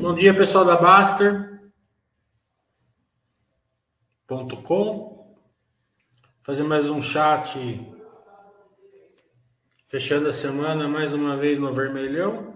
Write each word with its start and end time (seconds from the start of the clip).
Bom 0.00 0.14
dia, 0.14 0.32
pessoal 0.32 0.64
da 0.64 0.76
Baster.com. 0.76 1.76
Fazer 6.42 6.62
mais 6.62 6.88
um 6.88 7.02
chat. 7.02 7.80
Fechando 9.88 10.28
a 10.28 10.32
semana 10.32 10.88
mais 10.88 11.12
uma 11.12 11.36
vez 11.36 11.58
no 11.58 11.72
vermelhão. 11.72 12.55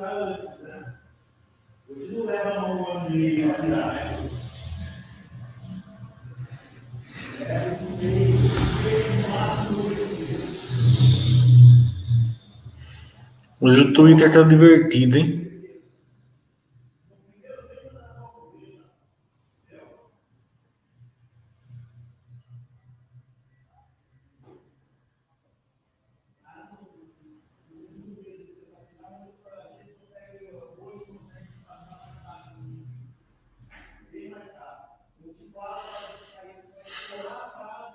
a 0.00 0.14
bolsa. 0.14 0.94
Uhum. 1.88 2.26
Hoje 13.58 13.80
o 13.80 13.92
Twitter 13.94 14.30
tá 14.32 14.42
divertido, 14.42 15.16
hein? 15.16 15.45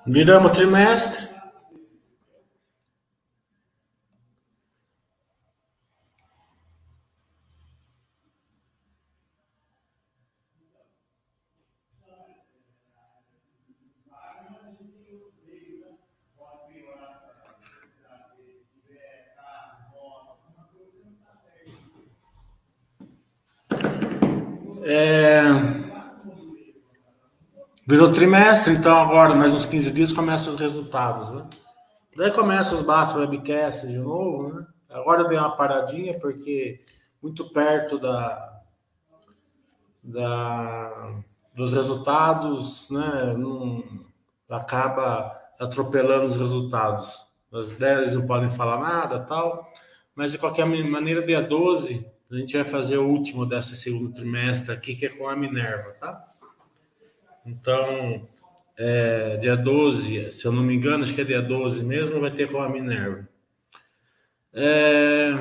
Viramos 0.06 0.52
trimestre. 0.54 1.31
Virou 27.92 28.14
trimestre, 28.14 28.72
então 28.72 28.98
agora, 28.98 29.36
mais 29.36 29.54
uns 29.54 29.66
15 29.66 29.92
dias, 29.92 30.14
começam 30.14 30.54
os 30.54 30.62
resultados, 30.62 31.30
né? 31.30 31.46
Daí 32.16 32.32
começam 32.32 32.78
os 32.78 32.86
Basta 32.86 33.20
Webcasts 33.20 33.90
de 33.90 33.98
novo, 33.98 34.48
né? 34.48 34.66
Agora 34.90 35.28
deu 35.28 35.38
uma 35.38 35.58
paradinha, 35.58 36.18
porque 36.18 36.80
muito 37.22 37.50
perto 37.50 38.00
da, 38.00 38.62
da 40.02 41.20
dos 41.54 41.74
resultados, 41.74 42.90
né? 42.90 43.36
Acaba 44.50 45.38
atropelando 45.60 46.28
os 46.28 46.38
resultados. 46.38 47.26
As 47.52 47.68
10 47.72 48.14
não 48.14 48.26
podem 48.26 48.50
falar 48.50 48.80
nada 48.80 49.20
tal, 49.20 49.70
mas 50.16 50.32
de 50.32 50.38
qualquer 50.38 50.66
maneira, 50.66 51.22
dia 51.28 51.42
12, 51.42 52.10
a 52.32 52.36
gente 52.38 52.56
vai 52.56 52.64
fazer 52.64 53.00
o 53.00 53.10
último 53.10 53.46
dessa 53.46 53.76
segundo 53.76 54.14
trimestre 54.14 54.74
aqui, 54.74 54.96
que 54.96 55.08
é 55.08 55.10
com 55.10 55.28
a 55.28 55.36
Minerva, 55.36 55.92
tá? 56.00 56.31
Então, 57.46 58.28
é, 58.78 59.38
dia 59.38 59.56
12, 59.56 60.32
se 60.32 60.46
eu 60.46 60.52
não 60.52 60.64
me 60.64 60.74
engano, 60.74 61.04
acho 61.04 61.14
que 61.14 61.22
é 61.22 61.26
dia 61.26 61.42
12 61.42 61.84
mesmo, 61.84 62.20
vai 62.20 62.32
ter 62.32 62.52
com 62.52 62.62
a 62.62 62.70
Minerva. 62.70 63.28
É, 64.54 65.34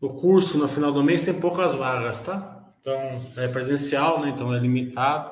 o 0.00 0.08
curso 0.14 0.58
no 0.58 0.66
final 0.66 0.92
do 0.92 1.04
mês 1.04 1.22
tem 1.22 1.38
poucas 1.38 1.74
vagas, 1.74 2.22
tá? 2.22 2.74
Então, 2.80 2.96
é 3.36 3.46
presencial, 3.48 4.20
né? 4.20 4.30
Então 4.30 4.52
é 4.54 4.58
limitado. 4.58 5.30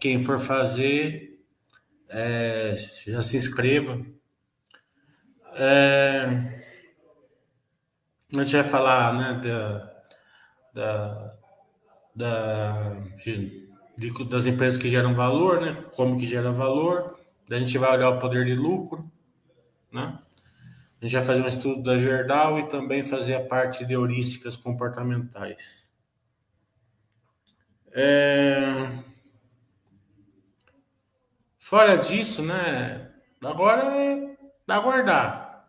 Quem 0.00 0.22
for 0.22 0.38
fazer, 0.38 1.40
é, 2.08 2.74
já 3.06 3.22
se 3.22 3.36
inscreva. 3.36 4.00
É, 5.54 6.62
a 8.32 8.42
gente 8.42 8.56
vai 8.56 8.64
falar, 8.64 9.14
né, 9.14 9.40
da, 9.42 10.02
da 10.74 11.37
da, 12.18 12.96
de, 13.24 13.68
das 14.28 14.46
empresas 14.46 14.76
que 14.76 14.90
geram 14.90 15.14
valor, 15.14 15.60
né? 15.60 15.84
Como 15.94 16.18
que 16.18 16.26
gera 16.26 16.50
valor. 16.50 17.16
Daí 17.48 17.58
a 17.58 17.62
gente 17.62 17.78
vai 17.78 17.92
olhar 17.92 18.10
o 18.10 18.18
poder 18.18 18.44
de 18.44 18.54
lucro, 18.54 19.10
né? 19.92 20.18
A 21.00 21.04
gente 21.04 21.14
vai 21.14 21.24
fazer 21.24 21.42
um 21.42 21.46
estudo 21.46 21.82
da 21.82 21.96
Gerdau 21.96 22.58
e 22.58 22.68
também 22.68 23.04
fazer 23.04 23.36
a 23.36 23.44
parte 23.44 23.86
de 23.86 23.92
heurísticas 23.92 24.56
comportamentais. 24.56 25.94
É... 27.92 28.98
Fora 31.56 31.96
disso, 31.96 32.42
né? 32.42 33.12
Agora 33.40 33.94
é 33.94 34.36
aguardar. 34.66 35.68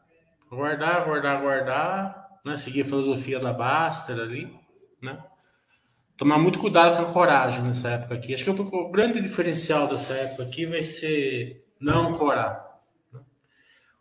Aguardar, 0.51 0.95
aguardar, 1.03 1.37
aguardar. 1.37 2.39
Né? 2.43 2.57
Seguir 2.57 2.81
a 2.81 2.85
filosofia 2.85 3.39
da 3.39 3.53
Baster 3.53 4.17
ali, 4.17 4.51
né? 4.99 5.23
Tomar 6.19 6.37
muito 6.37 6.59
cuidado 6.59 6.97
com 6.97 7.09
a 7.09 7.13
coragem 7.13 7.63
nessa 7.63 7.87
época 7.91 8.13
aqui. 8.13 8.33
Acho 8.33 8.43
que 8.43 8.51
o 8.51 8.91
grande 8.91 9.21
diferencial 9.21 9.87
dessa 9.87 10.13
época 10.13 10.43
aqui 10.43 10.65
vai 10.65 10.83
ser 10.83 11.65
não 11.79 12.11
corar. 12.11 12.77
Né? 13.13 13.21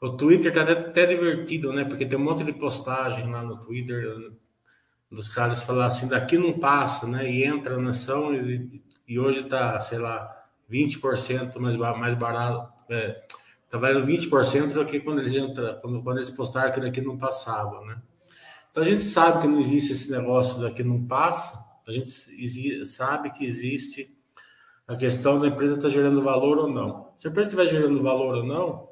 O 0.00 0.10
Twitter 0.10 0.52
tá 0.52 0.62
até, 0.62 0.72
até, 0.72 1.06
divertido, 1.06 1.72
né? 1.72 1.84
Porque 1.84 2.04
tem 2.04 2.18
um 2.18 2.24
monte 2.24 2.42
de 2.42 2.52
postagem 2.52 3.30
lá 3.30 3.44
no 3.44 3.60
Twitter 3.60 4.32
dos 5.08 5.28
caras 5.28 5.62
falar 5.62 5.86
assim, 5.86 6.08
daqui 6.08 6.36
não 6.36 6.58
passa, 6.58 7.06
né? 7.06 7.30
E 7.30 7.44
entra 7.44 7.78
na 7.78 7.90
ação 7.90 8.34
e, 8.34 8.82
e 9.06 9.16
hoje 9.16 9.44
tá, 9.44 9.78
sei 9.78 9.98
lá, 9.98 10.28
20% 10.68 11.56
mais, 11.60 11.76
mais 11.76 12.14
barato. 12.16 12.68
É, 12.90 13.22
tá 13.70 13.78
valendo 13.78 14.04
20% 14.04 14.72
do 14.72 14.84
que 14.84 14.98
quando 14.98 15.20
eles 15.20 15.36
entram, 15.36 15.78
quando, 15.80 16.02
quando 16.02 16.16
eles 16.16 16.30
postaram 16.30 16.72
que 16.72 16.80
daqui 16.80 17.00
não 17.00 17.16
passava, 17.16 17.80
né? 17.86 18.02
Então 18.72 18.82
a 18.82 18.86
gente 18.86 19.04
sabe 19.04 19.42
que 19.42 19.46
não 19.46 19.60
existe 19.60 19.92
esse 19.92 20.10
negócio 20.10 20.60
daqui 20.60 20.82
não 20.82 21.06
passa, 21.06 21.67
a 21.88 21.92
gente 21.92 22.84
sabe 22.84 23.30
que 23.30 23.46
existe 23.46 24.14
a 24.86 24.94
questão 24.94 25.40
da 25.40 25.48
empresa 25.48 25.76
estar 25.76 25.88
tá 25.88 25.94
gerando 25.94 26.20
valor 26.22 26.58
ou 26.58 26.68
não. 26.68 27.12
Se 27.16 27.26
a 27.26 27.30
empresa 27.30 27.48
estiver 27.48 27.66
gerando 27.66 28.02
valor 28.02 28.36
ou 28.36 28.44
não, 28.44 28.88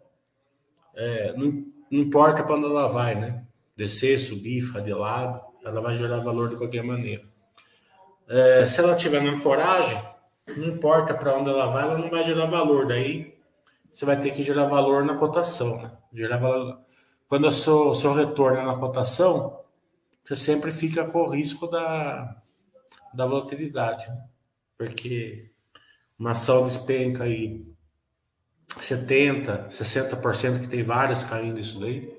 é, 0.95 1.33
não, 1.35 1.65
não, 1.91 2.01
importa 2.01 2.43
para 2.43 2.57
onde 2.57 2.65
ela 2.65 2.89
vai, 2.89 3.15
né? 3.15 3.45
Descer, 3.77 4.19
subir, 4.19 4.63
ficar 4.63 4.81
de 4.81 4.95
lado, 4.95 5.41
ela 5.63 5.81
vai 5.81 5.95
gerar 5.95 6.21
valor 6.21 6.49
de 6.49 6.57
qualquer 6.57 6.83
maneira. 6.83 7.23
É, 8.29 8.65
se 8.67 8.81
ela 8.81 8.97
tiver 8.97 9.23
na 9.23 9.39
coragem, 9.41 10.03
não 10.57 10.69
importa 10.69 11.13
para 11.13 11.37
onde 11.37 11.51
ela 11.51 11.67
vai, 11.67 11.83
ela 11.83 11.99
não 11.99 12.09
vai 12.09 12.25
gerar 12.25 12.47
valor. 12.47 12.87
Daí 12.87 13.37
você 13.93 14.07
vai 14.07 14.19
ter 14.19 14.33
que 14.33 14.43
gerar 14.43 14.65
valor 14.65 15.05
na 15.05 15.17
cotação, 15.17 15.83
né? 15.83 15.93
Gerar 16.13 16.39
valor. 16.39 16.81
Quando 17.29 17.47
o 17.47 17.53
seu, 17.53 17.95
seu 17.95 18.15
retorno 18.15 18.59
é 18.59 18.65
na 18.65 18.77
cotação, 18.77 19.61
você 20.25 20.35
sempre 20.35 20.73
fica 20.73 21.05
com 21.05 21.21
o 21.21 21.29
risco 21.29 21.67
da, 21.67 22.43
da 23.17 23.27
volatilidade, 23.27 24.09
né? 24.09 24.25
porque 24.77 25.51
uma 26.19 26.33
ação 26.33 26.65
despenca 26.65 27.25
aí 27.25 27.67
70, 28.81 29.69
60% 29.71 30.61
que 30.61 30.69
tem 30.69 30.83
várias 30.83 31.25
caindo 31.25 31.59
isso 31.59 31.81
daí, 31.81 32.15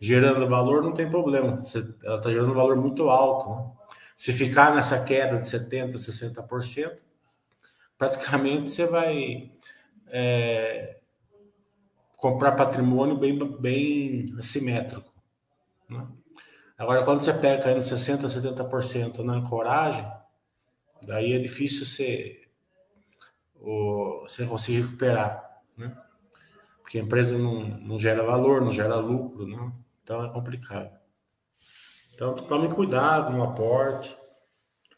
gerando 0.00 0.48
valor 0.48 0.82
não 0.82 0.92
tem 0.92 1.08
problema, 1.08 1.60
ela 2.04 2.18
está 2.18 2.30
gerando 2.30 2.54
valor 2.54 2.76
muito 2.76 3.08
alto. 3.08 3.50
Né? 3.50 3.72
Se 4.16 4.32
ficar 4.32 4.74
nessa 4.74 5.02
queda 5.02 5.38
de 5.38 5.48
70, 5.48 5.96
60%, 5.96 6.98
praticamente 7.98 8.68
você 8.68 8.86
vai 8.86 9.50
é, 10.08 10.98
comprar 12.16 12.52
patrimônio 12.52 13.16
bem, 13.16 13.38
bem 13.60 14.34
assimétrico. 14.38 15.12
Né? 15.88 16.06
Agora, 16.78 17.04
quando 17.04 17.20
você 17.20 17.32
pega 17.32 17.62
caindo 17.62 17.80
60%, 17.80 18.22
70% 18.26 19.18
na 19.18 19.34
ancoragem, 19.34 20.10
daí 21.02 21.32
é 21.34 21.38
difícil 21.38 21.86
você, 21.86 22.40
você 23.54 24.46
conseguir 24.46 24.80
recuperar. 24.82 25.60
Né? 25.76 25.96
Porque 26.80 26.98
a 26.98 27.02
empresa 27.02 27.38
não, 27.38 27.62
não 27.62 27.98
gera 27.98 28.22
valor, 28.22 28.60
não 28.60 28.72
gera 28.72 28.96
lucro, 28.96 29.46
né? 29.46 29.72
então 30.02 30.24
é 30.24 30.30
complicado. 30.30 30.90
Então, 32.14 32.34
tome 32.34 32.72
cuidado 32.72 33.32
no 33.32 33.42
aporte. 33.42 34.16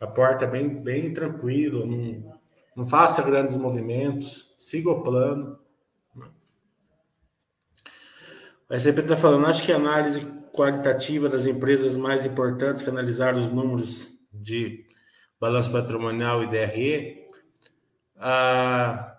Aporte 0.01 0.45
é 0.45 0.47
bem, 0.47 0.83
bem 0.83 1.13
tranquilo, 1.15 1.87
não, 1.87 2.39
não 2.77 2.85
faça 2.85 3.23
grandes 3.23 3.57
movimentos, 3.57 4.55
siga 4.59 4.91
o 4.91 5.03
plano. 5.03 5.59
O 8.69 8.75
SCP 8.75 9.03
está 9.03 9.17
falando, 9.17 9.47
acho 9.47 9.63
que 9.63 9.73
a 9.73 9.77
análise 9.77 10.21
qualitativa 10.55 11.29
das 11.29 11.49
empresas 11.49 11.97
mais 11.97 12.25
importantes 12.25 12.81
que 12.81 12.89
analisaram 12.89 13.41
os 13.41 13.51
números 13.51 14.13
de 14.33 14.87
balanço 15.41 15.73
patrimonial 15.73 16.45
e 16.45 16.47
DRE, 16.47 17.29
ah, 18.17 19.17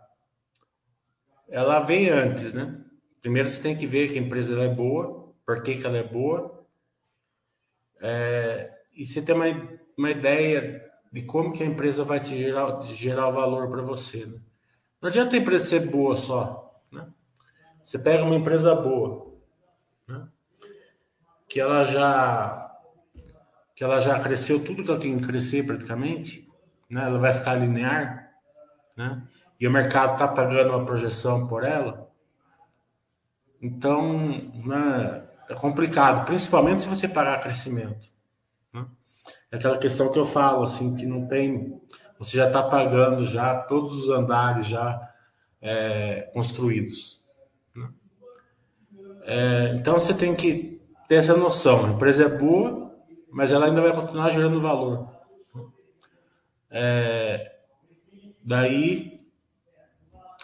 ela 1.49 1.81
vem 1.81 2.09
antes, 2.09 2.53
né? 2.53 2.81
Primeiro 3.21 3.49
você 3.49 3.61
tem 3.61 3.75
que 3.75 3.85
ver 3.85 4.09
que 4.09 4.17
a 4.17 4.21
empresa 4.21 4.57
é 4.61 4.69
boa, 4.69 5.33
por 5.45 5.61
que, 5.61 5.75
que 5.75 5.85
ela 5.85 5.97
é 5.97 6.03
boa, 6.03 6.65
é, 8.01 8.71
e 8.95 9.05
você 9.05 9.21
tem 9.21 9.35
uma, 9.35 9.45
uma 9.97 10.11
ideia 10.11 10.81
de 11.11 11.23
como 11.23 11.51
que 11.51 11.63
a 11.63 11.65
empresa 11.65 12.05
vai 12.05 12.21
te 12.21 12.37
gerar, 12.37 12.81
gerar 12.83 13.29
valor 13.29 13.69
para 13.69 13.81
você. 13.81 14.25
Né? 14.25 14.39
Não 15.01 15.09
adianta 15.09 15.35
a 15.35 15.39
empresa 15.39 15.65
ser 15.65 15.79
boa 15.81 16.15
só. 16.15 16.81
Né? 16.91 17.05
Você 17.83 17.99
pega 17.99 18.23
uma 18.23 18.35
empresa 18.35 18.73
boa? 18.73 19.24
Que 21.55 21.61
ela 21.61 21.85
já 21.85 22.69
que 23.73 23.81
ela 23.81 24.01
já 24.01 24.19
cresceu 24.19 24.61
tudo 24.61 24.83
que 24.83 24.89
ela 24.89 24.99
tem 24.99 25.17
que 25.17 25.25
crescer 25.25 25.65
praticamente, 25.65 26.45
né? 26.89 27.05
ela 27.05 27.17
vai 27.17 27.31
ficar 27.31 27.55
linear, 27.55 28.29
né? 28.93 29.25
e 29.57 29.65
o 29.65 29.71
mercado 29.71 30.13
está 30.13 30.27
pagando 30.27 30.71
uma 30.71 30.85
projeção 30.85 31.47
por 31.47 31.63
ela, 31.63 32.11
então 33.61 34.27
né, 34.65 35.23
é 35.47 35.53
complicado, 35.53 36.25
principalmente 36.25 36.81
se 36.81 36.89
você 36.89 37.07
pagar 37.07 37.39
crescimento. 37.39 38.05
Né? 38.73 38.85
É 39.49 39.55
aquela 39.55 39.77
questão 39.77 40.11
que 40.11 40.19
eu 40.19 40.25
falo, 40.25 40.61
assim, 40.61 40.93
que 40.93 41.05
não 41.05 41.25
tem. 41.25 41.81
Você 42.19 42.35
já 42.35 42.47
está 42.47 42.63
pagando 42.63 43.23
já 43.23 43.61
todos 43.61 43.93
os 43.93 44.09
andares 44.09 44.65
já 44.65 45.09
é, 45.61 46.29
construídos. 46.33 47.23
Né? 47.73 47.89
É, 49.23 49.73
então 49.75 49.93
você 49.93 50.13
tem 50.13 50.35
que 50.35 50.74
ter 51.07 51.15
essa 51.15 51.35
noção. 51.35 51.85
A 51.85 51.89
empresa 51.89 52.25
é 52.25 52.29
boa, 52.29 52.95
mas 53.31 53.51
ela 53.51 53.65
ainda 53.65 53.81
vai 53.81 53.93
continuar 53.93 54.29
gerando 54.29 54.61
valor. 54.61 55.09
É, 56.69 57.55
daí 58.45 59.25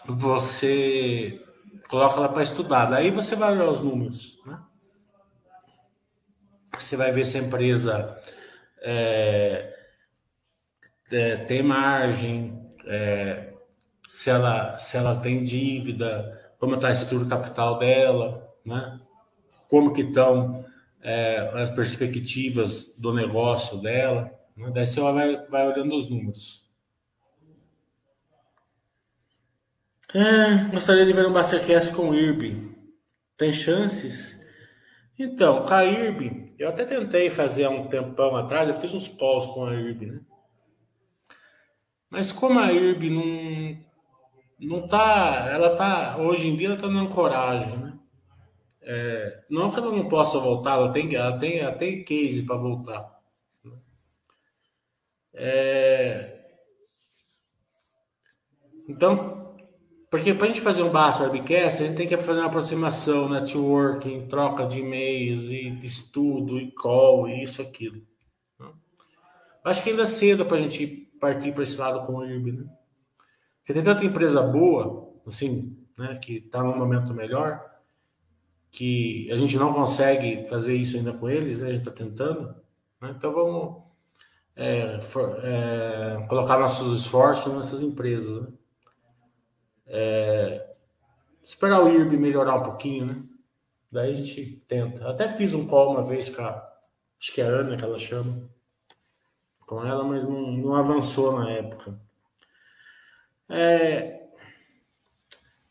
você 0.06 1.42
coloca 1.88 2.16
ela 2.16 2.28
para 2.28 2.42
estudar. 2.42 2.86
Daí 2.86 3.10
você 3.10 3.36
vai 3.36 3.52
olhar 3.52 3.68
os 3.68 3.80
números. 3.80 4.40
Né? 4.46 4.58
Você 6.78 6.96
vai 6.96 7.12
ver 7.12 7.24
se 7.24 7.38
a 7.38 7.42
empresa 7.42 8.18
é, 8.80 9.76
é, 11.10 11.36
tem 11.44 11.62
margem, 11.62 12.74
é, 12.86 13.52
se, 14.08 14.30
ela, 14.30 14.78
se 14.78 14.96
ela 14.96 15.20
tem 15.20 15.42
dívida, 15.42 16.54
como 16.58 16.76
está 16.76 16.88
a 16.88 16.92
estrutura 16.92 17.28
capital 17.28 17.78
dela, 17.78 18.48
né? 18.64 19.00
Como 19.72 19.94
que 19.94 20.02
estão 20.02 20.66
é, 21.00 21.50
as 21.54 21.70
perspectivas 21.70 22.92
do 22.98 23.14
negócio 23.14 23.78
dela. 23.78 24.30
Né? 24.54 24.70
Daí 24.70 24.86
você 24.86 25.00
vai, 25.00 25.46
vai 25.46 25.66
olhando 25.66 25.96
os 25.96 26.10
números. 26.10 26.70
É, 30.14 30.70
gostaria 30.70 31.06
de 31.06 31.12
ver 31.14 31.24
um 31.24 31.30
Masterclass 31.30 31.88
com 31.88 32.10
o 32.10 32.14
IRB. 32.14 32.70
Tem 33.38 33.50
chances? 33.50 34.38
Então, 35.18 35.62
com 35.62 35.72
a 35.72 35.86
IRB, 35.86 36.54
eu 36.58 36.68
até 36.68 36.84
tentei 36.84 37.30
fazer 37.30 37.64
há 37.64 37.70
um 37.70 37.88
tempão 37.88 38.36
atrás, 38.36 38.68
eu 38.68 38.74
fiz 38.74 38.92
uns 38.92 39.08
calls 39.08 39.46
com 39.46 39.64
a 39.64 39.74
IRB, 39.74 40.04
né? 40.04 40.20
Mas 42.10 42.30
como 42.30 42.58
a 42.58 42.70
IRB 42.70 43.08
não, 43.08 43.78
não 44.60 44.86
tá, 44.86 45.48
ela 45.50 45.74
tá, 45.74 46.18
hoje 46.18 46.46
em 46.46 46.56
dia 46.56 46.68
ela 46.68 46.76
tá 46.76 46.88
na 46.88 47.00
ancoragem, 47.00 47.74
né? 47.78 47.91
É, 48.84 49.44
não 49.48 49.70
que 49.70 49.78
ela 49.78 49.90
não 49.90 50.08
possa 50.08 50.38
voltar, 50.38 50.72
ela 50.74 50.92
tem, 50.92 51.14
ela 51.14 51.38
tem, 51.38 51.58
ela 51.58 51.72
tem 51.72 52.04
case 52.04 52.42
para 52.42 52.56
voltar. 52.56 53.20
É, 55.34 56.42
então, 58.88 59.56
porque 60.10 60.34
para 60.34 60.44
a 60.44 60.48
gente 60.48 60.60
fazer 60.60 60.82
um 60.82 60.90
Basta 60.90 61.24
Webcast, 61.24 61.82
a 61.82 61.86
gente 61.86 61.96
tem 61.96 62.06
que 62.06 62.16
fazer 62.18 62.40
uma 62.40 62.48
aproximação, 62.48 63.28
networking, 63.28 64.26
troca 64.26 64.66
de 64.66 64.80
e-mails, 64.80 65.44
e 65.44 65.68
estudo, 65.82 66.60
e 66.60 66.70
call, 66.72 67.28
e 67.28 67.42
isso, 67.42 67.62
aquilo. 67.62 68.02
Acho 69.64 69.82
que 69.82 69.90
ainda 69.90 70.02
é 70.02 70.06
cedo 70.06 70.44
para 70.44 70.56
a 70.56 70.60
gente 70.60 70.86
partir 71.20 71.52
para 71.52 71.62
esse 71.62 71.78
lado 71.78 72.04
com 72.04 72.16
o 72.16 72.26
IRB, 72.26 72.52
né? 72.52 72.64
Porque 73.58 73.72
tem 73.72 73.82
tanta 73.82 74.04
empresa 74.04 74.42
boa, 74.42 75.14
assim, 75.24 75.78
né, 75.96 76.18
que 76.22 76.38
está 76.38 76.62
num 76.62 76.76
momento 76.76 77.14
melhor, 77.14 77.64
que 78.72 79.30
a 79.30 79.36
gente 79.36 79.58
não 79.58 79.74
consegue 79.74 80.44
fazer 80.46 80.74
isso 80.74 80.96
ainda 80.96 81.12
com 81.12 81.28
eles, 81.28 81.60
né? 81.60 81.68
a 81.68 81.72
gente 81.74 81.86
está 81.86 81.92
tentando. 81.92 82.56
Né? 83.00 83.14
Então 83.14 83.30
vamos 83.30 83.82
é, 84.56 84.98
for, 85.02 85.38
é, 85.44 86.26
colocar 86.26 86.58
nossos 86.58 87.02
esforços 87.02 87.52
nessas 87.52 87.82
empresas. 87.82 88.42
Né? 88.42 88.48
É, 89.86 90.74
esperar 91.44 91.82
o 91.82 91.88
IRB 91.88 92.16
melhorar 92.16 92.56
um 92.56 92.62
pouquinho, 92.62 93.06
né? 93.06 93.22
Daí 93.92 94.12
a 94.12 94.16
gente 94.16 94.64
tenta. 94.66 95.06
Até 95.06 95.28
fiz 95.28 95.52
um 95.52 95.66
call 95.66 95.92
uma 95.92 96.02
vez 96.02 96.30
com 96.30 96.40
a, 96.40 96.66
acho 97.20 97.30
que 97.30 97.42
é 97.42 97.44
a 97.44 97.48
Ana 97.48 97.76
que 97.76 97.84
ela 97.84 97.98
chama, 97.98 98.48
com 99.66 99.84
ela, 99.84 100.02
mas 100.02 100.26
não, 100.26 100.50
não 100.50 100.74
avançou 100.74 101.38
na 101.38 101.50
época. 101.50 102.00
É, 103.50 104.28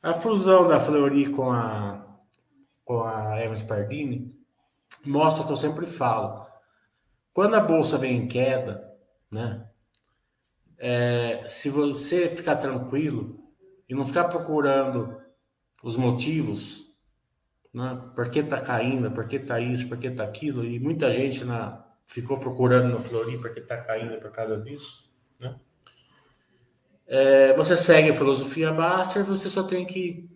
a 0.03 0.13
fusão 0.13 0.67
da 0.67 0.79
Fleury 0.79 1.31
com 1.31 1.51
a 1.51 2.10
com 2.85 3.03
a 3.03 3.39
Hermes 3.39 3.63
Pardini, 3.63 4.35
mostra 5.05 5.43
o 5.43 5.45
que 5.45 5.53
eu 5.53 5.57
sempre 5.57 5.87
falo. 5.87 6.45
Quando 7.33 7.55
a 7.55 7.61
bolsa 7.61 7.97
vem 7.97 8.17
em 8.17 8.27
queda, 8.27 8.89
né? 9.29 9.67
É, 10.77 11.45
se 11.47 11.69
você 11.69 12.27
ficar 12.27 12.55
tranquilo 12.57 13.39
e 13.87 13.93
não 13.93 14.03
ficar 14.03 14.25
procurando 14.25 15.21
os 15.83 15.95
motivos, 15.95 16.91
né? 17.73 18.01
Por 18.15 18.29
que 18.29 18.43
tá 18.43 18.59
caindo, 18.59 19.11
por 19.11 19.27
que 19.27 19.39
tá 19.39 19.59
isso, 19.59 19.87
por 19.87 19.97
que 19.97 20.09
tá 20.11 20.23
aquilo, 20.23 20.65
e 20.65 20.79
muita 20.79 21.11
gente 21.11 21.43
na, 21.45 21.85
ficou 22.03 22.37
procurando 22.37 22.89
no 22.89 22.99
Flori 22.99 23.37
porque 23.37 23.61
tá 23.61 23.77
caindo 23.77 24.17
por 24.19 24.31
causa 24.31 24.59
disso, 24.61 25.37
né? 25.39 25.59
É, 27.07 27.53
você 27.55 27.75
segue 27.75 28.09
a 28.09 28.13
filosofia 28.13 28.71
Baster, 28.71 29.23
você 29.23 29.49
só 29.49 29.63
tem 29.63 29.85
que 29.85 30.30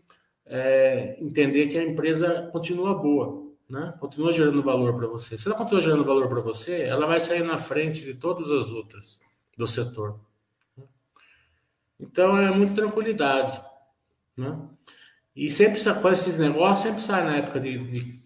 é, 0.45 1.17
entender 1.19 1.67
que 1.67 1.77
a 1.77 1.83
empresa 1.83 2.49
continua 2.51 2.93
boa, 2.93 3.51
né? 3.69 3.93
continua 3.99 4.31
gerando 4.31 4.61
valor 4.61 4.95
para 4.95 5.07
você. 5.07 5.37
Se 5.37 5.47
ela 5.47 5.57
continua 5.57 5.81
gerando 5.81 6.03
valor 6.03 6.27
para 6.27 6.41
você, 6.41 6.83
ela 6.83 7.07
vai 7.07 7.19
sair 7.19 7.43
na 7.43 7.57
frente 7.57 8.03
de 8.03 8.13
todas 8.13 8.51
as 8.51 8.71
outras 8.71 9.19
do 9.57 9.65
setor. 9.65 10.19
Então 11.99 12.37
é 12.37 12.51
muita 12.51 12.75
tranquilidade. 12.75 13.61
Né? 14.37 14.59
E 15.35 15.49
sempre 15.49 15.81
com 16.01 16.09
esses 16.09 16.37
negócios, 16.37 16.87
sempre 16.87 17.01
sai 17.01 17.23
na 17.23 17.37
época 17.37 17.59
de 17.59 18.19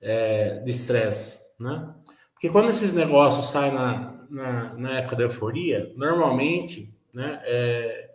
é, 0.00 0.62
estresse. 0.66 1.38
É, 1.38 1.62
né? 1.62 1.94
Porque 2.32 2.50
quando 2.50 2.68
esses 2.68 2.92
negócios 2.92 3.50
saem 3.50 3.72
na, 3.72 4.26
na, 4.28 4.74
na 4.74 4.98
época 4.98 5.16
da 5.16 5.22
euforia, 5.24 5.92
normalmente 5.96 6.94
né, 7.12 7.40
é, 7.44 8.05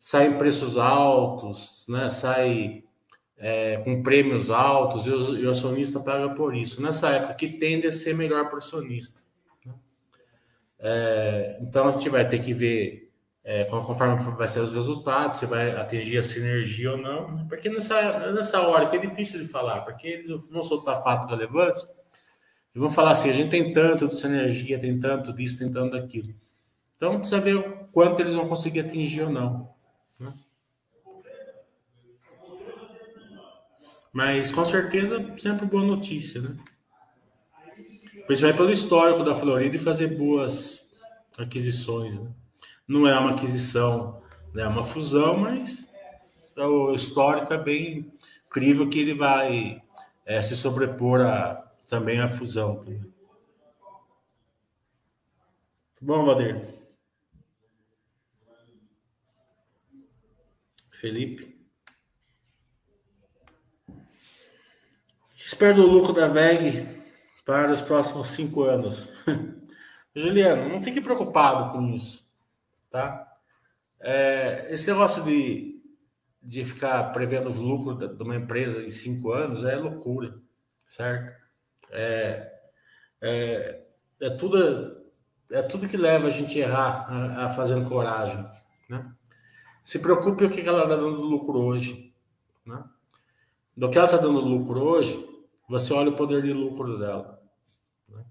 saem 0.00 0.38
preços 0.38 0.78
altos, 0.78 1.84
né? 1.86 2.08
sai 2.08 2.82
é, 3.36 3.76
com 3.84 4.02
prêmios 4.02 4.50
altos 4.50 5.06
e 5.06 5.10
o, 5.10 5.36
e 5.36 5.46
o, 5.46 5.50
acionista 5.50 6.00
paga 6.00 6.30
por 6.30 6.56
isso. 6.56 6.82
Nessa 6.82 7.10
época 7.10 7.34
que 7.34 7.48
tende 7.50 7.86
a 7.86 7.92
ser 7.92 8.14
melhor 8.14 8.46
para 8.46 8.54
o 8.54 8.58
acionista. 8.58 9.20
Né? 9.64 9.74
É, 10.78 11.58
então 11.60 11.86
a 11.86 11.90
gente 11.90 12.08
vai 12.08 12.26
ter 12.26 12.42
que 12.42 12.54
ver 12.54 13.10
é, 13.44 13.64
conforme 13.64 14.16
vai 14.36 14.48
ser 14.48 14.60
os 14.60 14.72
resultados, 14.72 15.36
se 15.36 15.46
vai 15.46 15.70
atingir 15.72 16.18
a 16.18 16.22
sinergia 16.22 16.92
ou 16.92 16.98
não, 16.98 17.32
né? 17.32 17.46
porque 17.48 17.68
nessa, 17.68 18.32
nessa 18.32 18.60
hora 18.62 18.88
que 18.88 18.96
é 18.96 19.00
difícil 19.00 19.40
de 19.40 19.48
falar, 19.48 19.82
porque 19.82 20.08
eles 20.08 20.28
vão 20.48 20.62
soltar 20.62 21.02
fatos 21.02 21.30
relevantes 21.30 21.86
e 22.74 22.78
vão 22.78 22.88
falar 22.88 23.12
assim, 23.12 23.28
a 23.28 23.34
gente 23.34 23.50
tem 23.50 23.72
tanto 23.72 24.08
de 24.08 24.16
sinergia, 24.16 24.78
tem 24.78 24.98
tanto 24.98 25.32
disso, 25.32 25.58
tem 25.58 25.70
tanto 25.70 25.92
daquilo. 25.92 26.34
Então 26.96 27.18
precisa 27.18 27.40
ver 27.40 27.88
quanto 27.92 28.20
eles 28.20 28.34
vão 28.34 28.46
conseguir 28.46 28.80
atingir 28.80 29.22
ou 29.22 29.30
não. 29.30 29.79
Mas 34.12 34.50
com 34.50 34.64
certeza 34.64 35.34
sempre 35.38 35.66
boa 35.66 35.84
notícia, 35.84 36.40
né? 36.40 36.56
Principalmente 38.26 38.56
pelo 38.56 38.70
histórico 38.70 39.24
da 39.24 39.34
Florida 39.34 39.76
e 39.76 39.78
fazer 39.78 40.16
boas 40.16 40.88
aquisições. 41.38 42.18
Né? 42.18 42.30
Não 42.86 43.06
é 43.06 43.18
uma 43.18 43.32
aquisição, 43.32 44.22
né? 44.52 44.62
é 44.62 44.68
uma 44.68 44.84
fusão, 44.84 45.36
mas 45.36 45.88
o 46.56 46.92
histórico 46.92 47.52
é 47.52 47.58
bem 47.58 48.12
incrível 48.46 48.88
que 48.88 49.00
ele 49.00 49.14
vai 49.14 49.82
é, 50.26 50.42
se 50.42 50.56
sobrepor 50.56 51.20
a, 51.20 51.54
também 51.88 52.20
à 52.20 52.28
fusão. 52.28 52.76
Também. 52.76 53.12
Bom, 56.00 56.24
Valdir. 56.24 56.80
Felipe. 60.90 61.49
Espero 65.52 65.82
o 65.82 65.86
lucro 65.86 66.12
da 66.12 66.28
VEG 66.28 66.86
para 67.44 67.72
os 67.72 67.80
próximos 67.80 68.28
cinco 68.28 68.62
anos. 68.62 69.12
Juliano, 70.14 70.68
não 70.68 70.80
fique 70.80 71.00
preocupado 71.00 71.72
com 71.72 71.88
isso, 71.88 72.32
tá? 72.88 73.26
É, 73.98 74.68
esse 74.70 74.86
negócio 74.86 75.24
de, 75.24 75.82
de 76.40 76.64
ficar 76.64 77.12
prevendo 77.12 77.50
os 77.50 77.58
lucros 77.58 77.98
de 77.98 78.22
uma 78.22 78.36
empresa 78.36 78.80
em 78.80 78.90
cinco 78.90 79.32
anos 79.32 79.64
é 79.64 79.74
loucura, 79.74 80.40
certo? 80.86 81.36
É, 81.90 82.52
é, 83.20 83.82
é 84.20 84.30
tudo 84.30 85.02
é 85.50 85.62
tudo 85.62 85.88
que 85.88 85.96
leva 85.96 86.28
a 86.28 86.30
gente 86.30 86.62
a 86.62 86.64
errar 86.64 87.06
a, 87.08 87.46
a 87.46 87.48
fazendo 87.48 87.88
coragem, 87.88 88.46
né? 88.88 89.12
Se 89.82 89.98
preocupe 89.98 90.44
o 90.44 90.50
que 90.50 90.60
ela 90.60 90.84
está 90.84 90.94
dando 90.94 91.20
lucro 91.22 91.58
hoje. 91.58 92.14
Né? 92.64 92.84
Do 93.76 93.90
que 93.90 93.98
ela 93.98 94.06
está 94.06 94.16
dando 94.16 94.38
lucro 94.38 94.80
hoje, 94.80 95.39
você 95.70 95.92
olha 95.92 96.10
o 96.10 96.16
poder 96.16 96.42
de 96.42 96.52
lucro 96.52 96.98
dela. 96.98 97.40
Né? 98.08 98.24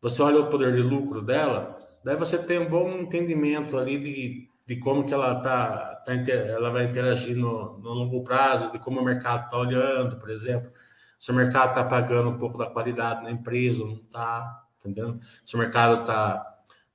Você 0.00 0.22
olha 0.22 0.40
o 0.40 0.48
poder 0.48 0.74
de 0.74 0.82
lucro 0.82 1.22
dela, 1.22 1.76
daí 2.04 2.16
você 2.16 2.38
tem 2.38 2.58
um 2.58 2.68
bom 2.68 2.90
entendimento 2.90 3.78
ali 3.78 3.98
de, 3.98 4.48
de 4.66 4.80
como 4.80 5.04
que 5.04 5.14
ela 5.14 5.40
tá, 5.40 6.02
tá 6.04 6.12
ela 6.12 6.70
vai 6.70 6.86
interagir 6.86 7.36
no, 7.36 7.78
no 7.78 7.90
longo 7.90 8.24
prazo, 8.24 8.72
de 8.72 8.78
como 8.78 9.00
o 9.00 9.04
mercado 9.04 9.44
está 9.44 9.58
olhando, 9.58 10.16
por 10.16 10.30
exemplo. 10.30 10.70
Se 11.18 11.30
o 11.30 11.34
mercado 11.34 11.70
está 11.70 11.84
pagando 11.84 12.30
um 12.30 12.38
pouco 12.38 12.58
da 12.58 12.66
qualidade 12.66 13.22
na 13.22 13.30
empresa 13.30 13.84
não 13.84 13.94
está, 13.94 14.66
entendeu? 14.78 15.18
Se 15.46 15.54
o 15.54 15.58
mercado 15.58 16.00
está 16.00 16.44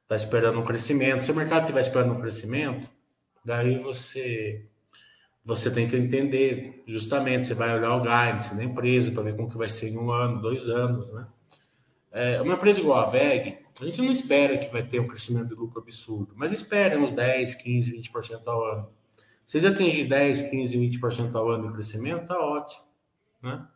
tá 0.08 0.16
esperando 0.16 0.60
um 0.60 0.66
crescimento, 0.66 1.24
se 1.24 1.32
o 1.32 1.36
mercado 1.36 1.62
estiver 1.62 1.82
esperando 1.82 2.14
um 2.14 2.22
crescimento, 2.22 2.90
Daí 3.44 3.78
você 3.78 4.68
você 5.44 5.72
tem 5.72 5.88
que 5.88 5.96
entender 5.96 6.84
justamente, 6.88 7.46
você 7.46 7.54
vai 7.54 7.76
olhar 7.76 7.96
o 7.96 8.02
guidance 8.02 8.56
da 8.56 8.64
empresa 8.64 9.12
para 9.12 9.24
ver 9.24 9.36
como 9.36 9.50
que 9.50 9.58
vai 9.58 9.70
ser 9.70 9.90
em 9.90 9.98
um 9.98 10.12
ano, 10.12 10.42
dois 10.42 10.68
anos, 10.68 11.12
né? 11.12 11.28
É, 12.12 12.42
uma 12.42 12.56
empresa 12.56 12.80
igual 12.80 13.00
a 13.00 13.06
VEG, 13.06 13.60
a 13.80 13.86
gente 13.86 14.02
não 14.02 14.12
espera 14.12 14.58
que 14.58 14.72
vai 14.72 14.84
ter 14.84 15.00
um 15.00 15.08
crescimento 15.08 15.50
de 15.50 15.54
lucro 15.54 15.80
absurdo, 15.80 16.34
mas 16.36 16.52
espera 16.52 17.00
uns 17.00 17.12
10, 17.12 17.56
15, 17.56 17.98
20% 17.98 18.42
ao 18.48 18.66
ano. 18.66 18.90
Se 19.46 19.58
eles 19.58 19.72
atingir 19.72 20.06
10, 20.06 20.50
15, 20.50 20.78
20% 20.78 21.36
ao 21.36 21.50
ano 21.50 21.68
de 21.68 21.74
crescimento, 21.74 22.28
tá 22.28 22.40
ótimo, 22.40 22.84
né? 23.42 23.68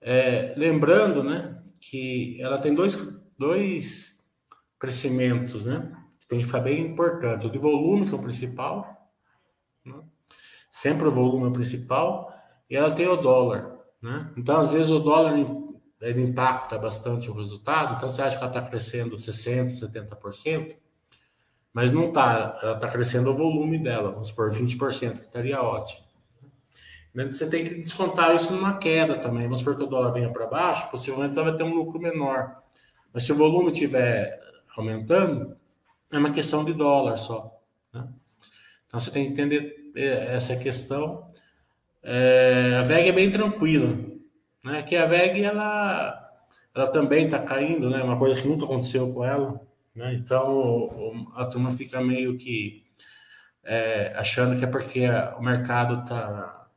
É, 0.00 0.54
lembrando, 0.56 1.24
né, 1.24 1.62
que 1.80 2.40
ela 2.40 2.58
tem 2.58 2.74
dois, 2.74 2.96
dois 3.38 4.28
crescimentos, 4.78 5.64
né? 5.66 5.92
tem 6.28 6.40
que 6.40 6.44
ficar 6.44 6.60
bem 6.60 6.80
importante. 6.86 7.46
O 7.46 7.50
de 7.50 7.58
volume, 7.58 8.06
que 8.06 8.14
é 8.14 8.18
o 8.18 8.22
principal? 8.22 8.95
Sempre 10.76 11.08
o 11.08 11.10
volume 11.10 11.50
principal, 11.54 12.30
e 12.68 12.76
ela 12.76 12.90
tem 12.90 13.08
o 13.08 13.16
dólar. 13.16 13.78
Né? 14.02 14.30
Então, 14.36 14.60
às 14.60 14.74
vezes, 14.74 14.90
o 14.90 14.98
dólar 14.98 15.34
ele 16.02 16.22
impacta 16.22 16.76
bastante 16.76 17.30
o 17.30 17.32
resultado, 17.32 17.94
então 17.94 18.10
você 18.10 18.20
acha 18.20 18.36
que 18.36 18.44
ela 18.44 18.52
está 18.52 18.60
crescendo 18.60 19.16
60%, 19.16 19.80
70%, 19.80 20.76
mas 21.72 21.94
não 21.94 22.04
está, 22.04 22.58
ela 22.62 22.74
está 22.74 22.88
crescendo 22.88 23.30
o 23.30 23.34
volume 23.34 23.78
dela, 23.78 24.10
vamos 24.10 24.28
supor 24.28 24.50
20%, 24.50 25.12
que 25.12 25.18
estaria 25.20 25.62
ótimo. 25.62 26.04
Você 27.14 27.48
tem 27.48 27.64
que 27.64 27.76
descontar 27.76 28.34
isso 28.34 28.52
numa 28.52 28.76
queda 28.76 29.16
também. 29.16 29.44
Vamos 29.44 29.60
supor 29.60 29.76
que 29.78 29.84
o 29.84 29.86
dólar 29.86 30.12
venha 30.12 30.30
para 30.30 30.46
baixo, 30.46 30.90
possivelmente 30.90 31.38
ela 31.38 31.48
vai 31.48 31.56
ter 31.56 31.64
um 31.64 31.74
lucro 31.74 31.98
menor. 31.98 32.54
Mas 33.14 33.22
se 33.22 33.32
o 33.32 33.34
volume 33.34 33.72
estiver 33.72 34.38
aumentando, 34.76 35.56
é 36.12 36.18
uma 36.18 36.32
questão 36.32 36.62
de 36.62 36.74
dólar 36.74 37.16
só. 37.16 37.58
Né? 37.94 38.06
Então 38.86 39.00
você 39.00 39.10
tem 39.10 39.24
que 39.24 39.32
entender 39.32 39.85
essa 39.96 40.56
questão. 40.56 41.26
É, 42.02 42.76
a 42.78 42.82
VEG 42.82 43.08
é 43.08 43.12
bem 43.12 43.30
tranquila, 43.30 43.96
né? 44.64 44.82
Que 44.82 44.96
a 44.96 45.06
VEG 45.06 45.42
ela, 45.42 46.30
ela 46.74 46.88
também 46.88 47.24
está 47.24 47.38
caindo, 47.38 47.90
né? 47.90 48.02
Uma 48.02 48.18
coisa 48.18 48.40
que 48.40 48.46
nunca 48.46 48.64
aconteceu 48.64 49.12
com 49.12 49.24
ela, 49.24 49.60
né? 49.94 50.14
Então 50.14 51.28
a 51.34 51.44
turma 51.46 51.70
fica 51.70 52.00
meio 52.00 52.36
que 52.36 52.84
é, 53.64 54.14
achando 54.16 54.56
que 54.58 54.64
é 54.64 54.68
porque 54.68 55.06
o 55.38 55.42
mercado 55.42 56.02
está 56.02 56.68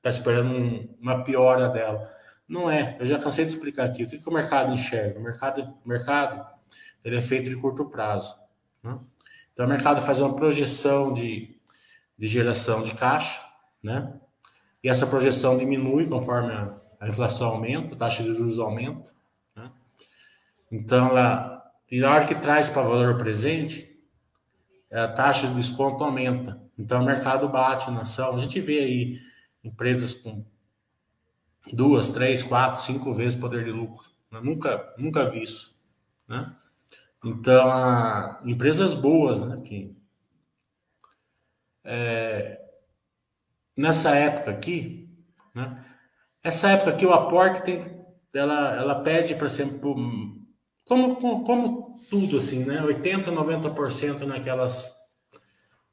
tá 0.00 0.10
esperando 0.10 0.50
um, 0.50 0.96
uma 1.00 1.22
piora 1.22 1.68
dela. 1.68 2.10
Não 2.48 2.70
é. 2.70 2.96
Eu 3.00 3.06
já 3.06 3.18
cansei 3.18 3.44
de 3.44 3.52
explicar 3.52 3.86
aqui. 3.86 4.04
O 4.04 4.08
que, 4.08 4.18
que 4.18 4.28
o 4.28 4.32
mercado 4.32 4.72
enxerga? 4.72 5.18
O 5.18 5.22
mercado, 5.22 5.74
mercado 5.84 6.46
ele 7.04 7.16
é 7.16 7.22
feito 7.22 7.48
de 7.48 7.56
curto 7.56 7.86
prazo. 7.86 8.34
Né? 8.82 8.98
Então, 9.52 9.66
o 9.66 9.68
mercado 9.68 10.00
faz 10.02 10.20
uma 10.20 10.34
projeção 10.34 11.12
de, 11.12 11.53
de 12.18 12.26
geração 12.26 12.82
de 12.82 12.94
caixa, 12.94 13.42
né? 13.82 14.18
e 14.82 14.88
essa 14.88 15.06
projeção 15.06 15.56
diminui 15.58 16.06
conforme 16.08 16.52
a, 16.52 16.76
a 17.00 17.08
inflação 17.08 17.48
aumenta, 17.48 17.94
a 17.94 17.98
taxa 17.98 18.22
de 18.22 18.34
juros 18.34 18.58
aumenta. 18.58 19.12
Né? 19.56 19.70
Então, 20.70 21.08
ela, 21.08 21.64
e 21.90 22.00
na 22.00 22.12
hora 22.12 22.26
que 22.26 22.34
traz 22.34 22.68
para 22.68 22.82
valor 22.82 23.18
presente, 23.18 23.94
a 24.92 25.08
taxa 25.08 25.48
de 25.48 25.54
desconto 25.54 26.04
aumenta. 26.04 26.62
Então, 26.78 27.02
o 27.02 27.04
mercado 27.04 27.48
bate 27.48 27.90
na 27.90 28.02
ação. 28.02 28.34
A 28.34 28.38
gente 28.38 28.60
vê 28.60 28.80
aí 28.80 29.20
empresas 29.62 30.14
com 30.14 30.44
duas, 31.72 32.10
três, 32.10 32.42
quatro, 32.42 32.82
cinco 32.82 33.12
vezes 33.12 33.38
poder 33.38 33.64
de 33.64 33.72
lucro. 33.72 34.08
Eu 34.30 34.42
nunca, 34.42 34.94
nunca 34.98 35.28
vi 35.28 35.42
isso. 35.42 35.80
Né? 36.28 36.54
Então, 37.24 37.70
a, 37.70 38.40
empresas 38.44 38.92
boas, 38.94 39.42
né, 39.42 39.60
que 39.64 39.96
é, 41.84 42.60
nessa 43.76 44.14
época 44.16 44.50
aqui, 44.50 45.08
né, 45.54 45.84
essa 46.42 46.70
época 46.70 46.90
aqui 46.90 47.06
o 47.06 47.12
aporte 47.12 47.62
tem, 47.62 47.80
ela, 48.32 48.76
ela 48.76 49.02
pede 49.02 49.34
para 49.34 49.48
sempre 49.48 49.78
como, 49.78 51.16
como, 51.16 51.44
como 51.44 51.96
tudo 52.10 52.38
assim, 52.38 52.64
né, 52.64 52.82
80, 52.82 53.30
90% 53.30 54.20
naquelas 54.22 54.94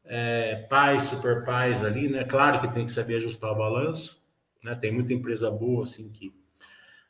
é, 0.05 0.67
pais, 0.69 1.03
super 1.05 1.45
pais 1.45 1.83
ali, 1.83 2.09
né, 2.09 2.23
claro 2.23 2.59
que 2.59 2.73
tem 2.73 2.85
que 2.85 2.91
saber 2.91 3.15
ajustar 3.15 3.51
o 3.51 3.57
balanço, 3.57 4.23
né, 4.63 4.75
tem 4.75 4.91
muita 4.91 5.13
empresa 5.13 5.51
boa 5.51 5.83
assim 5.83 6.09
que 6.11 6.33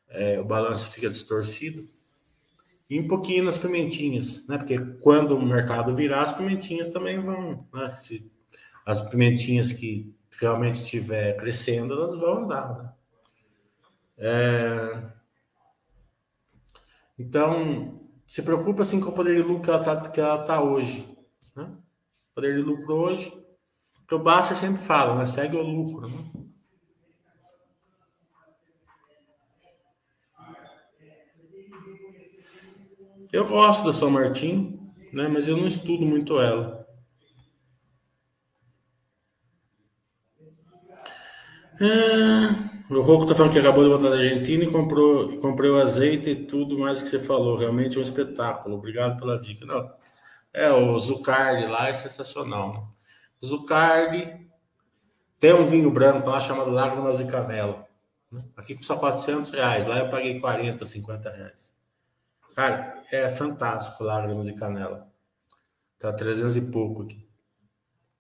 é, 0.10 0.40
o 0.40 0.46
balanço 0.46 0.90
fica 0.90 1.10
distorcido, 1.10 1.84
e 2.92 3.00
um 3.00 3.08
pouquinho 3.08 3.46
nas 3.46 3.58
pimentinhas, 3.58 4.46
né? 4.48 4.58
Porque 4.58 4.78
quando 5.00 5.34
o 5.34 5.46
mercado 5.46 5.96
virar, 5.96 6.24
as 6.24 6.34
pimentinhas 6.34 6.90
também 6.90 7.22
vão, 7.22 7.66
né? 7.74 7.90
Se 7.92 8.30
as 8.92 9.02
pimentinhas 9.10 9.72
que 9.72 10.14
realmente 10.40 10.82
estiver 10.82 11.38
crescendo, 11.38 11.94
elas 11.94 12.16
vão 12.16 12.44
andar, 12.44 12.78
né? 12.78 12.94
É... 14.18 15.12
Então, 17.18 18.02
se 18.28 18.42
preocupa 18.42 18.82
assim 18.82 19.00
com 19.00 19.10
o 19.10 19.14
poder 19.14 19.36
de 19.36 19.42
lucro 19.42 19.64
que 19.64 19.70
ela 19.70 19.80
está 19.80 20.38
tá 20.40 20.62
hoje, 20.62 21.08
né? 21.56 21.72
Poder 22.36 22.56
de 22.56 22.62
lucro 22.62 22.94
hoje, 22.94 23.32
que 24.08 24.16
o 24.16 24.20
Basser 24.20 24.58
sempre 24.58 24.82
fala, 24.82 25.16
né? 25.16 25.26
Segue 25.26 25.56
o 25.56 25.62
lucro, 25.62 26.08
né? 26.08 26.32
Eu 33.32 33.48
gosto 33.48 33.86
da 33.86 33.94
São 33.94 34.10
Martin, 34.10 34.92
né? 35.14 35.28
Mas 35.28 35.48
eu 35.48 35.56
não 35.56 35.68
estudo 35.68 36.06
muito 36.06 36.40
ela. 36.40 36.81
É... 41.82 42.94
O 42.94 43.02
Rocco 43.02 43.26
tá 43.26 43.34
falando 43.34 43.54
que 43.54 43.60
acabou 43.60 43.84
de 43.84 43.90
voltar 43.90 44.10
da 44.10 44.18
Argentina 44.18 44.66
e 44.66 44.72
comprou, 44.72 45.38
comprou 45.40 45.82
azeite 45.82 46.30
e 46.30 46.46
tudo 46.46 46.78
mais 46.78 47.02
que 47.02 47.08
você 47.08 47.18
falou. 47.18 47.58
Realmente 47.58 47.96
é 47.96 48.00
um 48.00 48.04
espetáculo. 48.04 48.76
Obrigado 48.76 49.18
pela 49.18 49.40
dica. 49.40 49.66
Não, 49.66 49.90
é, 50.54 50.70
o 50.70 51.00
Zucardi 51.00 51.66
lá 51.66 51.88
é 51.88 51.94
sensacional. 51.94 52.74
Né? 52.74 52.84
Zucardi 53.48 54.48
tem 55.40 55.54
um 55.54 55.66
vinho 55.66 55.90
branco 55.90 56.30
lá 56.30 56.42
chamado 56.42 56.70
Lágrimas 56.70 57.18
de 57.18 57.26
Canela. 57.26 57.88
Né? 58.30 58.42
Aqui 58.58 58.76
custa 58.76 58.96
400 58.96 59.52
reais. 59.52 59.88
Lá 59.88 60.00
eu 60.00 60.10
paguei 60.10 60.40
40, 60.40 60.86
50 60.86 61.30
reais. 61.30 61.74
Cara, 62.54 63.02
é 63.10 63.30
fantástico 63.30 64.04
Lágrimas 64.04 64.46
de 64.46 64.54
Canela. 64.54 65.08
Tá 65.98 66.12
300 66.12 66.58
e 66.58 66.62
pouco 66.62 67.04
aqui. 67.04 67.26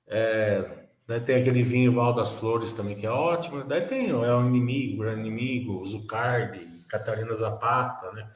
É, 0.07 0.80
tem 1.19 1.41
aquele 1.41 1.63
vinho 1.63 1.91
Val 1.91 2.13
das 2.13 2.31
Flores 2.33 2.73
também, 2.73 2.95
que 2.95 3.05
é 3.05 3.11
ótimo. 3.11 3.63
Daí 3.63 3.81
tem 3.81 4.09
É 4.09 4.33
o 4.33 4.47
Inimigo, 4.47 4.95
o 4.95 4.99
Grande 4.99 5.21
Inimigo, 5.21 5.81
o 5.81 5.85
Zucardi, 5.85 6.67
Catarina 6.87 7.33
Zapata, 7.33 8.11
né? 8.11 8.29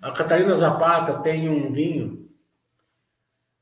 A 0.00 0.10
Catarina 0.12 0.54
Zapata 0.54 1.18
tem 1.18 1.48
um 1.48 1.72
vinho 1.72 2.30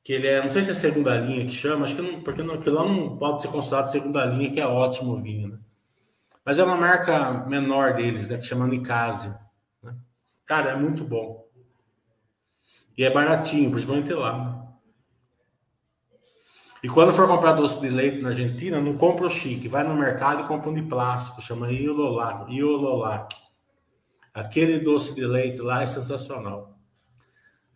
que 0.04 0.12
ele 0.12 0.26
é, 0.26 0.40
não 0.40 0.48
sei 0.48 0.62
se 0.62 0.70
é 0.70 0.74
segunda 0.74 1.14
linha 1.16 1.44
que 1.44 1.52
chama, 1.52 1.84
acho 1.84 1.94
que 1.94 2.00
não, 2.00 2.22
porque 2.22 2.42
não, 2.42 2.54
aquilo 2.54 2.76
lá 2.76 2.88
não 2.88 3.18
pode 3.18 3.42
ser 3.42 3.48
considerado 3.48 3.90
segunda 3.90 4.24
linha, 4.24 4.50
que 4.50 4.58
é 4.58 4.66
ótimo 4.66 5.16
vinho, 5.18 5.48
né? 5.48 5.58
Mas 6.44 6.58
é 6.58 6.64
uma 6.64 6.78
marca 6.78 7.46
menor 7.46 7.92
deles, 7.92 8.30
né? 8.30 8.38
Que 8.38 8.44
chama 8.44 8.66
Nicásio. 8.66 9.36
Né? 9.82 9.94
Cara, 10.46 10.70
é 10.70 10.76
muito 10.76 11.04
bom. 11.04 11.46
E 12.96 13.04
é 13.04 13.10
baratinho, 13.10 13.70
principalmente 13.70 14.10
lá. 14.14 14.57
E 16.82 16.88
quando 16.88 17.12
for 17.12 17.26
comprar 17.26 17.52
doce 17.52 17.80
de 17.80 17.88
leite 17.88 18.22
na 18.22 18.28
Argentina, 18.28 18.80
não 18.80 18.96
compra 18.96 19.26
o 19.26 19.30
chique. 19.30 19.68
Vai 19.68 19.82
no 19.82 19.96
mercado 19.96 20.42
e 20.42 20.46
compra 20.46 20.70
um 20.70 20.74
de 20.74 20.82
plástico, 20.82 21.42
chama 21.42 21.70
Iololac. 21.72 22.54
Iololac. 22.54 23.34
Aquele 24.32 24.78
doce 24.78 25.14
de 25.14 25.26
leite 25.26 25.60
lá 25.60 25.82
é 25.82 25.86
sensacional. 25.86 26.78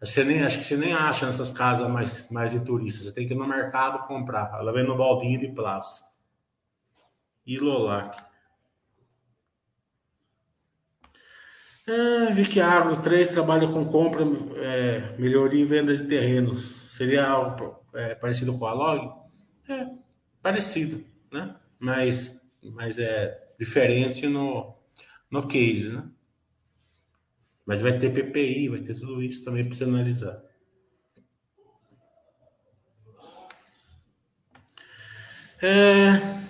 Você 0.01 0.25
nem, 0.25 0.43
acho 0.43 0.59
que 0.59 0.65
você 0.65 0.77
nem 0.77 0.93
acha 0.93 1.27
nessas 1.27 1.51
casas 1.51 1.89
mais, 1.89 2.29
mais 2.31 2.53
de 2.53 2.61
turistas. 2.61 3.07
Você 3.07 3.13
tem 3.13 3.27
que 3.27 3.35
ir 3.35 3.37
no 3.37 3.47
mercado 3.47 4.07
comprar. 4.07 4.53
Ela 4.59 4.73
vem 4.73 4.87
no 4.87 4.97
baldinho 4.97 5.39
de 5.39 5.49
plástico. 5.49 6.09
Ilolac. 7.45 8.17
É, 11.87 12.27
vi 12.31 12.49
que 12.49 12.61
a 12.61 12.71
Agro 12.71 12.97
3 13.03 13.31
trabalha 13.31 13.67
com 13.67 13.85
compra, 13.85 14.25
é, 14.57 15.17
melhoria 15.19 15.63
e 15.63 15.65
venda 15.65 15.97
de 15.97 16.07
terrenos. 16.07 16.82
Seria 16.93 17.27
algo 17.27 17.87
é, 17.95 18.15
parecido 18.15 18.57
com 18.59 18.67
a 18.67 18.75
Log? 18.75 19.11
É, 19.67 19.87
parecido, 20.43 21.03
né? 21.33 21.57
Mas, 21.79 22.47
mas 22.63 22.99
é 22.99 23.55
diferente 23.59 24.27
no, 24.27 24.77
no 25.31 25.49
case, 25.49 25.91
né? 25.91 26.07
Mas 27.65 27.81
vai 27.81 27.99
ter 27.99 28.13
PPI, 28.13 28.69
vai 28.69 28.81
ter 28.83 28.95
tudo 28.95 29.23
isso 29.23 29.43
também 29.43 29.67
para 29.67 29.75
você 29.75 29.85
analisar. 29.85 30.39
É, 35.63 36.42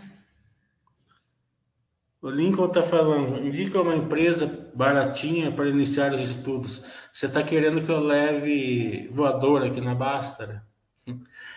o 2.22 2.30
Lincoln 2.30 2.66
está 2.66 2.84
falando, 2.84 3.44
indica 3.44 3.82
uma 3.82 3.96
empresa 3.96 4.70
baratinha 4.72 5.50
para 5.50 5.68
iniciar 5.68 6.14
os 6.14 6.20
estudos. 6.20 6.84
Você 7.12 7.26
está 7.26 7.42
querendo 7.42 7.84
que 7.84 7.90
eu 7.90 7.98
leve 7.98 9.10
voador 9.12 9.64
aqui 9.64 9.80
na 9.80 9.92
Basta? 9.92 10.64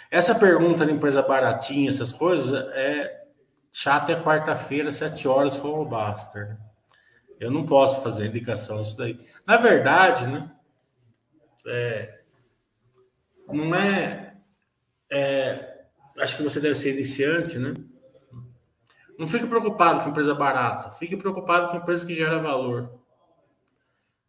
Essa 0.10 0.34
pergunta 0.34 0.84
de 0.84 0.92
empresa 0.92 1.22
baratinha, 1.22 1.92
essas 1.92 2.12
coisas, 2.12 2.52
é 2.74 3.26
chata 3.72 4.14
é 4.14 4.24
quarta-feira, 4.24 4.92
sete 4.92 5.28
horas 5.28 5.56
com 5.56 5.80
o 5.80 5.86
Basta. 5.86 6.60
Eu 7.40 7.52
não 7.52 7.64
posso 7.64 8.02
fazer 8.02 8.26
indicação 8.26 8.82
disso 8.82 8.98
daí. 8.98 9.20
Na 9.46 9.58
verdade, 9.58 10.26
né? 10.26 10.52
É, 11.68 12.22
não 13.48 13.76
é, 13.76 14.36
é. 15.12 15.76
Acho 16.18 16.38
que 16.38 16.44
você 16.44 16.60
deve 16.60 16.74
ser 16.74 16.94
iniciante, 16.94 17.60
né? 17.60 17.76
Não 19.18 19.28
fique 19.28 19.48
preocupado 19.48 20.02
com 20.02 20.10
empresa 20.10 20.36
barata, 20.36 20.92
fique 20.92 21.16
preocupado 21.16 21.70
com 21.70 21.78
empresa 21.78 22.06
que 22.06 22.14
gera 22.14 22.40
valor. 22.40 23.00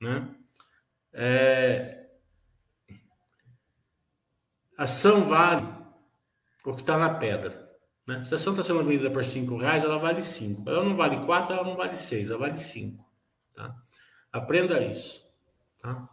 Né? 0.01 0.29
É... 1.13 2.07
Ação 4.77 5.25
vale 5.25 5.67
o 6.65 6.73
que 6.75 6.81
está 6.81 6.99
na 6.99 7.15
pedra. 7.15 7.67
Né? 8.07 8.23
Se 8.25 8.35
a 8.35 8.37
ação 8.37 8.53
está 8.53 8.63
sendo 8.63 8.85
vendida 8.85 9.11
por 9.11 9.25
5 9.25 9.57
reais, 9.57 9.83
ela 9.83 9.99
vale 9.99 10.23
5. 10.23 10.69
Ela 10.69 10.85
não 10.85 10.95
vale 10.95 11.25
4, 11.25 11.55
ela 11.55 11.65
não 11.65 11.77
vale 11.77 11.97
6, 11.97 12.31
ela 12.31 12.39
vale 12.39 12.57
5. 12.57 13.05
Tá? 13.55 13.75
Aprenda 14.33 14.81
isso. 14.81 15.25
Tá? 15.81 16.09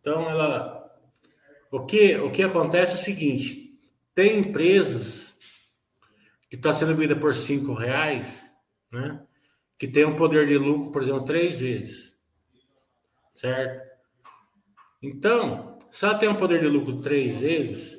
Então, 0.00 0.28
ela. 0.28 0.84
O 1.70 1.86
que, 1.86 2.16
o 2.16 2.30
que 2.30 2.42
acontece 2.42 2.92
é 2.92 3.00
o 3.00 3.04
seguinte: 3.04 3.80
tem 4.14 4.40
empresas 4.40 5.23
que 6.54 6.58
está 6.58 6.72
sendo 6.72 6.94
vendida 6.94 7.16
por 7.16 7.34
cinco 7.34 7.74
reais, 7.74 8.56
né? 8.92 9.20
Que 9.76 9.88
tem 9.88 10.04
um 10.04 10.14
poder 10.14 10.46
de 10.46 10.56
lucro, 10.56 10.92
por 10.92 11.02
exemplo, 11.02 11.24
três 11.24 11.58
vezes, 11.58 12.16
certo? 13.34 13.84
Então, 15.02 15.76
se 15.90 16.04
ela 16.04 16.16
tem 16.16 16.28
um 16.28 16.36
poder 16.36 16.60
de 16.60 16.68
lucro 16.68 17.00
três 17.00 17.40
vezes, 17.40 17.98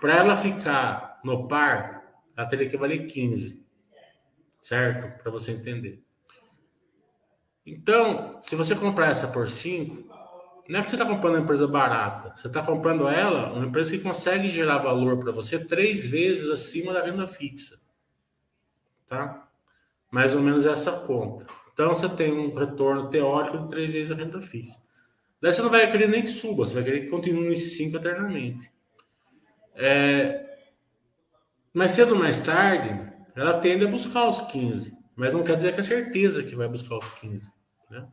para 0.00 0.18
ela 0.18 0.36
ficar 0.36 1.20
no 1.24 1.48
par, 1.48 2.22
ela 2.36 2.46
teria 2.46 2.70
que 2.70 2.76
valer 2.76 3.06
15, 3.06 3.66
certo? 4.60 5.20
Para 5.20 5.32
você 5.32 5.50
entender. 5.50 6.04
Então, 7.66 8.40
se 8.44 8.54
você 8.54 8.76
comprar 8.76 9.10
essa 9.10 9.26
por 9.26 9.48
5, 9.48 10.08
não 10.70 10.78
é 10.78 10.82
que 10.84 10.90
você 10.90 10.94
está 10.94 11.04
comprando 11.04 11.34
uma 11.34 11.42
empresa 11.42 11.66
barata, 11.66 12.32
você 12.36 12.46
está 12.46 12.62
comprando 12.62 13.08
ela, 13.08 13.52
uma 13.52 13.66
empresa 13.66 13.90
que 13.90 14.04
consegue 14.04 14.48
gerar 14.48 14.78
valor 14.78 15.18
para 15.18 15.32
você 15.32 15.58
três 15.58 16.06
vezes 16.06 16.48
acima 16.48 16.92
da 16.92 17.02
renda 17.02 17.26
fixa. 17.26 17.76
Tá? 19.08 19.48
Mais 20.12 20.36
ou 20.36 20.40
menos 20.40 20.64
essa 20.64 20.92
conta. 20.92 21.44
Então 21.72 21.88
você 21.88 22.08
tem 22.08 22.32
um 22.32 22.54
retorno 22.54 23.10
teórico 23.10 23.58
de 23.58 23.68
três 23.68 23.92
vezes 23.92 24.12
a 24.12 24.14
renda 24.14 24.40
fixa. 24.40 24.80
Daí 25.42 25.52
você 25.52 25.60
não 25.60 25.70
vai 25.70 25.90
querer 25.90 26.08
nem 26.08 26.22
que 26.22 26.28
suba, 26.28 26.64
você 26.64 26.74
vai 26.74 26.84
querer 26.84 27.00
que 27.00 27.10
continue 27.10 27.48
nesse 27.48 27.70
5 27.70 27.96
eternamente. 27.96 28.70
É... 29.74 30.56
Mais 31.74 31.90
cedo 31.90 32.12
ou 32.12 32.18
mais 32.20 32.42
tarde, 32.42 33.12
ela 33.34 33.58
tende 33.58 33.84
a 33.84 33.88
buscar 33.88 34.28
os 34.28 34.40
15, 34.42 34.96
mas 35.16 35.32
não 35.32 35.42
quer 35.42 35.56
dizer 35.56 35.74
que 35.74 35.80
é 35.80 35.82
certeza 35.82 36.44
que 36.44 36.54
vai 36.54 36.68
buscar 36.68 36.96
os 36.96 37.08
15. 37.18 37.50
Né? 37.90 38.06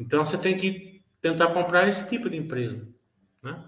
Então 0.00 0.24
você 0.24 0.36
tem 0.36 0.56
que 0.56 0.93
tentar 1.24 1.46
comprar 1.54 1.88
esse 1.88 2.06
tipo 2.06 2.28
de 2.28 2.36
empresa. 2.36 2.86
Né? 3.42 3.64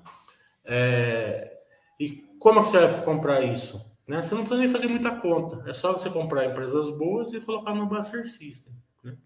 É, 0.62 1.56
e 1.98 2.22
como 2.38 2.60
é 2.60 2.62
que 2.62 2.68
você 2.68 2.86
vai 2.86 3.02
comprar 3.02 3.42
isso? 3.44 3.96
Né? 4.06 4.22
Você 4.22 4.34
não 4.34 4.42
precisa 4.42 4.60
nem 4.60 4.68
fazer 4.68 4.88
muita 4.88 5.16
conta. 5.16 5.64
É 5.66 5.72
só 5.72 5.90
você 5.90 6.10
comprar 6.10 6.44
empresas 6.44 6.90
boas 6.90 7.32
e 7.32 7.40
colocar 7.40 7.74
no 7.74 7.86
Buster 7.86 8.28
System. 8.28 8.74
Né? 9.02 9.16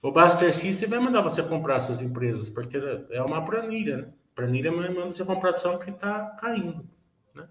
O 0.00 0.10
Buster 0.10 0.54
System 0.54 0.88
vai 0.88 0.98
mandar 1.00 1.20
você 1.20 1.42
comprar 1.42 1.76
essas 1.76 2.00
empresas, 2.00 2.48
porque 2.48 2.78
é 3.10 3.22
uma 3.22 3.44
planilha. 3.44 3.98
Né? 3.98 4.12
Planilha 4.34 4.72
manda 4.72 5.12
você 5.12 5.22
comprar 5.22 5.50
ação 5.50 5.78
que 5.78 5.90
está 5.90 6.30
caindo. 6.40 6.88
Né? 7.34 7.46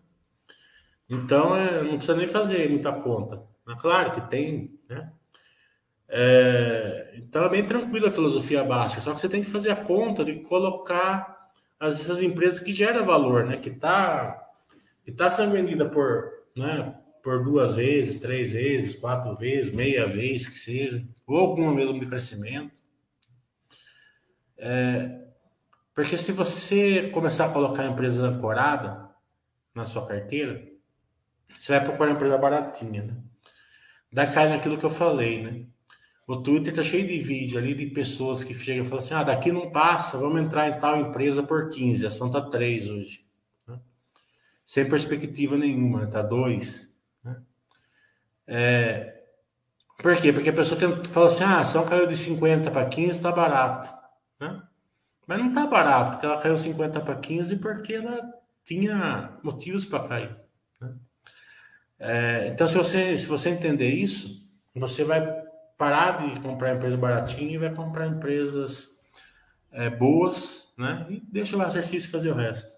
Então, 1.08 1.56
é, 1.56 1.84
não 1.84 1.98
precisa 1.98 2.18
nem 2.18 2.28
fazer 2.28 2.68
muita 2.68 2.92
conta. 2.94 3.44
Claro 3.78 4.12
que 4.12 4.22
tem 4.22 4.76
né? 4.90 5.14
É, 6.12 7.14
então 7.18 7.46
é 7.46 7.50
bem 7.50 7.66
tranquila 7.66 8.08
a 8.08 8.12
filosofia 8.12 8.64
básica, 8.64 9.00
só 9.00 9.14
que 9.14 9.22
você 9.22 9.30
tem 9.30 9.44
que 9.44 9.50
fazer 9.50 9.70
a 9.70 9.76
conta 9.76 10.26
de 10.26 10.40
colocar 10.40 11.52
as, 11.80 12.02
essas 12.02 12.22
empresas 12.22 12.60
que 12.60 12.74
geram 12.74 13.06
valor, 13.06 13.46
né? 13.46 13.58
Que 13.58 13.70
está 13.70 14.46
que 15.06 15.12
tá 15.12 15.30
sendo 15.30 15.54
vendida 15.54 15.90
por, 15.90 16.32
né, 16.56 16.96
por 17.24 17.44
duas 17.44 17.76
vezes, 17.76 18.20
três 18.20 18.52
vezes, 18.52 18.96
quatro 18.96 19.36
vezes, 19.36 19.74
meia 19.74 20.08
vez 20.08 20.48
que 20.48 20.58
seja, 20.58 21.04
ou 21.26 21.38
alguma 21.38 21.74
mesmo 21.74 22.00
de 22.00 22.06
crescimento. 22.06 22.72
É, 24.58 25.20
porque 25.96 26.18
se 26.18 26.32
você 26.32 27.10
começar 27.10 27.46
a 27.46 27.50
colocar 27.50 27.84
a 27.84 27.88
empresa 27.88 28.28
ancorada 28.28 29.10
na 29.74 29.86
sua 29.86 30.06
carteira, 30.06 30.64
você 31.60 31.72
vai 31.74 31.84
procurar 31.84 32.10
uma 32.10 32.16
empresa 32.16 32.38
baratinha, 32.38 33.04
né? 33.04 33.18
Daí 34.12 34.32
cai 34.32 34.50
naquilo 34.50 34.78
que 34.78 34.86
eu 34.86 34.90
falei, 34.90 35.42
né? 35.42 35.66
O 36.30 36.38
Twitter 36.44 36.76
tá 36.76 36.84
cheio 36.84 37.08
de 37.08 37.18
vídeo 37.18 37.58
ali 37.58 37.74
de 37.74 37.88
pessoas 37.88 38.44
que 38.44 38.54
chegam 38.54 38.84
e 38.84 38.88
falam 38.88 39.04
assim: 39.04 39.16
ah, 39.16 39.24
daqui 39.24 39.52
não 39.52 39.72
passa, 39.72 40.16
vamos 40.16 40.40
entrar 40.40 40.70
em 40.70 40.78
tal 40.78 41.00
empresa 41.00 41.42
por 41.42 41.70
15, 41.70 42.06
a 42.06 42.08
ação 42.08 42.30
tá 42.30 42.40
3 42.40 42.88
hoje. 42.88 43.26
Né? 43.68 43.80
Sem 44.64 44.88
perspectiva 44.88 45.58
nenhuma, 45.58 46.06
tá 46.06 46.22
2. 46.22 46.94
Né? 47.24 47.42
É... 48.46 49.24
Por 49.98 50.16
quê? 50.18 50.32
Porque 50.32 50.50
a 50.52 50.54
pessoa 50.54 50.80
tem, 50.80 51.04
fala 51.06 51.26
assim: 51.26 51.44
ah, 51.44 51.56
a 51.56 51.62
ação 51.62 51.84
caiu 51.84 52.06
de 52.06 52.16
50 52.16 52.70
para 52.70 52.86
15, 52.86 53.24
tá 53.24 53.32
barato. 53.32 53.90
Né? 54.40 54.62
Mas 55.26 55.40
não 55.40 55.52
tá 55.52 55.66
barato, 55.66 56.12
porque 56.12 56.28
ela 56.28 56.38
caiu 56.40 56.60
50 56.60 57.02
para 57.02 57.16
15 57.16 57.56
porque 57.56 57.94
ela 57.94 58.22
tinha 58.64 59.36
motivos 59.42 59.84
para 59.84 60.08
cair. 60.08 60.38
Né? 60.80 60.94
É... 61.98 62.48
então, 62.50 62.68
se 62.68 62.78
você, 62.78 63.18
se 63.18 63.26
você 63.26 63.50
entender 63.50 63.90
isso, 63.90 64.48
você 64.76 65.04
vai 65.04 65.39
parar 65.80 66.28
de 66.28 66.42
comprar 66.42 66.76
empresa 66.76 66.98
baratinha 66.98 67.54
e 67.54 67.58
vai 67.58 67.74
comprar 67.74 68.06
empresas 68.06 69.00
é, 69.72 69.90
boas, 69.90 70.74
né? 70.78 71.08
E 71.10 71.22
deixa 71.22 71.56
o 71.56 71.64
exercício 71.64 72.12
fazer 72.12 72.30
o 72.30 72.36
resto. 72.36 72.78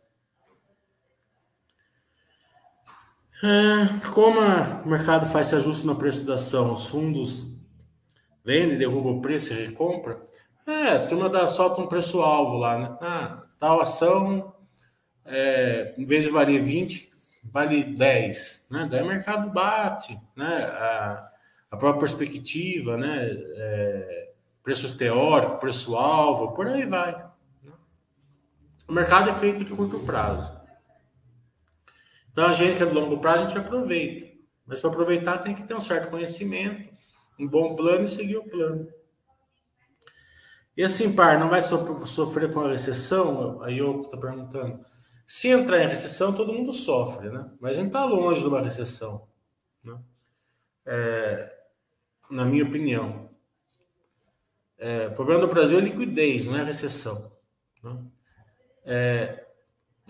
É, 3.43 4.09
como 4.13 4.39
o 4.39 4.87
mercado 4.87 5.25
faz 5.25 5.47
esse 5.47 5.55
ajuste 5.55 5.87
no 5.87 5.95
preço 5.95 6.27
da 6.27 6.35
ação, 6.35 6.73
os 6.73 6.87
fundos 6.89 7.51
vendem, 8.45 8.77
derrubam 8.77 9.17
o 9.17 9.21
preço 9.21 9.51
e 9.51 9.65
recompra, 9.65 10.21
é, 10.67 10.89
a 10.89 11.07
turma 11.07 11.27
dá, 11.27 11.47
solta 11.47 11.81
um 11.81 11.87
preço-alvo 11.87 12.57
lá, 12.57 12.77
né? 12.77 12.97
Ah, 13.01 13.43
tal 13.57 13.81
ação 13.81 14.53
é, 15.25 15.95
em 15.97 16.05
vez 16.05 16.23
de 16.23 16.29
valer 16.29 16.61
20, 16.61 17.11
vale 17.51 17.83
10, 17.83 18.67
né? 18.69 18.87
Daí 18.91 19.01
o 19.01 19.07
mercado 19.07 19.49
bate, 19.49 20.21
né? 20.37 21.30
A 21.71 21.77
própria 21.77 22.01
perspectiva, 22.01 22.97
né? 22.97 23.31
É, 23.31 24.33
preços 24.61 24.93
teóricos, 24.93 25.59
preço-alvo, 25.59 26.51
por 26.53 26.67
aí 26.67 26.85
vai. 26.85 27.13
Né? 27.63 27.71
O 28.87 28.91
mercado 28.91 29.29
é 29.29 29.33
feito 29.33 29.63
de 29.63 29.73
curto 29.73 29.99
prazo. 29.99 30.59
Então 32.31 32.45
a 32.45 32.53
gente 32.53 32.77
que 32.77 32.83
é 32.83 32.85
de 32.85 32.93
longo 32.93 33.19
prazo, 33.19 33.45
a 33.45 33.47
gente 33.47 33.57
aproveita. 33.57 34.29
Mas 34.65 34.79
para 34.79 34.89
aproveitar 34.89 35.39
tem 35.39 35.55
que 35.55 35.63
ter 35.63 35.73
um 35.73 35.81
certo 35.81 36.09
conhecimento, 36.09 36.89
um 37.39 37.47
bom 37.47 37.75
plano 37.75 38.03
e 38.03 38.09
seguir 38.09 38.37
o 38.37 38.49
plano. 38.49 38.87
E 40.75 40.83
assim, 40.83 41.13
par, 41.13 41.39
não 41.39 41.49
vai 41.49 41.61
sofrer 41.61 42.53
com 42.53 42.61
a 42.61 42.71
recessão? 42.71 43.61
Aí 43.63 43.77
eu 43.77 44.01
estou 44.01 44.19
perguntando. 44.19 44.85
Se 45.25 45.47
entrar 45.49 45.83
em 45.83 45.87
recessão, 45.87 46.33
todo 46.33 46.53
mundo 46.53 46.71
sofre, 46.73 47.29
né? 47.29 47.49
Mas 47.59 47.71
a 47.71 47.75
gente 47.75 47.87
está 47.87 48.03
longe 48.05 48.41
de 48.41 48.47
uma 48.47 48.61
recessão, 48.61 49.27
né? 49.83 49.97
É, 50.85 51.60
na 52.31 52.45
minha 52.45 52.63
opinião. 52.63 53.29
É, 54.77 55.07
o 55.07 55.11
problema 55.11 55.41
do 55.41 55.47
Brasil 55.47 55.77
é 55.77 55.81
liquidez, 55.81 56.45
não 56.45 56.57
é 56.57 56.63
recessão. 56.63 57.31
Né? 57.83 57.97
É, 58.83 59.45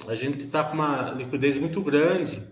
a 0.08 0.16
gente 0.16 0.46
está 0.46 0.64
com 0.64 0.76
uma 0.76 1.12
liquidez 1.12 1.58
muito 1.58 1.82
grande 1.82 2.48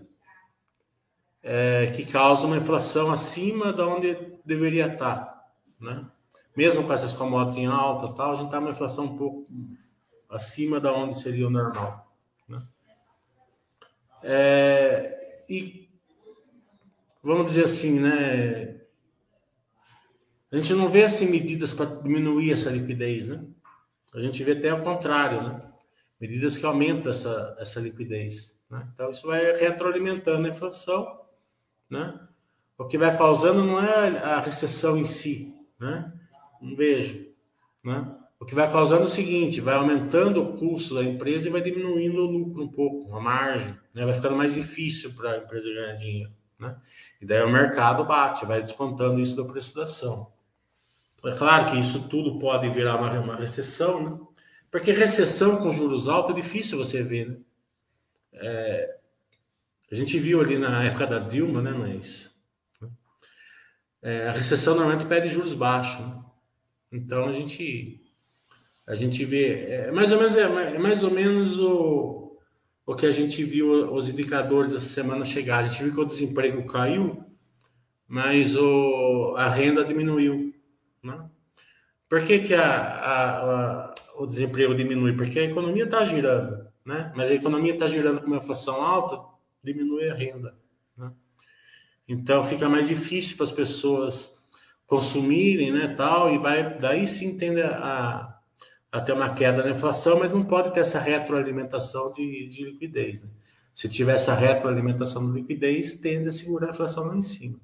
é, 1.42 1.86
que 1.92 2.04
causa 2.04 2.46
uma 2.46 2.58
inflação 2.58 3.10
acima 3.10 3.72
da 3.72 3.86
onde 3.86 4.14
deveria 4.44 4.86
estar, 4.86 5.16
tá, 5.16 5.46
né? 5.80 6.06
Mesmo 6.54 6.84
com 6.84 6.92
essas 6.92 7.12
commodities 7.12 7.58
em 7.58 7.66
alta, 7.66 8.12
tal, 8.12 8.32
a 8.32 8.34
gente 8.34 8.46
está 8.46 8.58
uma 8.58 8.70
inflação 8.70 9.04
um 9.04 9.16
pouco 9.16 9.48
acima 10.28 10.78
da 10.78 10.92
onde 10.92 11.18
seria 11.18 11.46
o 11.46 11.50
normal. 11.50 12.10
É, 14.22 15.44
e 15.48 15.88
vamos 17.22 17.46
dizer 17.46 17.64
assim, 17.64 17.98
né? 18.00 18.79
A 20.52 20.58
gente 20.58 20.74
não 20.74 20.88
vê 20.88 21.04
assim 21.04 21.26
medidas 21.30 21.72
para 21.72 21.86
diminuir 21.86 22.52
essa 22.52 22.70
liquidez, 22.70 23.28
né? 23.28 23.44
A 24.12 24.20
gente 24.20 24.42
vê 24.42 24.52
até 24.52 24.70
ao 24.70 24.82
contrário, 24.82 25.42
né? 25.42 25.62
Medidas 26.20 26.58
que 26.58 26.66
aumentam 26.66 27.10
essa, 27.10 27.56
essa 27.58 27.78
liquidez. 27.78 28.58
Né? 28.68 28.86
Então 28.92 29.10
isso 29.10 29.26
vai 29.26 29.52
retroalimentando 29.52 30.46
a 30.46 30.50
inflação, 30.50 31.20
né? 31.88 32.18
O 32.76 32.84
que 32.84 32.98
vai 32.98 33.16
causando 33.16 33.62
não 33.62 33.80
é 33.80 34.18
a 34.18 34.40
recessão 34.40 34.96
em 34.96 35.04
si, 35.04 35.54
né? 35.78 36.12
Um 36.60 36.74
beijo, 36.74 37.26
né? 37.84 38.16
O 38.40 38.44
que 38.44 38.54
vai 38.54 38.70
causando 38.72 39.02
é 39.02 39.04
o 39.04 39.08
seguinte, 39.08 39.60
vai 39.60 39.74
aumentando 39.74 40.42
o 40.42 40.56
custo 40.56 40.94
da 40.94 41.04
empresa 41.04 41.46
e 41.46 41.50
vai 41.50 41.60
diminuindo 41.60 42.22
o 42.22 42.30
lucro 42.30 42.62
um 42.62 42.68
pouco, 42.68 43.14
a 43.14 43.20
margem, 43.20 43.76
né? 43.94 44.04
Vai 44.04 44.14
ficando 44.14 44.34
mais 44.34 44.54
difícil 44.54 45.12
para 45.12 45.32
a 45.32 45.38
empresa 45.38 45.72
ganhar 45.72 45.94
dinheiro, 45.94 46.32
né? 46.58 46.76
E 47.20 47.26
daí 47.26 47.42
o 47.42 47.52
mercado 47.52 48.04
bate, 48.04 48.46
vai 48.46 48.62
descontando 48.62 49.20
isso 49.20 49.36
da 49.74 49.82
ação. 49.82 50.32
É 51.24 51.36
claro 51.36 51.66
que 51.70 51.78
isso 51.78 52.08
tudo 52.08 52.38
pode 52.38 52.68
virar 52.70 52.96
uma, 52.96 53.20
uma 53.20 53.36
recessão, 53.36 54.02
né? 54.02 54.18
Porque 54.70 54.92
recessão 54.92 55.56
com 55.56 55.72
juros 55.72 56.08
altos 56.08 56.32
é 56.34 56.40
difícil 56.40 56.78
você 56.78 57.02
ver, 57.02 57.28
né? 57.28 57.36
É, 58.32 58.96
a 59.90 59.94
gente 59.94 60.18
viu 60.18 60.40
ali 60.40 60.56
na 60.56 60.84
época 60.84 61.06
da 61.06 61.18
Dilma, 61.18 61.60
né? 61.60 61.72
Mas 61.72 62.40
é, 64.02 64.28
a 64.28 64.32
recessão 64.32 64.74
normalmente 64.74 65.06
pede 65.06 65.28
juros 65.28 65.54
baixos. 65.54 66.00
Né? 66.06 66.22
Então 66.92 67.26
a 67.26 67.32
gente 67.32 68.00
a 68.86 68.94
gente 68.94 69.24
vê 69.24 69.66
é 69.66 69.92
mais 69.92 70.12
ou 70.12 70.18
menos 70.18 70.36
é, 70.36 70.42
é 70.42 70.78
mais 70.78 71.02
ou 71.02 71.10
menos 71.10 71.58
o, 71.58 72.38
o 72.86 72.94
que 72.94 73.06
a 73.06 73.10
gente 73.10 73.44
viu 73.44 73.92
os 73.92 74.08
indicadores 74.08 74.72
essa 74.72 74.86
semana 74.86 75.24
chegar. 75.24 75.58
A 75.58 75.68
gente 75.68 75.82
viu 75.82 75.92
que 75.92 76.00
o 76.00 76.04
desemprego 76.04 76.64
caiu, 76.66 77.24
mas 78.06 78.56
o, 78.56 79.34
a 79.36 79.48
renda 79.48 79.84
diminuiu, 79.84 80.54
né? 81.02 81.28
Por 82.08 82.24
que, 82.24 82.40
que 82.40 82.54
a, 82.54 82.70
a, 82.70 83.40
a, 83.40 83.94
o 84.16 84.26
desemprego 84.26 84.74
diminui? 84.74 85.16
Porque 85.16 85.38
a 85.38 85.44
economia 85.44 85.84
está 85.84 86.04
girando, 86.04 86.66
né? 86.84 87.12
Mas 87.14 87.30
a 87.30 87.34
economia 87.34 87.74
está 87.74 87.86
girando 87.86 88.20
com 88.20 88.26
uma 88.26 88.38
inflação 88.38 88.82
alta, 88.82 89.20
diminui 89.62 90.08
a 90.10 90.14
renda. 90.14 90.56
Né? 90.96 91.12
Então 92.08 92.42
fica 92.42 92.68
mais 92.68 92.88
difícil 92.88 93.36
para 93.36 93.44
as 93.44 93.52
pessoas 93.52 94.40
consumirem, 94.86 95.72
né, 95.72 95.94
tal, 95.96 96.34
e 96.34 96.38
vai 96.38 96.76
daí 96.80 97.06
sim 97.06 97.38
tende 97.38 97.62
a, 97.62 98.36
a 98.90 99.00
ter 99.00 99.12
uma 99.12 99.32
queda 99.32 99.62
na 99.62 99.70
inflação, 99.70 100.18
mas 100.18 100.32
não 100.32 100.44
pode 100.44 100.74
ter 100.74 100.80
essa 100.80 100.98
retroalimentação 100.98 102.10
de, 102.10 102.46
de 102.46 102.64
liquidez. 102.64 103.22
Né? 103.22 103.28
Se 103.72 103.88
tiver 103.88 104.14
essa 104.14 104.34
retroalimentação 104.34 105.30
de 105.30 105.40
liquidez, 105.40 105.94
tende 105.94 106.28
a 106.28 106.32
segurar 106.32 106.66
a 106.66 106.70
inflação 106.70 107.04
lá 107.04 107.16
em 107.16 107.22
cima. 107.22 107.60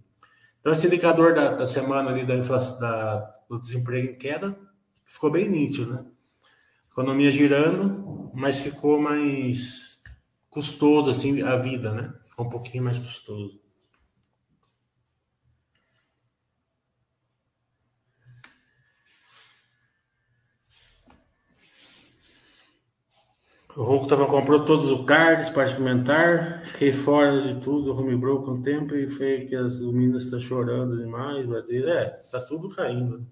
Então 0.66 0.72
esse 0.72 0.88
indicador 0.88 1.32
da, 1.32 1.54
da 1.54 1.64
semana 1.64 2.10
ali 2.10 2.26
da, 2.26 2.34
da 2.34 3.34
do 3.48 3.60
desemprego 3.60 4.08
em 4.08 4.18
queda 4.18 4.58
ficou 5.04 5.30
bem 5.30 5.48
nítido, 5.48 5.94
né? 5.94 6.04
Economia 6.90 7.30
girando, 7.30 8.32
mas 8.34 8.58
ficou 8.58 9.00
mais 9.00 10.02
custoso 10.50 11.08
assim 11.08 11.40
a 11.40 11.54
vida, 11.56 11.92
né? 11.92 12.12
Ficou 12.28 12.46
um 12.46 12.48
pouquinho 12.48 12.82
mais 12.82 12.98
custoso. 12.98 13.60
O 23.76 23.82
Ronco 23.82 24.26
comprou 24.26 24.64
todos 24.64 24.90
os 24.90 25.04
cards 25.04 25.50
para 25.50 25.64
experimentar, 25.64 26.64
fiquei 26.64 26.94
fora 26.94 27.42
de 27.42 27.60
tudo, 27.60 27.94
homebrew 27.94 28.40
com 28.40 28.52
o 28.52 28.62
tempo 28.62 28.94
e 28.94 29.06
foi 29.06 29.44
que 29.44 29.54
as 29.54 29.80
meninas 29.80 30.24
estão 30.24 30.40
chorando 30.40 30.96
demais, 30.96 31.46
é, 31.70 32.06
tá 32.30 32.40
tudo 32.40 32.70
caindo. 32.70 33.26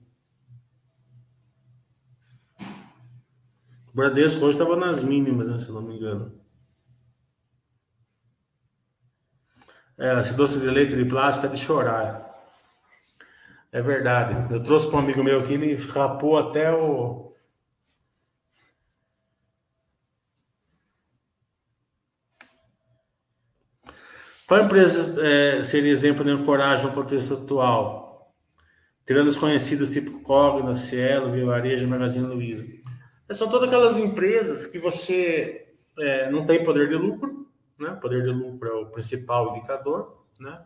O 3.89 3.95
Bradesco 3.95 4.45
hoje 4.45 4.59
estava 4.59 4.77
nas 4.77 5.03
mínimas, 5.03 5.49
né, 5.49 5.59
se 5.59 5.73
não 5.73 5.81
me 5.81 5.97
engano. 5.97 6.39
É, 9.97 10.21
esse 10.21 10.35
doce 10.35 10.61
de 10.61 10.67
leite 10.67 10.95
de 10.95 11.07
plástico 11.07 11.47
é 11.47 11.49
de 11.49 11.57
chorar. 11.57 12.23
É 13.73 13.81
verdade. 13.81 14.53
Eu 14.53 14.63
trouxe 14.63 14.89
para 14.89 14.97
um 14.97 15.01
amigo 15.01 15.25
meu 15.25 15.41
aqui, 15.41 15.55
ele 15.55 15.75
rapou 15.75 16.37
até 16.37 16.71
o. 16.71 17.24
Qual 24.47 24.63
empresa 24.63 25.21
é, 25.23 25.63
seria 25.63 25.91
exemplo 25.91 26.25
de 26.25 26.31
ancoragem 26.31 26.87
no 26.87 26.93
contexto 26.93 27.35
atual? 27.35 28.35
Tirando 29.07 29.29
os 29.29 29.37
conhecidos 29.37 29.93
tipo 29.93 30.21
Cogna, 30.21 30.75
Cielo, 30.75 31.31
Via 31.31 31.47
Varejo, 31.47 31.87
Magazine 31.87 32.27
Luiza. 32.27 32.67
São 33.33 33.49
todas 33.49 33.69
aquelas 33.69 33.97
empresas 33.97 34.67
que 34.67 34.79
você 34.79 35.75
é, 35.99 36.31
não 36.31 36.45
tem 36.47 36.63
poder 36.63 36.89
de 36.89 36.95
lucro, 36.95 37.49
né? 37.79 37.99
Poder 38.01 38.23
de 38.23 38.31
lucro 38.31 38.69
é 38.69 38.73
o 38.73 38.87
principal 38.87 39.57
indicador, 39.57 40.25
né? 40.39 40.63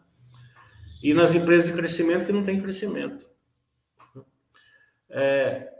E 1.02 1.14
nas 1.14 1.34
empresas 1.34 1.66
de 1.66 1.72
crescimento 1.72 2.26
que 2.26 2.32
não 2.32 2.42
tem 2.42 2.60
crescimento. 2.60 3.28
É, 5.08 5.72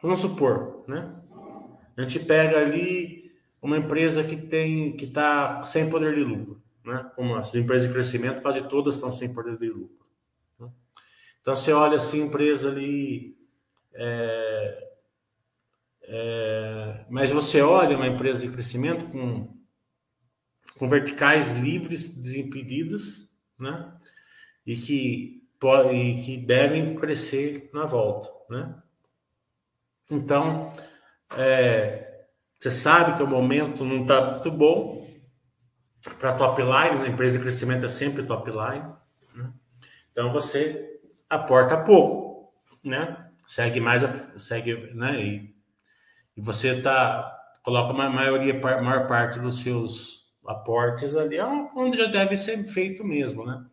vamos 0.00 0.20
supor, 0.20 0.84
né? 0.86 1.14
A 1.96 2.02
gente 2.02 2.20
pega 2.20 2.58
ali 2.58 3.32
uma 3.60 3.76
empresa 3.76 4.22
que 4.24 4.36
tem 4.36 4.96
que 4.96 5.06
está 5.06 5.62
sem 5.64 5.90
poder 5.90 6.14
de 6.14 6.22
lucro, 6.22 6.61
né? 6.84 7.10
Como 7.14 7.34
as 7.36 7.54
empresas 7.54 7.86
de 7.86 7.92
crescimento, 7.92 8.42
quase 8.42 8.62
todas 8.68 8.94
estão 8.94 9.10
sem 9.10 9.32
poder 9.32 9.56
de 9.58 9.68
lucro. 9.68 10.06
Né? 10.58 10.68
Então 11.40 11.56
você 11.56 11.72
olha 11.72 11.96
assim, 11.96 12.22
empresa 12.22 12.70
ali 12.70 13.36
é, 13.94 14.92
é, 16.04 17.04
mas 17.08 17.30
você 17.30 17.60
olha 17.60 17.96
uma 17.96 18.06
empresa 18.06 18.46
de 18.46 18.52
crescimento 18.52 19.04
com, 19.06 19.56
com 20.78 20.88
verticais 20.88 21.52
livres, 21.52 22.16
desimpedidas, 22.16 23.30
né? 23.58 23.92
E 24.66 24.76
que, 24.76 25.42
e 25.92 26.22
que 26.22 26.36
devem 26.36 26.94
crescer 26.96 27.70
na 27.72 27.84
volta, 27.84 28.30
né? 28.50 28.74
Então, 30.10 30.72
é, 31.30 32.26
você 32.58 32.70
sabe 32.70 33.16
que 33.16 33.22
o 33.22 33.26
momento 33.26 33.84
não 33.84 34.02
está 34.02 34.32
muito 34.32 34.50
bom 34.50 35.01
para 36.18 36.34
top 36.34 36.62
line, 36.62 37.02
né? 37.02 37.08
empresa 37.08 37.36
de 37.38 37.42
crescimento 37.42 37.84
é 37.86 37.88
sempre 37.88 38.24
top 38.24 38.50
line, 38.50 38.92
né? 39.34 39.52
Então 40.10 40.32
você 40.32 41.00
aporta 41.28 41.76
pouco, 41.78 42.52
né? 42.84 43.28
Segue 43.46 43.80
mais, 43.80 44.02
segue, 44.36 44.94
né? 44.94 45.20
E 45.20 45.52
e 46.36 46.40
você 46.40 46.80
tá 46.80 47.38
coloca 47.62 47.92
uma 47.92 48.08
maioria, 48.08 48.58
maior 48.60 49.06
parte 49.06 49.38
dos 49.38 49.60
seus 49.62 50.34
aportes 50.46 51.14
ali 51.14 51.36
é 51.36 51.44
onde 51.44 51.96
já 51.96 52.06
deve 52.06 52.36
ser 52.36 52.64
feito 52.64 53.04
mesmo, 53.04 53.46
né? 53.46 53.64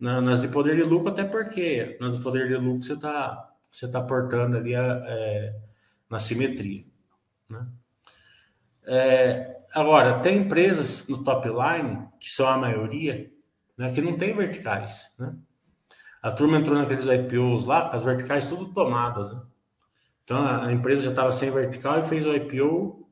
nas 0.00 0.42
de 0.42 0.48
poder 0.48 0.74
de 0.74 0.82
lucro, 0.82 1.10
até 1.10 1.22
porque 1.22 1.96
nas 2.00 2.16
de 2.16 2.22
poder 2.24 2.48
de 2.48 2.56
lucro 2.56 2.82
você 2.82 2.94
está 2.94 3.48
você 3.70 3.88
tá 3.88 4.00
aportando 4.00 4.56
ali 4.56 4.74
a, 4.74 5.02
é, 5.06 5.54
na 6.10 6.18
simetria, 6.18 6.84
né? 7.48 7.66
É, 8.84 9.51
agora, 9.74 10.20
tem 10.20 10.38
empresas 10.38 11.08
no 11.08 11.22
top 11.22 11.48
line, 11.48 12.08
que 12.20 12.30
são 12.30 12.46
a 12.46 12.56
maioria, 12.56 13.30
né, 13.76 13.92
que 13.92 14.00
não 14.00 14.16
tem 14.16 14.34
verticais. 14.34 15.14
Né? 15.18 15.34
A 16.22 16.30
turma 16.30 16.58
entrou 16.58 16.78
naqueles 16.78 17.06
IPOs 17.06 17.64
lá, 17.64 17.88
com 17.88 17.96
as 17.96 18.04
verticais 18.04 18.48
tudo 18.48 18.72
tomadas. 18.72 19.32
Né? 19.32 19.40
Então 20.24 20.46
a 20.46 20.72
empresa 20.72 21.02
já 21.02 21.10
estava 21.10 21.32
sem 21.32 21.50
vertical 21.50 21.98
e 21.98 22.04
fez 22.04 22.26
o 22.26 22.34
IPO 22.34 23.08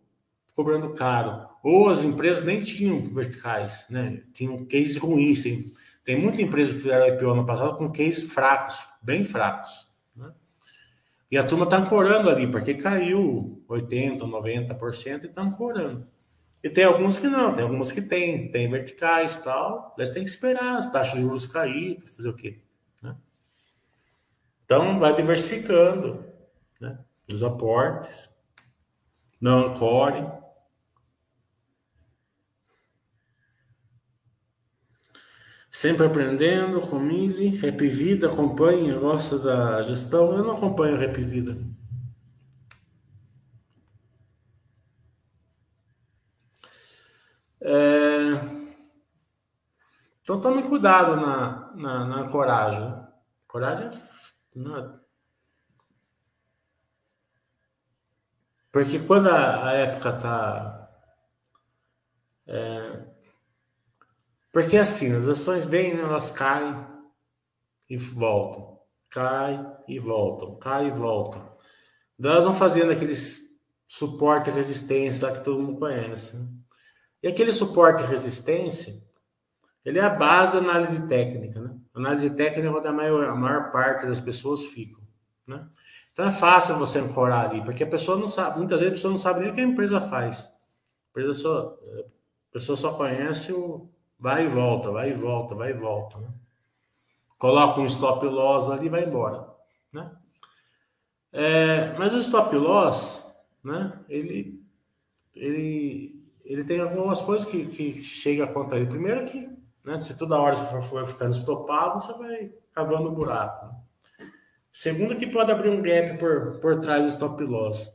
cobrando 0.55 0.95
caro. 0.95 1.49
Ou 1.63 1.89
as 1.89 2.05
empresas 2.05 2.45
nem 2.45 2.61
tinham 2.61 3.03
verticais, 3.03 3.87
né? 3.91 4.23
Tinham 4.33 4.65
cases 4.65 4.97
ruins. 4.97 5.43
Tem, 5.43 5.73
tem 6.05 6.19
muita 6.19 6.41
empresa 6.41 6.73
que 6.73 6.81
fizeram 6.81 7.07
IPO 7.09 7.31
ano 7.31 7.47
passado 7.47 7.77
com 7.77 7.93
cases 7.93 8.33
fracos, 8.33 8.79
bem 9.03 9.25
fracos. 9.25 9.89
Né? 10.17 10.33
E 11.31 11.37
a 11.37 11.45
turma 11.45 11.65
está 11.65 11.77
ancorando 11.77 12.31
ali, 12.31 12.51
porque 12.51 12.75
caiu 12.75 13.63
80%, 13.69 14.21
90% 14.21 15.25
e 15.25 15.27
está 15.27 15.43
ancorando. 15.43 16.07
E 16.63 16.69
tem 16.69 16.85
alguns 16.85 17.19
que 17.19 17.27
não, 17.27 17.55
tem 17.55 17.65
alguns 17.65 17.91
que 17.91 18.03
tem, 18.03 18.51
tem 18.51 18.71
verticais 18.71 19.37
e 19.37 19.45
tal. 19.45 19.95
Você 19.97 20.15
tem 20.15 20.25
que 20.25 20.29
esperar 20.29 20.77
as 20.77 20.91
taxas 20.91 21.15
de 21.15 21.21
juros 21.21 21.47
cair, 21.47 22.03
fazer 22.05 22.29
o 22.29 22.35
quê? 22.35 22.61
Né? 23.03 23.17
Então 24.65 24.99
vai 24.99 25.17
diversificando 25.17 26.25
né? 26.79 26.99
os 27.33 27.43
aportes, 27.43 28.29
não 29.41 29.69
ancore. 29.69 30.27
Sempre 35.71 36.05
aprendendo 36.05 36.81
com 36.83 36.99
Mili, 36.99 37.57
Rap 37.57 37.89
Vida, 37.89 38.27
acompanha, 38.27 38.99
gosta 38.99 39.39
da 39.39 39.83
gestão. 39.83 40.37
Eu 40.37 40.45
não 40.45 40.53
acompanho 40.53 40.99
Rap 40.99 41.17
É... 47.63 48.61
Então 50.23 50.41
tome 50.41 50.63
cuidado 50.63 51.17
na, 51.17 51.73
na, 51.75 52.07
na 52.07 52.29
coragem. 52.29 52.95
Coragem 53.47 53.87
é. 53.87 53.91
Não, 54.55 55.01
Porque 58.73 59.01
quando 59.01 59.29
a, 59.29 59.69
a 59.69 59.73
época 59.73 60.13
tá. 60.13 60.91
É, 62.47 63.05
porque 64.53 64.77
assim, 64.77 65.15
as 65.15 65.29
ações 65.29 65.65
vêm, 65.65 65.95
né, 65.95 66.03
elas 66.03 66.31
caem 66.31 66.87
e 67.89 67.97
voltam. 67.97 68.79
Cai 69.11 69.77
e 69.89 69.99
voltam, 69.99 70.57
cai 70.59 70.87
e 70.87 70.91
voltam. 70.91 71.51
Elas 72.23 72.45
vão 72.45 72.55
fazendo 72.55 72.93
aqueles 72.93 73.41
suporte 73.89 74.51
e 74.51 74.53
resistência 74.53 75.29
lá 75.29 75.37
que 75.37 75.45
todo 75.45 75.61
mundo 75.61 75.79
conhece. 75.81 76.37
Né? 76.37 76.49
E 77.23 77.29
aquele 77.29 77.53
suporte 77.53 78.03
e 78.03 78.07
resistência, 78.07 78.95
ele 79.85 79.99
é 79.99 80.03
a 80.03 80.11
base 80.11 80.55
da 80.55 80.59
análise 80.59 81.07
técnica. 81.07 81.61
Né? 81.61 81.77
A 81.95 81.99
análise 81.99 82.31
técnica 82.31 82.69
é 82.69 82.71
onde 82.71 82.89
a 82.89 82.93
maior, 82.93 83.25
a 83.29 83.35
maior 83.35 83.71
parte 83.71 84.07
das 84.07 84.21
pessoas 84.21 84.65
ficam. 84.67 85.01
Né? 85.47 85.67
Então 86.13 86.27
é 86.27 86.31
fácil 86.31 86.77
você 86.77 86.99
ancorar 86.99 87.51
ali, 87.51 87.63
porque 87.63 87.85
a 87.85 87.87
pessoa 87.87 88.19
não 88.19 88.29
sabe, 88.29 88.59
muitas 88.59 88.79
vezes 88.79 88.93
a 88.93 88.97
pessoa 88.97 89.13
não 89.13 89.21
sabe 89.21 89.41
nem 89.41 89.51
o 89.51 89.55
que 89.55 89.61
a 89.61 89.65
empresa 89.65 90.01
faz. 90.01 90.47
A, 90.47 91.11
empresa 91.11 91.35
só, 91.35 91.79
a 92.51 92.53
pessoa 92.53 92.77
só 92.77 92.93
conhece 92.93 93.53
o 93.53 93.89
vai 94.19 94.45
e 94.45 94.49
volta, 94.49 94.91
vai 94.91 95.11
e 95.11 95.15
volta, 95.15 95.55
vai 95.55 95.71
e 95.71 95.75
volta. 95.75 96.19
Né? 96.19 96.29
Coloca 97.39 97.81
um 97.81 97.87
stop 97.87 98.25
loss 98.27 98.71
ali 98.71 98.87
e 98.87 98.91
vai 98.91 99.05
embora. 99.05 99.49
Né? 99.93 100.11
É, 101.33 101.95
mas 101.99 102.13
o 102.13 102.19
stop 102.19 102.55
loss, 102.57 103.27
né, 103.65 103.99
ele, 104.09 104.63
ele, 105.35 106.10
ele 106.51 106.65
tem 106.65 106.81
algumas 106.81 107.21
coisas 107.23 107.49
que, 107.49 107.67
que 107.67 108.03
chega 108.03 108.43
a 108.45 108.53
conta 108.53 108.75
aí. 108.75 108.85
Primeiro 108.85 109.25
que, 109.27 109.49
né, 109.85 109.99
se 110.01 110.17
toda 110.17 110.37
hora 110.37 110.57
você 110.57 110.83
for 110.83 111.07
ficando 111.07 111.31
estopado, 111.31 112.01
você 112.01 112.13
vai 112.15 112.53
cavando 112.73 113.13
buraco. 113.13 113.67
Né? 113.67 113.73
Segundo, 114.73 115.17
que 115.17 115.29
pode 115.29 115.53
abrir 115.53 115.69
um 115.69 115.81
gap 115.81 116.19
por, 116.19 116.59
por 116.59 116.81
trás 116.81 117.03
do 117.03 117.09
stop 117.09 117.43
loss. 117.45 117.93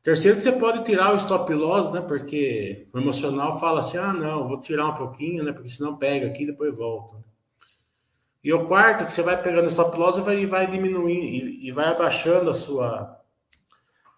Terceiro, 0.00 0.36
que 0.36 0.42
você 0.44 0.52
pode 0.52 0.84
tirar 0.84 1.12
o 1.12 1.16
stop 1.16 1.52
loss, 1.52 1.90
né? 1.92 2.00
Porque 2.00 2.88
o 2.94 2.98
emocional 2.98 3.58
fala 3.58 3.80
assim: 3.80 3.98
ah, 3.98 4.12
não, 4.12 4.46
vou 4.46 4.60
tirar 4.60 4.86
um 4.86 4.94
pouquinho, 4.94 5.42
né? 5.42 5.52
Porque 5.52 5.68
senão 5.68 5.96
pega 5.96 6.28
aqui 6.28 6.44
e 6.44 6.46
depois 6.46 6.76
volta. 6.76 7.18
E 8.42 8.52
o 8.52 8.64
quarto, 8.64 9.04
que 9.04 9.12
você 9.12 9.22
vai 9.22 9.42
pegando 9.42 9.64
o 9.64 9.68
stop 9.68 9.98
loss 9.98 10.16
e 10.16 10.20
vai, 10.20 10.46
vai 10.46 10.70
diminuindo 10.70 11.24
e, 11.24 11.66
e, 11.66 11.70
vai 11.72 11.88
abaixando 11.88 12.48
a 12.48 12.54
sua, 12.54 13.20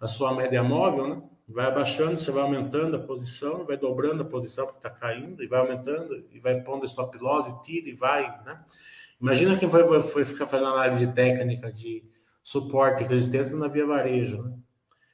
a 0.01 0.07
sua 0.07 0.35
média 0.35 0.63
móvel, 0.63 1.09
né? 1.09 1.23
Vai 1.53 1.67
abaixando, 1.67 2.17
você 2.17 2.31
vai 2.31 2.43
aumentando 2.43 2.97
a 2.97 3.01
posição, 3.01 3.65
vai 3.65 3.77
dobrando 3.77 4.23
a 4.23 4.27
posição 4.27 4.67
porque 4.67 4.79
está 4.79 4.91
caindo, 4.91 5.43
e 5.43 5.47
vai 5.47 5.61
aumentando, 5.61 6.25
e 6.31 6.39
vai 6.39 6.61
pondo 6.61 6.85
stop 6.87 7.19
loss 7.19 7.47
e 7.47 7.63
tira 7.63 7.89
e 7.89 7.95
vai, 7.95 8.23
né? 8.45 8.63
Imagina 9.21 9.57
quem 9.57 9.69
foi, 9.69 10.01
foi 10.01 10.25
ficar 10.25 10.47
fazendo 10.47 10.71
análise 10.71 11.13
técnica 11.13 11.71
de 11.71 12.03
suporte 12.43 13.05
e 13.05 13.07
resistência 13.07 13.57
na 13.57 13.69
via 13.69 13.87
varejo. 13.87 14.43
Né? 14.43 14.55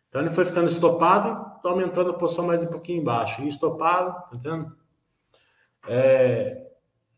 Então 0.09 0.20
ele 0.20 0.31
foi 0.31 0.44
ficando 0.44 0.68
estopado, 0.68 1.59
aumentando 1.68 2.11
a 2.11 2.14
posição 2.14 2.46
mais 2.46 2.62
um 2.62 2.68
pouquinho 2.68 3.01
embaixo. 3.01 3.42
E 3.42 3.49
estopado, 3.49 4.12
tá 4.12 4.31
entendendo? 4.35 4.77
É, 5.88 6.70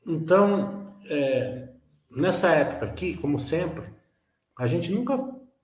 então, 0.07 0.75
é, 1.09 1.69
nessa 2.11 2.49
época 2.49 2.87
aqui, 2.87 3.17
como 3.19 3.39
sempre, 3.39 3.85
a 4.59 4.67
gente 4.67 4.91
nunca 4.91 5.15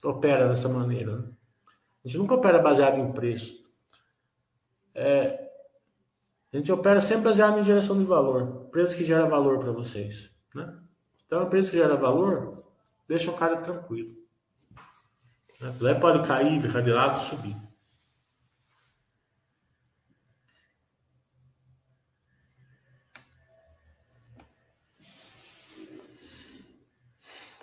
opera 0.05 0.49
dessa 0.49 0.69
maneira. 0.69 1.17
Né? 1.17 1.29
A 2.05 2.09
gente 2.09 2.19
nunca 2.19 2.35
opera 2.35 2.59
baseado 2.59 2.99
em 2.99 3.13
preço. 3.13 3.65
É, 4.95 5.51
a 6.53 6.57
gente 6.57 6.71
opera 6.71 7.01
sempre 7.01 7.25
baseado 7.25 7.59
em 7.59 7.63
geração 7.63 7.99
de 7.99 8.05
valor. 8.05 8.69
Preço 8.71 8.97
que 8.97 9.05
gera 9.05 9.27
valor 9.27 9.59
para 9.59 9.73
vocês. 9.73 10.33
Né? 10.55 10.79
Então, 11.27 11.41
a 11.41 11.45
empresa 11.45 11.71
que 11.71 11.79
gera 11.79 11.97
valor, 11.97 12.63
deixa 13.09 13.31
o 13.31 13.37
cara 13.37 13.57
tranquilo. 13.57 14.15
Né? 15.81 15.95
pode 15.95 16.27
cair, 16.29 16.61
ficar 16.61 16.83
de 16.83 16.93
lado, 16.93 17.19
subir. 17.19 17.57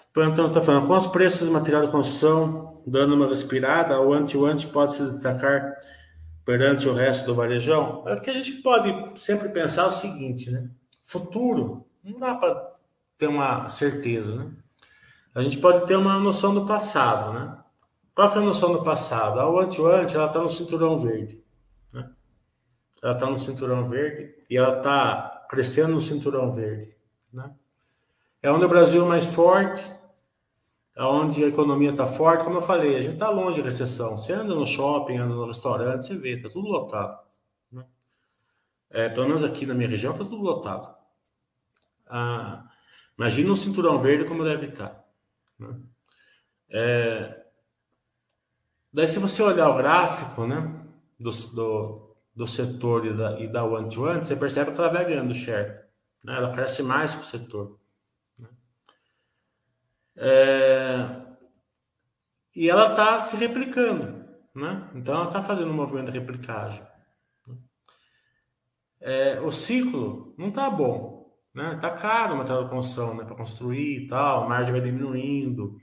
Então, 0.09 0.47
está 0.47 0.59
falando, 0.59 0.87
com 0.87 0.97
os 0.97 1.07
preços 1.07 1.47
de 1.47 1.53
material 1.53 1.85
de 1.85 1.91
construção 1.91 2.70
dando 2.85 3.15
uma 3.15 3.27
respirada, 3.27 3.99
o 3.99 4.13
anti-anti 4.13 4.67
pode 4.67 4.93
se 4.93 5.03
destacar 5.03 5.75
perante 6.45 6.87
o 6.87 6.93
resto 6.93 7.25
do 7.25 7.35
varejão? 7.35 8.03
É 8.07 8.19
que 8.19 8.29
a 8.29 8.33
gente 8.33 8.53
pode 8.61 9.19
sempre 9.19 9.49
pensar 9.49 9.87
o 9.87 9.91
seguinte, 9.91 10.49
né? 10.49 10.69
Futuro, 11.03 11.85
não 12.03 12.19
dá 12.19 12.35
para 12.35 12.73
ter 13.17 13.27
uma 13.27 13.69
certeza, 13.69 14.35
né? 14.35 14.51
A 15.33 15.41
gente 15.41 15.57
pode 15.57 15.85
ter 15.85 15.95
uma 15.95 16.19
noção 16.19 16.53
do 16.53 16.65
passado, 16.65 17.33
né? 17.33 17.57
Qual 18.13 18.29
que 18.29 18.37
é 18.37 18.41
a 18.41 18.45
noção 18.45 18.73
do 18.73 18.83
passado? 18.83 19.39
A 19.39 19.63
anti-anti, 19.63 20.15
ela 20.15 20.27
está 20.27 20.39
no 20.39 20.49
cinturão 20.49 20.97
verde, 20.97 21.41
né? 21.93 22.09
Ela 23.01 23.13
está 23.13 23.25
no 23.27 23.37
cinturão 23.37 23.87
verde 23.87 24.35
e 24.49 24.57
ela 24.57 24.77
está 24.77 25.45
crescendo 25.49 25.93
no 25.93 26.01
cinturão 26.01 26.51
verde, 26.51 26.93
né? 27.31 27.51
É 28.43 28.51
onde 28.51 28.65
o 28.65 28.69
Brasil 28.69 29.05
é 29.05 29.07
mais 29.07 29.25
forte, 29.25 29.83
onde 30.97 31.43
a 31.43 31.47
economia 31.47 31.91
está 31.91 32.05
forte, 32.05 32.43
como 32.43 32.57
eu 32.57 32.61
falei, 32.61 32.95
a 32.95 33.01
gente 33.01 33.13
está 33.13 33.29
longe 33.29 33.59
da 33.59 33.65
recessão. 33.65 34.17
Você 34.17 34.33
anda 34.33 34.53
no 34.53 34.67
shopping, 34.67 35.17
anda 35.17 35.33
no 35.33 35.47
restaurante, 35.47 36.07
você 36.07 36.15
vê, 36.15 36.35
está 36.35 36.49
tudo 36.49 36.67
lotado. 36.67 37.19
Né? 37.71 37.85
É, 38.89 39.09
pelo 39.09 39.27
menos 39.27 39.43
aqui 39.43 39.65
na 39.65 39.73
minha 39.73 39.89
região 39.89 40.11
está 40.13 40.25
tudo 40.25 40.43
lotado. 40.43 40.93
Ah, 42.07 42.71
Imagina 43.21 43.51
um 43.51 43.55
cinturão 43.55 43.99
verde 43.99 44.25
como 44.25 44.43
deve 44.43 44.65
estar. 44.65 45.05
Né? 45.59 45.75
É... 46.69 47.45
Daí, 48.91 49.07
se 49.07 49.19
você 49.19 49.43
olhar 49.43 49.69
o 49.69 49.77
gráfico 49.77 50.47
né, 50.47 50.83
do, 51.19 51.29
do, 51.29 52.15
do 52.35 52.47
setor 52.47 53.05
e 53.05 53.13
da, 53.13 53.39
e 53.39 53.47
da 53.47 53.63
one-to-one, 53.63 54.25
você 54.25 54.35
percebe 54.35 54.71
que 54.71 54.79
ela 54.79 54.89
vai 54.89 55.05
ganhando 55.05 55.35
share. 55.35 55.85
Né? 56.23 56.35
Ela 56.35 56.51
cresce 56.51 56.81
mais 56.81 57.13
que 57.13 57.21
o 57.21 57.25
setor. 57.25 57.79
É... 60.23 61.19
E 62.55 62.69
ela 62.69 62.91
está 62.91 63.19
se 63.19 63.35
replicando. 63.35 64.23
Né? 64.53 64.87
Então, 64.93 65.15
ela 65.15 65.27
está 65.27 65.41
fazendo 65.41 65.71
um 65.71 65.75
movimento 65.75 66.11
de 66.11 66.19
replicagem. 66.19 66.85
É, 68.99 69.41
o 69.41 69.51
ciclo 69.51 70.35
não 70.37 70.49
está 70.49 70.69
bom. 70.69 71.31
Né? 71.53 71.77
Tá 71.81 71.89
caro 71.89 72.35
o 72.35 72.37
material 72.37 72.65
de 72.65 72.69
construção 72.69 73.15
né? 73.15 73.23
para 73.25 73.35
construir 73.35 74.03
e 74.03 74.07
tal, 74.07 74.43
a 74.43 74.49
margem 74.49 74.71
vai 74.71 74.81
diminuindo, 74.81 75.75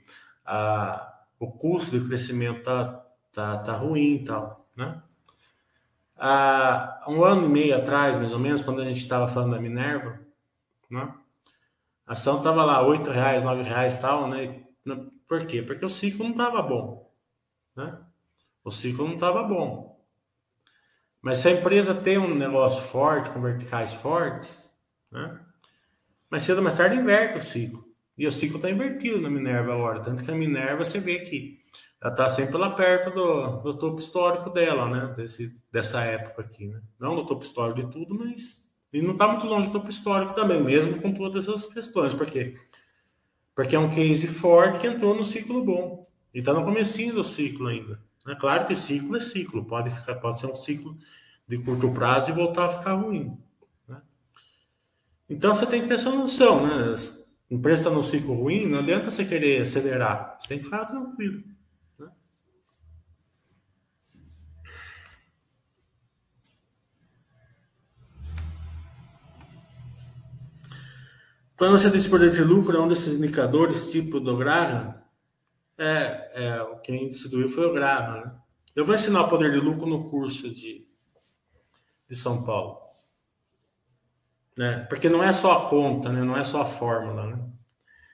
a, 0.45 1.25
o 1.39 1.51
custo 1.51 1.99
de 1.99 2.07
crescimento 2.07 2.63
tá, 2.63 3.05
tá, 3.31 3.57
tá 3.57 3.73
ruim 3.73 4.15
e 4.15 4.23
tal. 4.23 4.67
Né? 4.75 5.01
Há 6.17 7.05
um 7.07 7.23
ano 7.23 7.45
e 7.45 7.49
meio 7.49 7.77
atrás, 7.77 8.17
mais 8.17 8.33
ou 8.33 8.39
menos, 8.39 8.63
quando 8.63 8.81
a 8.81 8.85
gente 8.85 8.99
estava 8.99 9.27
falando 9.27 9.51
da 9.51 9.61
Minerva, 9.61 10.19
né? 10.89 11.13
A 12.09 12.13
ação 12.13 12.39
estava 12.39 12.65
lá, 12.65 12.81
R$ 12.81 13.03
reais, 13.03 13.43
R$ 13.43 13.61
reais 13.61 13.99
tal, 13.99 14.27
né? 14.27 14.63
Por 15.27 15.45
quê? 15.45 15.61
Porque 15.61 15.85
o 15.85 15.89
ciclo 15.89 16.23
não 16.23 16.31
estava 16.31 16.59
bom. 16.59 17.07
Né? 17.75 18.01
O 18.63 18.71
ciclo 18.71 19.05
não 19.05 19.13
estava 19.13 19.43
bom. 19.43 20.03
Mas 21.21 21.37
se 21.37 21.49
a 21.49 21.51
empresa 21.51 21.93
tem 21.93 22.17
um 22.17 22.33
negócio 22.33 22.81
forte, 22.81 23.29
com 23.29 23.39
verticais 23.39 23.93
fortes, 23.93 24.73
né? 25.11 25.39
Mas 26.31 26.41
cedo 26.41 26.57
ou 26.57 26.63
mais 26.63 26.77
tarde 26.77 26.95
inverte 26.95 27.37
o 27.37 27.41
ciclo. 27.41 27.85
E 28.17 28.25
o 28.25 28.31
ciclo 28.31 28.55
está 28.55 28.71
invertido 28.71 29.21
na 29.21 29.29
Minerva 29.29 29.75
agora. 29.75 30.01
Tanto 30.01 30.23
que 30.23 30.31
a 30.31 30.35
Minerva 30.35 30.83
você 30.83 30.99
vê 30.99 31.19
que 31.19 31.59
ela 32.01 32.11
está 32.11 32.27
sempre 32.27 32.57
lá 32.57 32.71
perto 32.71 33.11
do, 33.11 33.61
do 33.61 33.77
topo 33.77 33.99
histórico 33.99 34.49
dela, 34.49 34.89
né? 34.89 35.13
Desse, 35.15 35.55
dessa 35.71 36.01
época 36.01 36.41
aqui, 36.41 36.69
né? 36.69 36.81
Não 36.99 37.15
do 37.15 37.23
topo 37.23 37.43
histórico 37.43 37.85
de 37.85 37.91
tudo, 37.91 38.15
mas. 38.15 38.67
E 38.91 39.01
não 39.01 39.13
está 39.13 39.27
muito 39.27 39.45
longe 39.45 39.67
do 39.67 39.73
topo 39.73 39.89
histórico 39.89 40.33
também, 40.33 40.61
mesmo 40.61 40.99
com 41.01 41.13
todas 41.13 41.47
essas 41.47 41.67
questões. 41.67 42.13
Por 42.13 42.25
quê? 42.25 42.55
Porque 43.53 43.75
é 43.75 43.79
um 43.79 43.89
case 43.89 44.27
forte 44.27 44.79
que 44.79 44.87
entrou 44.87 45.15
no 45.15 45.23
ciclo 45.23 45.63
bom. 45.63 46.07
E 46.33 46.39
está 46.39 46.53
no 46.53 46.63
comecinho 46.63 47.13
do 47.13 47.23
ciclo 47.23 47.67
ainda. 47.67 48.01
É 48.27 48.35
claro 48.35 48.65
que 48.65 48.75
ciclo 48.75 49.15
é 49.17 49.19
ciclo. 49.19 49.65
Pode, 49.65 49.89
ficar, 49.89 50.15
pode 50.15 50.39
ser 50.39 50.47
um 50.47 50.55
ciclo 50.55 50.97
de 51.47 51.57
curto 51.63 51.91
prazo 51.91 52.31
e 52.31 52.33
voltar 52.33 52.65
a 52.65 52.69
ficar 52.69 52.93
ruim. 52.93 53.37
Né? 53.87 54.01
Então 55.29 55.53
você 55.53 55.65
tem 55.65 55.81
que 55.81 55.87
ter 55.87 55.95
essa 55.95 56.11
noção, 56.11 56.65
né? 56.65 56.93
Empresa 57.49 57.89
no 57.89 58.03
ciclo 58.03 58.35
ruim, 58.35 58.67
não 58.67 58.79
adianta 58.79 59.09
você 59.09 59.25
querer 59.25 59.61
acelerar. 59.61 60.37
Você 60.39 60.47
tem 60.47 60.59
que 60.59 60.65
ficar 60.65 60.85
tranquilo. 60.85 61.43
Quando 71.59 71.77
você 71.77 71.89
diz 71.89 72.07
poder 72.07 72.31
de 72.31 72.41
lucro, 72.41 72.77
é 72.77 72.79
um 72.79 72.87
desses 72.87 73.19
indicadores, 73.19 73.91
tipo 73.91 74.21
do 74.21 74.37
Graham, 74.37 74.95
é, 75.77 76.31
é 76.33 76.79
quem 76.81 77.09
distribuiu 77.09 77.49
foi 77.49 77.65
o 77.65 77.73
Graham, 77.73 78.21
né? 78.21 78.35
Eu 78.73 78.85
vou 78.85 78.95
ensinar 78.95 79.23
o 79.23 79.27
poder 79.27 79.51
de 79.51 79.57
lucro 79.57 79.85
no 79.85 80.09
curso 80.09 80.49
de, 80.49 80.87
de 82.09 82.15
São 82.15 82.45
Paulo. 82.45 82.79
Né? 84.57 84.85
Porque 84.87 85.09
não 85.09 85.21
é 85.21 85.33
só 85.33 85.51
a 85.51 85.69
conta, 85.69 86.07
né? 86.07 86.23
não 86.23 86.37
é 86.37 86.45
só 86.45 86.61
a 86.61 86.65
fórmula. 86.65 87.27
Né? 87.27 87.45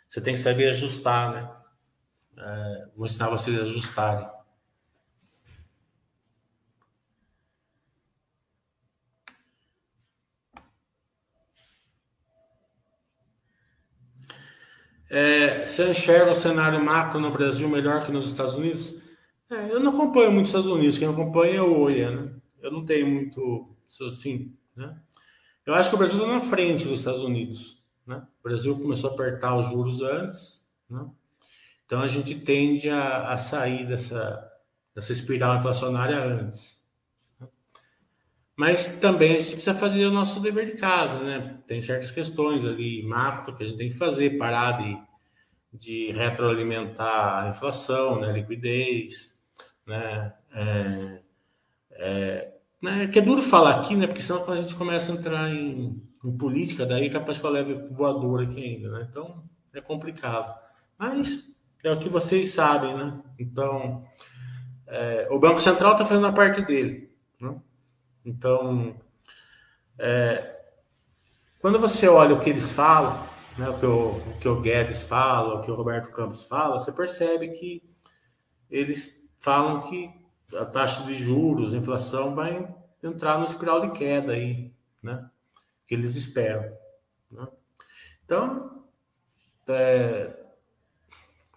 Você 0.08 0.19
tem 0.21 0.34
que 0.34 0.39
saber 0.39 0.69
ajustar. 0.69 1.34
Né? 1.34 1.51
É, 2.39 2.88
vou 2.95 3.05
ensinar 3.05 3.29
vocês 3.29 3.60
a 3.60 3.63
ajustarem. 3.63 4.27
É, 15.09 15.65
você 15.65 15.89
enxerga 15.89 16.31
o 16.31 16.35
cenário 16.35 16.83
macro 16.83 17.19
no 17.19 17.31
Brasil 17.31 17.69
melhor 17.69 18.05
que 18.05 18.11
nos 18.11 18.27
Estados 18.27 18.55
Unidos? 18.55 19.01
É, 19.49 19.71
eu 19.71 19.79
não 19.79 19.91
acompanho 19.91 20.31
muito 20.31 20.45
os 20.45 20.49
Estados 20.49 20.69
Unidos, 20.69 20.97
quem 20.97 21.07
acompanha 21.07 21.57
é 21.57 21.61
o 21.61 21.79
OIA, 21.79 22.09
né? 22.09 22.31
Eu 22.61 22.71
não 22.71 22.83
tenho 22.83 23.07
muito, 23.07 23.75
assim, 24.11 24.55
né? 24.75 24.97
Eu 25.65 25.75
acho 25.75 25.89
que 25.89 25.95
o 25.95 25.97
Brasil 25.99 26.17
está 26.17 26.27
na 26.27 26.41
frente 26.41 26.85
dos 26.85 26.99
Estados 26.99 27.21
Unidos, 27.21 27.83
né? 28.05 28.25
O 28.39 28.43
Brasil 28.43 28.77
começou 28.77 29.11
a 29.11 29.13
apertar 29.13 29.55
os 29.55 29.67
juros 29.67 30.01
antes, 30.01 30.65
né? 30.89 31.07
Então 31.85 32.01
a 32.01 32.07
gente 32.07 32.35
tende 32.39 32.89
a, 32.89 33.31
a 33.31 33.37
sair 33.37 33.87
dessa, 33.87 34.51
dessa 34.95 35.11
espiral 35.11 35.55
inflacionária 35.55 36.17
antes. 36.17 36.74
Mas 38.55 38.99
também 38.99 39.35
a 39.35 39.37
gente 39.39 39.51
precisa 39.51 39.73
fazer 39.73 40.05
o 40.05 40.11
nosso 40.11 40.39
dever 40.39 40.65
de 40.65 40.77
casa, 40.77 41.19
né? 41.19 41.59
Tem 41.67 41.81
certas 41.81 42.09
questões 42.09 42.63
ali, 42.63 43.03
macro, 43.03 43.53
que 43.53 43.63
a 43.63 43.67
gente 43.67 43.77
tem 43.77 43.89
que 43.89 43.97
fazer, 43.97 44.37
parar 44.37 44.81
de, 44.81 44.97
de 45.73 46.11
retroalimentar 46.13 47.43
a 47.43 47.49
inflação, 47.49 48.19
né? 48.21 48.31
liquidez, 48.31 49.43
né? 49.85 50.33
É, 50.53 51.21
é, 51.91 52.53
né? 52.81 53.07
Que 53.07 53.19
é 53.19 53.21
duro 53.21 53.41
falar 53.41 53.75
aqui, 53.75 53.93
né? 53.93 54.07
Porque 54.07 54.21
senão 54.21 54.45
quando 54.45 54.59
a 54.59 54.61
gente 54.61 54.75
começa 54.75 55.11
a 55.11 55.15
entrar 55.15 55.49
em, 55.49 56.01
em 56.23 56.37
política, 56.37 56.85
daí 56.85 57.09
capaz 57.09 57.37
que 57.37 57.45
eu 57.45 57.49
leve 57.49 57.73
voador 57.93 58.41
aqui 58.43 58.63
ainda, 58.63 58.89
né? 58.89 59.07
Então 59.09 59.43
é 59.73 59.81
complicado. 59.81 60.57
Mas 60.97 61.53
é 61.83 61.91
o 61.91 61.99
que 61.99 62.07
vocês 62.07 62.51
sabem, 62.51 62.95
né? 62.95 63.21
Então 63.37 64.05
é, 64.87 65.27
o 65.29 65.37
Banco 65.37 65.59
Central 65.59 65.91
está 65.91 66.05
fazendo 66.05 66.27
a 66.27 66.31
parte 66.31 66.61
dele? 66.61 67.13
Então 68.25 68.95
é, 69.97 70.55
quando 71.59 71.79
você 71.79 72.07
olha 72.07 72.35
o 72.35 72.39
que 72.39 72.49
eles 72.49 72.71
falam, 72.71 73.27
né, 73.57 73.69
o, 73.69 73.77
que 73.79 73.85
o, 73.85 74.17
o 74.17 74.38
que 74.39 74.47
o 74.47 74.61
Guedes 74.61 75.03
fala, 75.03 75.55
o 75.55 75.61
que 75.61 75.71
o 75.71 75.75
Roberto 75.75 76.11
Campos 76.11 76.45
fala, 76.45 76.77
você 76.77 76.91
percebe 76.91 77.49
que 77.49 77.81
eles 78.69 79.27
falam 79.39 79.81
que 79.81 80.11
a 80.55 80.65
taxa 80.65 81.03
de 81.05 81.15
juros, 81.15 81.73
a 81.73 81.77
inflação 81.77 82.35
vai 82.35 82.71
entrar 83.01 83.38
no 83.38 83.45
espiral 83.45 83.81
de 83.81 83.97
queda 83.97 84.33
aí, 84.33 84.73
né? 85.01 85.29
Que 85.88 85.95
eles 85.95 86.15
esperam. 86.15 86.71
Né? 87.31 87.47
Então, 88.23 88.85
é... 89.67 90.35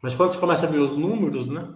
mas 0.00 0.14
quando 0.14 0.32
você 0.32 0.38
começa 0.38 0.66
a 0.66 0.70
ver 0.70 0.78
os 0.78 0.96
números, 0.96 1.50
né? 1.50 1.68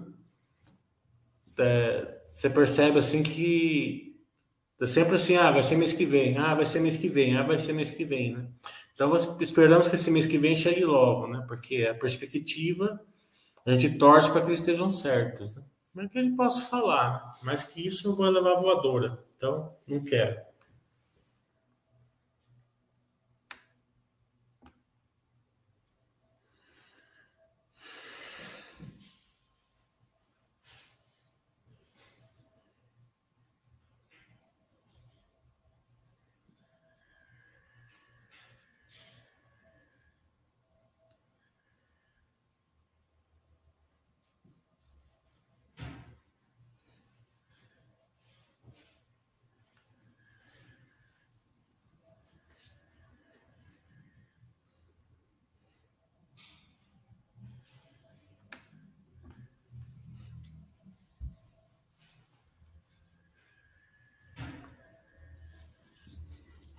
É... 1.58 2.22
Você 2.32 2.48
percebe 2.48 2.98
assim 2.98 3.22
que 3.22 4.11
é 4.82 4.86
sempre 4.86 5.16
assim, 5.16 5.36
ah, 5.36 5.50
vai 5.50 5.62
ser 5.62 5.76
mês 5.76 5.92
que 5.92 6.04
vem, 6.04 6.36
ah, 6.38 6.54
vai 6.54 6.66
ser 6.66 6.80
mês 6.80 6.96
que 6.96 7.08
vem, 7.08 7.36
ah, 7.36 7.42
vai 7.42 7.58
ser 7.58 7.72
mês 7.72 7.90
que 7.90 8.04
vem, 8.04 8.34
né? 8.34 8.46
Então 8.94 9.14
esperamos 9.40 9.88
que 9.88 9.94
esse 9.94 10.10
mês 10.10 10.26
que 10.26 10.38
vem 10.38 10.54
chegue 10.54 10.84
logo, 10.84 11.26
né? 11.26 11.44
Porque 11.46 11.86
a 11.86 11.94
perspectiva 11.94 13.00
a 13.64 13.72
gente 13.72 13.96
torce 13.96 14.30
para 14.30 14.40
que 14.40 14.48
eles 14.48 14.58
estejam 14.58 14.90
certos, 14.90 15.54
né? 15.54 15.62
Como 15.92 16.06
é 16.06 16.08
que 16.08 16.18
ele 16.18 16.34
posso 16.34 16.68
falar? 16.70 17.38
Mas 17.42 17.62
que 17.62 17.86
isso 17.86 18.08
eu 18.08 18.16
vou 18.16 18.28
levar 18.28 18.54
voadora. 18.54 19.22
Então, 19.36 19.74
não 19.86 20.02
quero. 20.02 20.40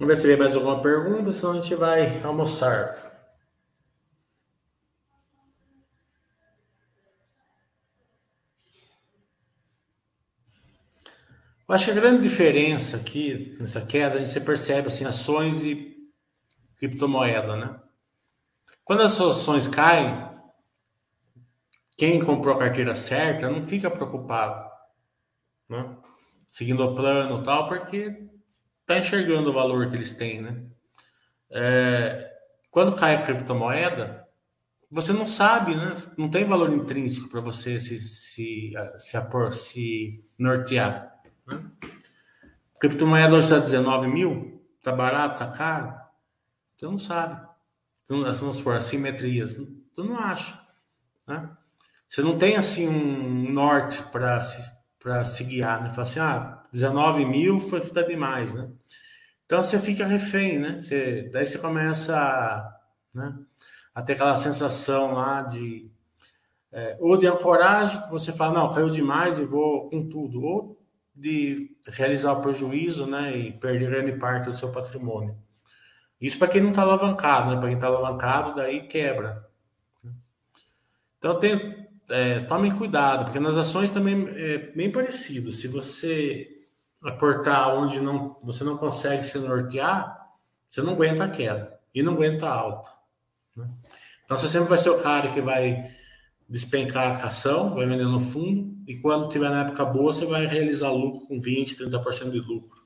Vamos 0.04 0.18
ver 0.18 0.22
se 0.22 0.28
vem 0.28 0.36
mais 0.36 0.54
alguma 0.54 0.82
pergunta, 0.82 1.32
senão 1.32 1.54
a 1.54 1.60
gente 1.60 1.76
vai 1.76 2.22
almoçar. 2.24 3.32
Eu 11.66 11.74
acho 11.74 11.86
que 11.86 11.92
a 11.92 11.94
grande 11.94 12.22
diferença 12.22 12.98
aqui 12.98 13.56
nessa 13.62 13.80
queda, 13.80 14.20
a 14.20 14.26
gente 14.26 14.46
percebe 14.46 14.88
assim, 14.88 15.06
ações 15.06 15.64
e 15.64 15.96
criptomoeda, 16.76 17.56
né? 17.56 17.80
Quando 18.84 19.04
as 19.04 19.22
ações 19.22 19.70
caem, 19.70 20.30
quem 21.98 22.20
comprou 22.20 22.56
a 22.56 22.60
carteira 22.60 22.94
certa 22.94 23.50
não 23.50 23.64
fica 23.64 23.90
preocupado, 23.90 24.70
né? 25.70 25.96
Seguindo 26.50 26.84
o 26.84 26.94
plano 26.94 27.42
e 27.42 27.46
tal, 27.46 27.70
porque 27.70 28.33
está 28.94 29.00
enxergando 29.00 29.50
o 29.50 29.54
valor 29.54 29.90
que 29.90 29.96
eles 29.96 30.14
têm, 30.14 30.42
né? 30.42 30.64
É, 31.52 32.32
quando 32.70 32.96
cai 32.96 33.16
a 33.16 33.24
criptomoeda, 33.24 34.28
você 34.90 35.12
não 35.14 35.26
sabe, 35.26 35.76
né? 35.76 35.96
Não 36.18 36.30
tem 36.30 36.46
valor 36.46 36.72
intrínseco 36.72 37.30
para 37.30 37.42
você 37.42 37.80
se, 37.80 38.00
se, 38.00 38.74
se, 38.98 39.18
apor, 39.18 39.52
se 39.54 40.24
nortear. 40.38 41.12
Né? 41.48 41.64
Criptomoeda 42.80 43.36
hoje 43.36 43.48
está 43.48 43.60
19 43.60 44.08
mil, 44.08 44.64
está 44.78 44.92
barato, 44.92 45.44
está 45.44 45.56
caro. 45.56 45.96
Você 46.76 46.86
não 46.86 47.00
sabe. 47.00 47.48
Então, 48.04 48.24
vamos 48.24 48.58
supor, 48.58 48.76
assimetrias. 48.76 49.56
Tu 49.96 50.04
não 50.04 50.18
acha. 50.18 50.60
Né? 51.28 51.50
Você 52.10 52.22
não 52.22 52.38
tem 52.38 52.58
assim 52.58 52.88
um 52.88 53.52
norte 53.52 54.04
para 54.04 54.40
se, 54.40 54.83
se 55.26 55.44
guiar, 55.44 55.84
né? 55.84 55.90
Fala 55.90 56.02
assim, 56.02 56.20
ah, 56.20 56.64
19 56.72 57.26
mil 57.26 57.60
foi 57.60 57.82
tá 57.82 58.02
demais, 58.02 58.54
né? 58.54 58.70
Então 59.46 59.62
você 59.62 59.80
fica 59.80 60.06
refém, 60.06 60.60
né? 60.60 60.82
Você, 60.82 61.30
daí 61.32 61.46
você 61.46 61.58
começa 61.58 62.18
a, 62.18 62.80
né, 63.14 63.38
a 63.94 64.02
ter 64.02 64.14
aquela 64.14 64.36
sensação 64.36 65.14
lá 65.14 65.42
de 65.42 65.92
é, 66.72 66.98
ou 67.00 67.16
de 67.16 67.28
ancoragem, 67.28 68.02
que 68.02 68.10
você 68.10 68.32
fala, 68.32 68.54
não, 68.54 68.72
caiu 68.72 68.90
demais 68.90 69.38
e 69.38 69.46
vou 69.46 69.90
com 69.90 70.10
tudo, 70.10 70.42
ou 70.42 70.82
de 71.16 71.78
realizar 71.90 72.34
o 72.34 72.42
prejuízo, 72.42 73.06
né, 73.06 73.38
e 73.38 73.52
perder 73.52 73.92
grande 73.92 74.14
parte 74.14 74.46
do 74.46 74.56
seu 74.56 74.72
patrimônio. 74.72 75.38
Isso 76.20 76.40
para 76.40 76.48
quem 76.48 76.62
não 76.62 76.70
está 76.70 76.82
alavancado, 76.82 77.52
né? 77.52 77.58
Para 77.58 77.68
quem 77.68 77.76
está 77.76 77.88
alavancado, 77.88 78.56
daí 78.56 78.88
quebra. 78.88 79.46
Então 81.20 81.38
tem, 81.38 81.83
é, 82.10 82.42
tomem 82.42 82.72
cuidado, 82.72 83.26
porque 83.26 83.40
nas 83.40 83.58
ações 83.58 83.90
também 83.90 84.28
é 84.36 84.58
bem 84.58 84.92
parecido. 84.92 85.52
Se 85.52 85.68
você 85.68 86.50
aportar 87.04 87.76
onde 87.76 88.00
não, 88.00 88.38
você 88.44 88.64
não 88.64 88.78
consegue 88.78 89.24
se 89.24 89.38
nortear, 89.40 90.30
você 90.70 90.82
não 90.82 90.94
aguenta 90.94 91.26
a 91.26 91.30
queda 91.30 91.80
e 91.94 92.02
não 92.02 92.14
aguenta 92.14 92.48
a 92.48 92.54
alta. 92.54 92.90
Né? 93.56 93.70
Então 94.26 94.38
você 94.38 94.48
sempre 94.48 94.70
vai 94.70 94.78
ser 94.78 94.90
o 94.90 95.02
cara 95.02 95.30
que 95.30 95.42
vai 95.42 95.92
despencar 96.48 97.24
a 97.24 97.28
ação, 97.28 97.76
vai 97.76 97.86
vender 97.86 98.06
no 98.06 98.20
fundo, 98.20 98.74
e 98.88 98.98
quando 98.98 99.30
tiver 99.30 99.50
na 99.50 99.62
época 99.62 99.86
boa, 99.86 100.12
você 100.12 100.26
vai 100.26 100.46
realizar 100.46 100.92
lucro 100.92 101.28
com 101.28 101.38
20%, 101.38 101.90
30% 101.90 102.32
de 102.32 102.40
lucro. 102.40 102.83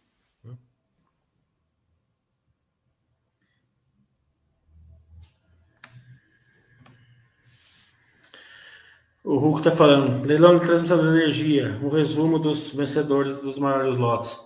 O 9.30 9.36
Hulk 9.36 9.58
está 9.58 9.72
falando, 9.72 10.26
leilão 10.26 10.58
de 10.58 10.66
transmissão 10.66 11.02
de 11.02 11.06
energia, 11.06 11.78
um 11.84 11.90
resumo 11.90 12.40
dos 12.40 12.74
vencedores 12.74 13.42
dos 13.42 13.60
maiores 13.60 13.98
lotes. 13.98 14.40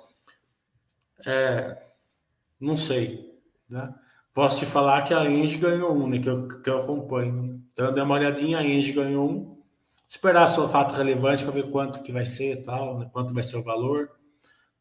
É, 1.23 1.83
não 2.59 2.75
sei, 2.75 3.31
né? 3.69 3.93
Posso 4.33 4.57
te 4.57 4.65
falar 4.65 5.03
que 5.03 5.13
a 5.13 5.29
Engie 5.29 5.59
ganhou 5.59 5.93
um, 5.95 6.09
né? 6.09 6.17
Que 6.17 6.27
eu, 6.27 6.47
que 6.47 6.67
eu 6.67 6.79
acompanho. 6.79 7.63
Então 7.71 7.85
eu 7.85 7.93
dei 7.93 8.01
uma 8.01 8.15
olhadinha, 8.15 8.57
a 8.57 8.65
Engie 8.65 8.91
ganhou 8.91 9.29
um. 9.29 9.63
Esperar 10.09 10.47
só 10.47 10.67
fato 10.67 10.95
relevante 10.95 11.43
para 11.43 11.53
ver 11.53 11.69
quanto 11.69 12.01
que 12.01 12.11
vai 12.11 12.25
ser 12.25 12.53
e 12.53 12.63
tal, 12.63 12.97
né? 12.97 13.09
quanto 13.13 13.35
vai 13.35 13.43
ser 13.43 13.57
o 13.57 13.63
valor, 13.63 14.09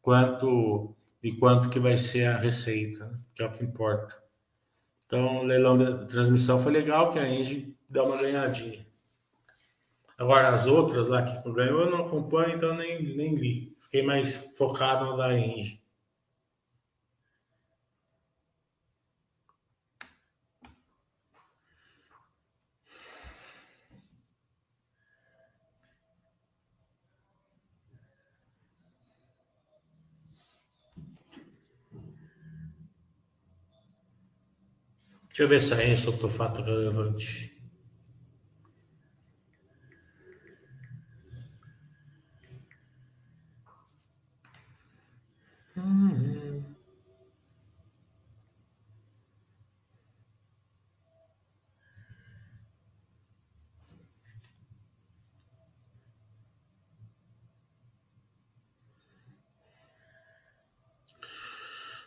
quanto 0.01 0.95
e 1.21 1.31
quanto 1.33 1.69
que 1.69 1.79
vai 1.79 1.95
ser 1.95 2.25
a 2.25 2.39
receita, 2.39 3.05
né? 3.05 3.19
que 3.35 3.43
é 3.43 3.45
o 3.45 3.51
que 3.51 3.63
importa. 3.63 4.17
Então, 5.05 5.41
o 5.41 5.43
leilão 5.43 5.77
de 5.77 6.07
transmissão 6.07 6.57
foi 6.57 6.71
legal, 6.71 7.11
que 7.11 7.19
a 7.19 7.29
Engie 7.29 7.77
deu 7.87 8.05
uma 8.05 8.17
ganhadinha. 8.17 8.89
Agora, 10.21 10.49
as 10.49 10.67
outras 10.67 11.07
lá 11.07 11.23
que 11.23 11.51
ganhou, 11.51 11.81
eu 11.81 11.89
não 11.89 12.05
acompanho, 12.05 12.55
então 12.55 12.75
nem, 12.75 13.01
nem 13.17 13.33
li. 13.33 13.75
Fiquei 13.81 14.03
mais 14.03 14.55
focado 14.55 15.03
no 15.03 15.17
da 15.17 15.35
Engie. 15.35 15.81
Deixa 35.29 35.41
eu 35.41 35.47
ver 35.47 35.59
se 35.59 35.73
a 35.73 35.83
Engie 35.83 35.97
soltou 35.97 36.29
fato 36.29 36.61
relevante. 36.61 37.59
Uhum. 45.75 46.63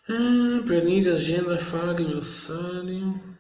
Ah, 0.09 0.63
planilha, 0.67 1.14
agenda, 1.25 1.57
fala, 1.57 1.93
aniversário. 1.93 3.34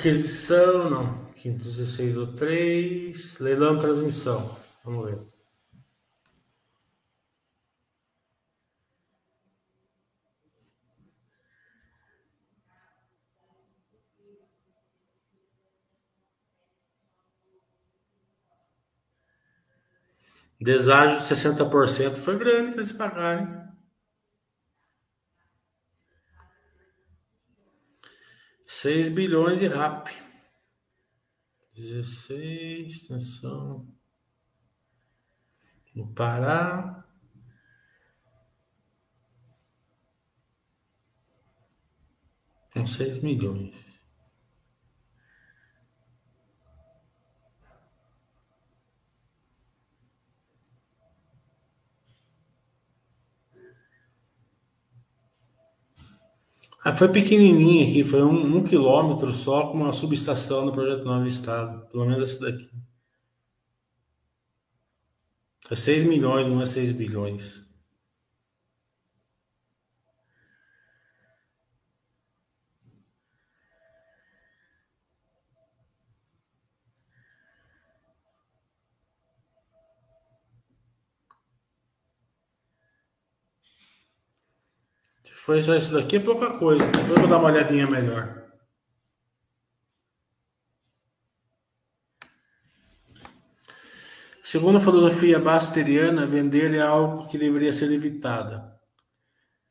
Aquisição, 0.00 0.88
não. 0.88 1.26
516 1.34 2.16
ou 2.16 2.28
3. 2.28 3.38
Leilão 3.38 3.78
transmissão. 3.78 4.56
Vamos 4.82 5.10
ver. 5.10 5.18
Deságio 20.58 21.18
de 21.18 21.24
60% 21.24 22.14
foi 22.16 22.38
grande 22.38 22.72
que 22.72 22.78
eles 22.78 22.92
pagaram. 22.92 23.69
6 28.72 29.08
bilhões 29.08 29.58
de 29.58 29.66
RAP. 29.66 30.08
16, 31.74 33.04
atenção. 33.04 33.92
No 35.92 36.14
Pará. 36.14 37.04
Com 42.72 42.86
6 42.86 43.20
milhões. 43.24 43.89
Ah, 56.82 56.92
foi 56.94 57.08
pequenininha 57.12 57.86
aqui, 57.86 58.02
foi 58.04 58.22
um, 58.22 58.56
um, 58.56 58.64
quilômetro 58.64 59.34
só 59.34 59.66
com 59.66 59.78
uma 59.78 59.92
subestação 59.92 60.64
no 60.64 60.72
projeto 60.72 61.04
Novo 61.04 61.26
Estado. 61.26 61.86
Pelo 61.88 62.06
menos 62.06 62.22
essa 62.22 62.40
daqui. 62.40 62.70
É 65.70 65.74
6 65.74 66.04
milhões, 66.04 66.46
não 66.48 66.60
é 66.62 66.66
6 66.66 66.92
bilhões. 66.92 67.69
Foi 85.50 85.62
só 85.62 85.74
isso 85.74 85.92
daqui, 85.92 86.14
é 86.14 86.20
pouca 86.20 86.56
coisa. 86.56 86.86
Depois 86.86 87.08
eu 87.08 87.18
vou 87.18 87.26
dar 87.26 87.38
uma 87.38 87.48
olhadinha 87.48 87.84
melhor. 87.84 88.40
Segundo 94.44 94.76
a 94.76 94.80
filosofia 94.80 95.40
basteriana, 95.40 96.24
vender 96.24 96.72
é 96.72 96.80
algo 96.80 97.26
que 97.26 97.36
deveria 97.36 97.72
ser 97.72 97.90
evitado. 97.90 98.62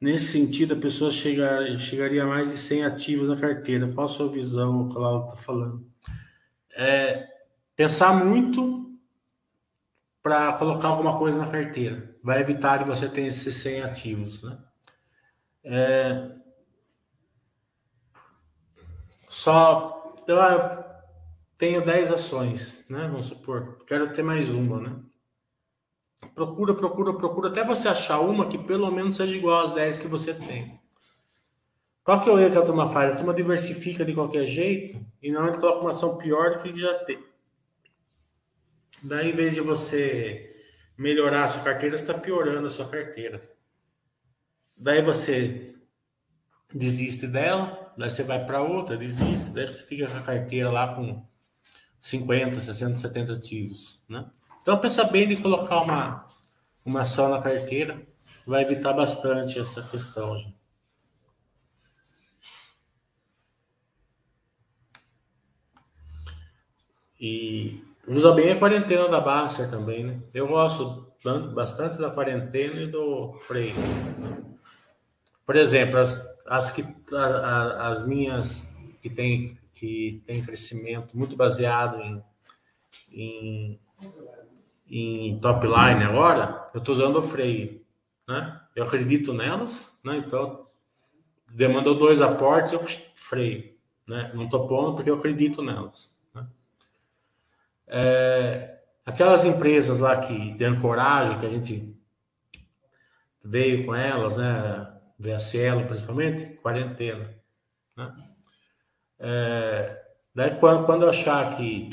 Nesse 0.01 0.33
sentido, 0.33 0.73
a 0.73 0.77
pessoa 0.77 1.13
chegar, 1.13 1.65
chegaria 1.77 2.23
a 2.23 2.27
mais 2.27 2.51
de 2.51 2.57
100 2.57 2.83
ativos 2.83 3.29
na 3.29 3.37
carteira. 3.37 3.87
Qual 3.87 4.03
a 4.03 4.09
sua 4.09 4.29
visão, 4.29 4.81
o 4.81 4.89
Claudio 4.89 5.27
está 5.27 5.37
falando? 5.37 5.89
É, 6.75 7.25
pensar 7.73 8.25
muito 8.25 8.99
para 10.21 10.51
colocar 10.57 10.89
alguma 10.89 11.17
coisa 11.17 11.39
na 11.39 11.49
carteira. 11.49 12.19
Vai 12.21 12.41
evitar 12.41 12.79
de 12.79 12.83
você 12.83 13.07
ter 13.07 13.21
esses 13.21 13.55
100 13.55 13.83
ativos, 13.83 14.43
né? 14.43 14.57
É... 15.71 16.31
Só 19.29 20.15
eu 20.27 20.37
tenho 21.59 21.85
10 21.85 22.11
ações, 22.11 22.85
né? 22.89 23.07
Vamos 23.07 23.27
supor, 23.27 23.83
quero 23.85 24.11
ter 24.13 24.23
mais 24.23 24.49
uma, 24.49 24.81
né? 24.81 24.99
Procura, 26.33 26.73
procura, 26.73 27.13
procura, 27.13 27.49
até 27.49 27.63
você 27.63 27.87
achar 27.87 28.19
uma 28.19 28.47
que 28.47 28.57
pelo 28.57 28.91
menos 28.91 29.15
seja 29.15 29.35
igual 29.35 29.67
às 29.67 29.73
10 29.73 29.99
que 29.99 30.07
você 30.07 30.33
tem. 30.33 30.79
Qual 32.03 32.19
que 32.19 32.29
é 32.29 32.31
o 32.33 32.39
erro 32.39 32.51
que 32.51 32.57
a 32.57 32.65
turma 32.65 32.89
faz? 32.91 33.11
A 33.11 33.15
turma 33.15 33.33
diversifica 33.33 34.03
de 34.03 34.15
qualquer 34.15 34.47
jeito 34.47 34.99
e 35.21 35.31
normalmente 35.31 35.61
coloca 35.61 35.81
uma 35.81 35.91
ação 35.91 36.17
pior 36.17 36.55
do 36.55 36.63
que 36.63 36.77
já 36.79 36.93
tem. 37.05 37.23
Daí, 39.03 39.29
em 39.29 39.35
vez 39.35 39.53
de 39.53 39.61
você 39.61 40.55
melhorar 40.97 41.45
a 41.45 41.47
sua 41.47 41.63
carteira, 41.63 41.95
está 41.95 42.13
piorando 42.15 42.67
a 42.67 42.71
sua 42.71 42.87
carteira. 42.87 43.58
Daí 44.79 45.01
você 45.01 45.75
desiste 46.73 47.27
dela, 47.27 47.93
daí 47.97 48.09
você 48.09 48.23
vai 48.23 48.45
para 48.45 48.61
outra, 48.61 48.95
desiste, 48.95 49.49
daí 49.49 49.67
você 49.67 49.83
fica 49.83 50.07
com 50.07 50.17
a 50.17 50.21
carteira 50.21 50.71
lá 50.71 50.95
com 50.95 51.25
50, 51.99 52.59
60, 52.61 52.97
70 52.97 53.33
ativos, 53.33 54.01
né? 54.07 54.29
Então 54.61 54.77
pensa 54.79 55.03
bem 55.03 55.27
de 55.27 55.37
colocar 55.37 55.81
uma, 55.81 56.25
uma 56.85 57.01
ação 57.01 57.29
na 57.29 57.41
carteira, 57.41 58.01
vai 58.45 58.61
evitar 58.63 58.93
bastante 58.93 59.59
essa 59.59 59.81
questão, 59.81 60.37
gente. 60.37 60.59
E 67.19 67.83
usa 68.07 68.31
bem 68.31 68.51
a 68.51 68.59
quarentena 68.59 69.09
da 69.09 69.19
Baster 69.19 69.69
também, 69.69 70.05
né? 70.05 70.21
Eu 70.33 70.47
gosto 70.47 71.11
bastante 71.53 71.97
da 71.97 72.09
quarentena 72.09 72.81
e 72.81 72.87
do 72.87 73.33
freio. 73.39 73.75
Por 75.49 75.55
exemplo, 75.55 75.97
as, 75.97 76.23
as, 76.45 76.71
que, 76.71 76.85
a, 77.11 77.89
as 77.89 78.05
minhas 78.05 78.71
que 79.01 79.09
tem, 79.09 79.57
que 79.73 80.21
tem 80.27 80.43
crescimento 80.43 81.17
muito 81.17 81.35
baseado 81.35 81.99
em, 81.99 82.23
em, 83.11 83.79
em 84.87 85.39
top 85.39 85.65
line 85.65 86.03
agora, 86.03 86.69
eu 86.71 86.77
estou 86.77 86.93
usando 86.93 87.15
o 87.15 87.21
freio. 87.23 87.83
Né? 88.27 88.61
Eu 88.75 88.83
acredito 88.83 89.33
nelas, 89.33 89.99
né? 90.05 90.17
então 90.17 90.67
demandou 91.51 91.97
dois 91.97 92.21
aportes, 92.21 92.71
eu 92.71 92.85
freio. 93.15 93.73
Né? 94.05 94.29
Não 94.35 94.43
estou 94.43 94.67
pondo 94.67 94.97
porque 94.97 95.09
eu 95.09 95.15
acredito 95.15 95.63
nelas. 95.63 96.15
É, 97.87 98.81
aquelas 99.03 99.43
empresas 99.45 99.99
lá 99.99 100.15
que 100.15 100.53
deram 100.53 100.79
coragem, 100.79 101.39
que 101.39 101.45
a 101.47 101.49
gente 101.49 101.91
veio 103.43 103.87
com 103.87 103.95
elas, 103.95 104.37
né? 104.37 104.98
VSL 105.19 105.85
principalmente, 105.85 106.45
quarentena. 106.61 107.35
Né? 107.95 108.15
É, 109.19 110.01
daí 110.33 110.55
quando, 110.59 110.85
quando 110.85 111.03
eu 111.03 111.09
achar 111.09 111.57
que 111.57 111.89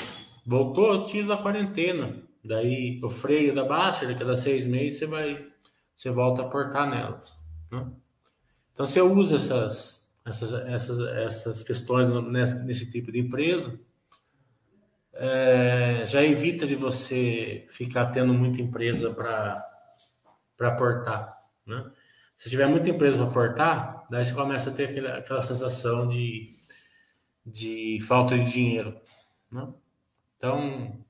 voltou, 0.47 0.95
eu 0.95 1.05
tiro 1.05 1.29
da 1.29 1.37
quarentena. 1.37 2.23
Daí 2.45 3.01
o 3.03 3.11
freio 3.11 3.55
da 3.55 3.65
baixa, 3.65 4.15
cada 4.15 4.37
seis 4.37 4.65
meses 4.65 4.99
você 4.99 5.07
vai, 5.07 5.47
você 5.97 6.11
volta 6.11 6.43
a 6.43 6.49
portar 6.49 6.89
nelas. 6.89 7.37
Né? 7.71 7.87
Então 8.73 8.87
você 8.87 9.01
usa 9.01 9.37
essas, 9.37 10.09
essas, 10.25 10.53
essas, 10.53 11.01
essas 11.01 11.63
questões 11.65 12.09
nesse, 12.09 12.65
nesse 12.65 12.93
tipo 12.93 13.11
de 13.11 13.19
empresa 13.19 13.79
é, 15.19 16.05
já 16.05 16.23
evita 16.23 16.67
de 16.67 16.75
você 16.75 17.67
ficar 17.71 18.07
tendo 18.07 18.35
muita 18.35 18.61
empresa 18.61 19.13
para 19.13 19.65
aportar. 20.61 21.43
Né? 21.67 21.91
Se 22.37 22.51
tiver 22.51 22.67
muita 22.67 22.91
empresa 22.91 23.19
para 23.19 23.27
aportar, 23.27 24.07
daí 24.11 24.25
você 24.25 24.35
começa 24.35 24.71
a 24.71 24.73
ter 24.73 25.07
aquela 25.09 25.43
sensação 25.43 26.07
de, 26.07 26.49
de 27.45 27.99
falta 28.07 28.39
de 28.39 28.51
dinheiro. 28.51 28.95
Né? 29.51 29.67
Então, 30.37 31.05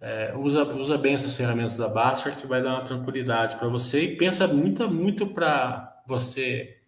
é, 0.00 0.34
usa, 0.36 0.64
usa 0.64 0.98
bem 0.98 1.14
essas 1.14 1.36
ferramentas 1.36 1.76
da 1.76 1.88
Bastard 1.88 2.40
que 2.40 2.46
vai 2.46 2.62
dar 2.62 2.74
uma 2.74 2.84
tranquilidade 2.84 3.56
para 3.56 3.68
você 3.68 4.02
e 4.02 4.16
pensa 4.16 4.46
muito, 4.48 4.88
muito 4.90 5.26
para 5.26 6.02
você 6.06 6.78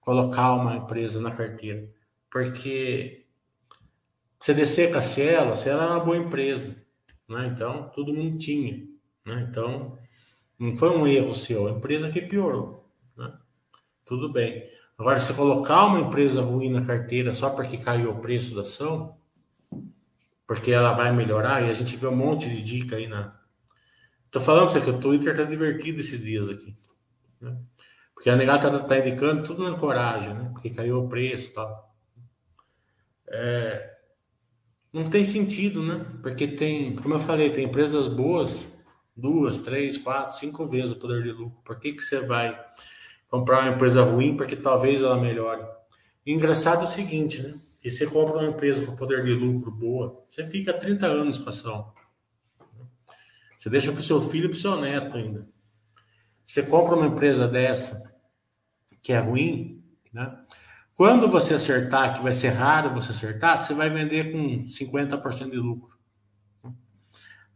colocar 0.00 0.54
uma 0.54 0.76
empresa 0.76 1.20
na 1.20 1.30
carteira. 1.30 1.88
Porque 2.30 3.26
CDC 4.40 4.88
com 4.88 4.98
a 4.98 5.00
Cielo, 5.00 5.52
a 5.52 5.56
Cielo 5.56 5.82
era 5.82 5.92
uma 5.92 6.04
boa 6.04 6.16
empresa, 6.16 6.74
né? 7.28 7.50
Então, 7.54 7.90
todo 7.94 8.14
mundo 8.14 8.38
tinha, 8.38 8.86
né? 9.24 9.46
Então, 9.48 9.98
não 10.58 10.74
foi 10.74 10.90
um 10.90 11.06
erro 11.06 11.34
seu, 11.34 11.68
a 11.68 11.72
empresa 11.72 12.10
que 12.10 12.20
piorou? 12.20 12.87
Tudo 14.08 14.32
bem. 14.32 14.66
Agora, 14.96 15.20
se 15.20 15.34
colocar 15.34 15.84
uma 15.84 16.00
empresa 16.00 16.40
ruim 16.40 16.70
na 16.70 16.84
carteira 16.84 17.34
só 17.34 17.50
porque 17.50 17.76
caiu 17.76 18.10
o 18.10 18.20
preço 18.20 18.54
da 18.54 18.62
ação, 18.62 19.18
porque 20.46 20.72
ela 20.72 20.94
vai 20.94 21.14
melhorar, 21.14 21.62
e 21.62 21.70
a 21.70 21.74
gente 21.74 21.94
vê 21.94 22.06
um 22.06 22.16
monte 22.16 22.48
de 22.48 22.62
dica 22.62 22.96
aí 22.96 23.06
na. 23.06 23.38
Tô 24.30 24.40
falando 24.40 24.70
pra 24.70 24.72
você 24.72 24.80
que 24.80 24.90
o 24.90 24.98
Twitter 24.98 25.36
tá 25.36 25.44
divertido 25.44 26.00
esses 26.00 26.24
dias 26.24 26.48
aqui. 26.48 26.74
Né? 27.38 27.54
Porque 28.14 28.30
a 28.30 28.36
negada 28.36 28.70
tá, 28.70 28.78
tá, 28.80 28.98
indicando 28.98 29.42
tudo 29.42 29.70
na 29.70 29.78
coragem, 29.78 30.32
né? 30.32 30.50
Porque 30.52 30.70
caiu 30.70 31.04
o 31.04 31.08
preço 31.08 31.50
e 31.50 31.54
tal. 31.54 31.94
É, 33.28 33.94
não 34.90 35.04
tem 35.04 35.22
sentido, 35.22 35.82
né? 35.82 36.04
Porque 36.22 36.48
tem, 36.48 36.96
como 36.96 37.14
eu 37.14 37.20
falei, 37.20 37.52
tem 37.52 37.66
empresas 37.66 38.08
boas, 38.08 38.74
duas, 39.14 39.60
três, 39.60 39.98
quatro, 39.98 40.36
cinco 40.36 40.66
vezes 40.66 40.92
o 40.92 40.96
poder 40.96 41.22
de 41.22 41.30
lucro. 41.30 41.60
Por 41.62 41.78
que, 41.78 41.92
que 41.92 42.02
você 42.02 42.20
vai 42.20 42.58
comprar 43.28 43.62
uma 43.62 43.74
empresa 43.74 44.02
ruim? 44.02 44.36
Porque 44.36 44.56
talvez 44.56 45.02
ela 45.02 45.20
melhore. 45.20 45.62
E 46.24 46.32
engraçado 46.32 46.82
é 46.82 46.84
o 46.84 46.86
seguinte, 46.86 47.42
né? 47.42 47.54
Que 47.80 47.88
você 47.88 48.06
compra 48.06 48.38
uma 48.38 48.48
empresa 48.48 48.84
com 48.84 48.96
poder 48.96 49.24
de 49.24 49.32
lucro 49.32 49.70
boa, 49.70 50.24
você 50.28 50.46
fica 50.46 50.72
30 50.72 51.06
anos 51.06 51.38
com 51.38 51.48
ação. 51.48 51.92
Você 53.58 53.70
deixa 53.70 53.92
para 53.92 54.00
o 54.00 54.04
seu 54.04 54.20
filho 54.20 54.46
e 54.46 54.48
para 54.48 54.56
o 54.56 54.60
seu 54.60 54.80
neto 54.80 55.16
ainda. 55.16 55.48
Você 56.44 56.62
compra 56.62 56.96
uma 56.96 57.06
empresa 57.06 57.46
dessa 57.46 58.08
que 59.02 59.12
é 59.12 59.18
ruim, 59.18 59.82
né? 60.12 60.38
Quando 60.94 61.28
você 61.28 61.54
acertar, 61.54 62.16
que 62.16 62.22
vai 62.22 62.32
ser 62.32 62.48
raro 62.48 62.92
você 62.92 63.12
acertar, 63.12 63.56
você 63.56 63.72
vai 63.72 63.88
vender 63.88 64.32
com 64.32 64.64
50% 64.64 65.50
de 65.50 65.56
lucro. 65.56 65.96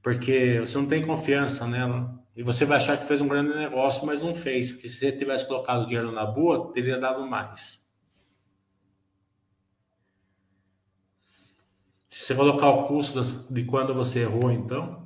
Porque 0.00 0.60
você 0.60 0.78
não 0.78 0.86
tem 0.86 1.04
confiança 1.04 1.66
nela. 1.66 2.21
E 2.34 2.42
você 2.42 2.64
vai 2.64 2.78
achar 2.78 2.98
que 2.98 3.06
fez 3.06 3.20
um 3.20 3.28
grande 3.28 3.54
negócio, 3.54 4.06
mas 4.06 4.22
não 4.22 4.34
fez. 4.34 4.72
Porque 4.72 4.88
se 4.88 4.96
você 4.98 5.12
tivesse 5.12 5.46
colocado 5.46 5.86
dinheiro 5.86 6.10
na 6.12 6.24
boa, 6.24 6.72
teria 6.72 6.98
dado 6.98 7.26
mais. 7.26 7.82
Se 12.08 12.26
você 12.26 12.34
colocar 12.34 12.70
o 12.70 12.86
custo 12.86 13.20
de 13.52 13.64
quando 13.64 13.94
você 13.94 14.20
errou, 14.20 14.50
então, 14.50 15.02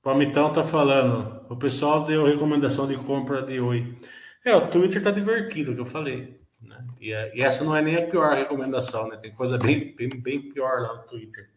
O 0.00 0.02
Palmitão 0.02 0.50
tá 0.52 0.64
falando. 0.64 1.44
O 1.50 1.56
pessoal 1.56 2.04
deu 2.06 2.24
recomendação 2.24 2.88
de 2.88 2.96
compra 2.96 3.42
de 3.42 3.60
Oi. 3.60 3.98
É, 4.44 4.54
o 4.56 4.70
Twitter 4.70 5.02
tá 5.02 5.10
divertido, 5.10 5.74
que 5.74 5.80
eu 5.80 5.84
falei. 5.84 6.39
Né? 6.60 6.86
E, 7.00 7.12
é, 7.12 7.36
e, 7.36 7.42
essa 7.42 7.64
não 7.64 7.74
é 7.74 7.82
nem 7.82 7.96
a 7.96 8.06
pior 8.06 8.36
recomendação, 8.36 9.08
né? 9.08 9.16
Tem 9.16 9.34
coisa 9.34 9.56
bem, 9.58 9.94
bem, 9.94 10.08
bem 10.08 10.52
pior 10.52 10.82
lá 10.82 10.96
no 10.96 11.06
Twitter. 11.06 11.50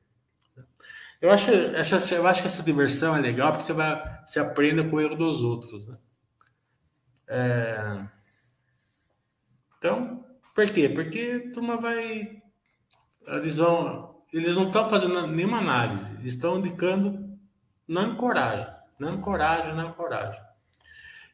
Eu 1.21 1.31
acho, 1.31 1.51
acho, 1.51 2.15
eu 2.15 2.27
acho 2.27 2.41
que 2.41 2.47
essa 2.47 2.63
diversão 2.63 3.15
é 3.15 3.21
legal 3.21 3.51
porque 3.51 3.63
você 3.63 3.73
vai 3.73 4.21
se 4.25 4.39
aprende 4.39 4.89
com 4.89 4.97
o 4.97 5.01
erro 5.01 5.15
dos 5.15 5.41
outros. 5.41 5.87
Né? 5.87 5.97
É... 7.27 8.07
Então, 9.77 10.25
por 10.53 10.69
quê? 10.69 10.89
Porque 10.89 11.45
a 11.47 11.51
turma 11.53 11.77
vai. 11.77 12.41
Eles 13.25 13.55
vão 13.55 14.13
eles 14.33 14.55
não 14.55 14.67
estão 14.67 14.89
fazendo 14.89 15.27
nenhuma 15.27 15.59
análise, 15.59 16.11
eles 16.19 16.33
estão 16.33 16.57
indicando 16.57 17.37
não 17.87 18.15
coragem, 18.15 18.67
não 18.97 19.21
coragem, 19.21 19.75
não 19.75 19.91
coragem. 19.91 20.41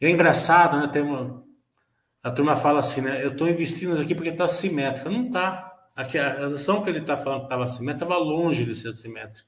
E 0.01 0.05
é 0.05 0.09
engraçado, 0.09 0.78
né? 0.78 0.88
Tem 0.88 1.01
uma, 1.01 1.41
a 2.22 2.32
turma 2.32 2.55
fala 2.55 2.80
assim, 2.80 3.01
né? 3.01 3.24
Eu 3.24 3.32
estou 3.32 3.47
investindo 3.47 3.99
aqui 3.99 4.13
porque 4.13 4.30
está 4.30 4.47
simétrica. 4.47 5.09
Não 5.09 5.28
está. 5.28 5.65
A 5.95 6.01
ação 6.45 6.84
que 6.84 6.89
ele 6.89 6.99
está 6.99 7.17
falando 7.17 7.41
que 7.41 7.45
estava 7.45 7.67
simétrica 7.67 8.05
estava 8.05 8.24
longe 8.24 8.65
de 8.65 8.76
ser 8.76 8.93
simétrica. 8.93 9.47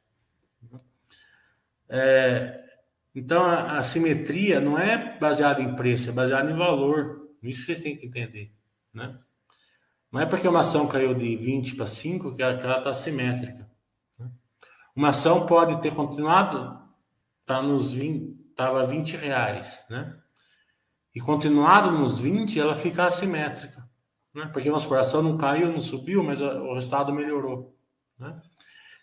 É, 1.90 2.64
então, 3.14 3.44
a, 3.44 3.78
a, 3.78 3.84
simetria 3.84 4.62
não 4.62 4.78
é 4.80 5.18
baseada 5.20 5.62
em 5.62 5.76
preço, 5.76 6.10
é 6.10 6.14
baseada 6.14 6.50
em 6.50 6.56
valor. 6.56 7.30
Isso 7.44 7.66
vocês 7.66 7.82
têm 7.82 7.98
que 7.98 8.06
entender, 8.06 8.54
né? 8.94 9.20
Não 10.10 10.22
é 10.22 10.26
porque 10.26 10.48
uma 10.48 10.62
ação 10.62 10.88
caiu 10.88 11.14
de 11.14 11.36
20 11.36 11.76
para 11.76 11.86
5 11.86 12.36
que 12.36 12.42
ela 12.42 12.56
está 12.56 12.94
simétrica. 12.94 13.70
Né? 14.20 14.30
Uma 14.96 15.10
ação 15.10 15.46
pode 15.46 15.82
ter 15.82 15.94
continuado, 15.94 16.82
tá 17.46 17.62
nos 17.62 17.94
20, 17.94 18.50
estava 18.50 18.86
20 18.86 19.18
reais, 19.18 19.86
né? 19.90 20.21
E 21.14 21.20
continuado 21.20 21.92
nos 21.92 22.20
20, 22.20 22.60
ela 22.60 22.76
fica 22.76 23.06
assimétrica. 23.06 23.90
Né? 24.34 24.50
Porque 24.54 24.70
a 24.70 24.72
nossa 24.72 25.00
ação 25.00 25.22
não 25.22 25.38
caiu, 25.38 25.72
não 25.72 25.82
subiu, 25.82 26.24
mas 26.24 26.42
o 26.42 26.74
resultado 26.74 27.14
melhorou. 27.14 27.76
Né? 28.18 28.42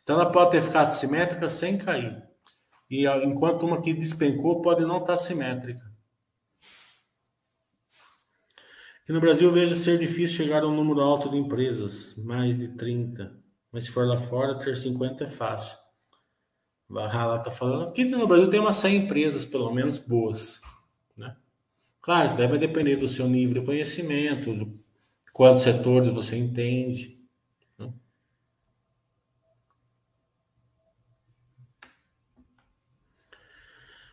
Então 0.03 0.19
ela 0.19 0.33
pode 0.33 0.53
ter 0.53 0.63
ficado 0.63 0.91
simétrica 0.93 1.49
sem 1.49 1.77
cair. 1.77 2.23
E 2.91 3.07
enquanto 3.07 3.67
uma 3.67 3.83
que 3.83 3.93
despencou 3.93 4.63
pode 4.63 4.85
não 4.85 4.99
estar 4.99 5.13
tá 5.13 5.19
simétrica. 5.19 5.87
Que 9.05 9.13
no 9.13 9.21
Brasil 9.21 9.51
vejo 9.51 9.75
ser 9.75 9.99
difícil 9.99 10.45
chegar 10.45 10.63
a 10.63 10.67
um 10.67 10.75
número 10.75 11.01
alto 11.01 11.31
de 11.31 11.37
empresas, 11.37 12.17
mais 12.17 12.57
de 12.57 12.69
30. 12.77 13.39
Mas 13.71 13.85
se 13.85 13.91
for 13.91 14.07
lá 14.07 14.17
fora, 14.17 14.59
ter 14.59 14.77
50 14.77 15.25
é 15.25 15.29
fácil. 15.29 15.79
Valhalla 16.89 17.37
está 17.37 17.51
falando. 17.51 17.89
Aqui 17.89 18.05
no 18.05 18.27
Brasil 18.27 18.49
tem 18.49 18.61
umas 18.61 18.77
100 18.77 19.05
empresas, 19.05 19.45
pelo 19.45 19.73
menos, 19.73 19.99
boas. 19.99 20.61
Claro, 22.09 22.39
deve 22.39 22.57
depender 22.57 22.97
do 22.97 23.07
seu 23.07 23.29
nível 23.29 23.61
de 23.61 23.67
conhecimento, 23.67 24.57
de 24.57 24.81
quantos 25.31 25.63
setores 25.63 26.09
você 26.09 26.39
entende. 26.39 27.23
Né? 27.77 27.93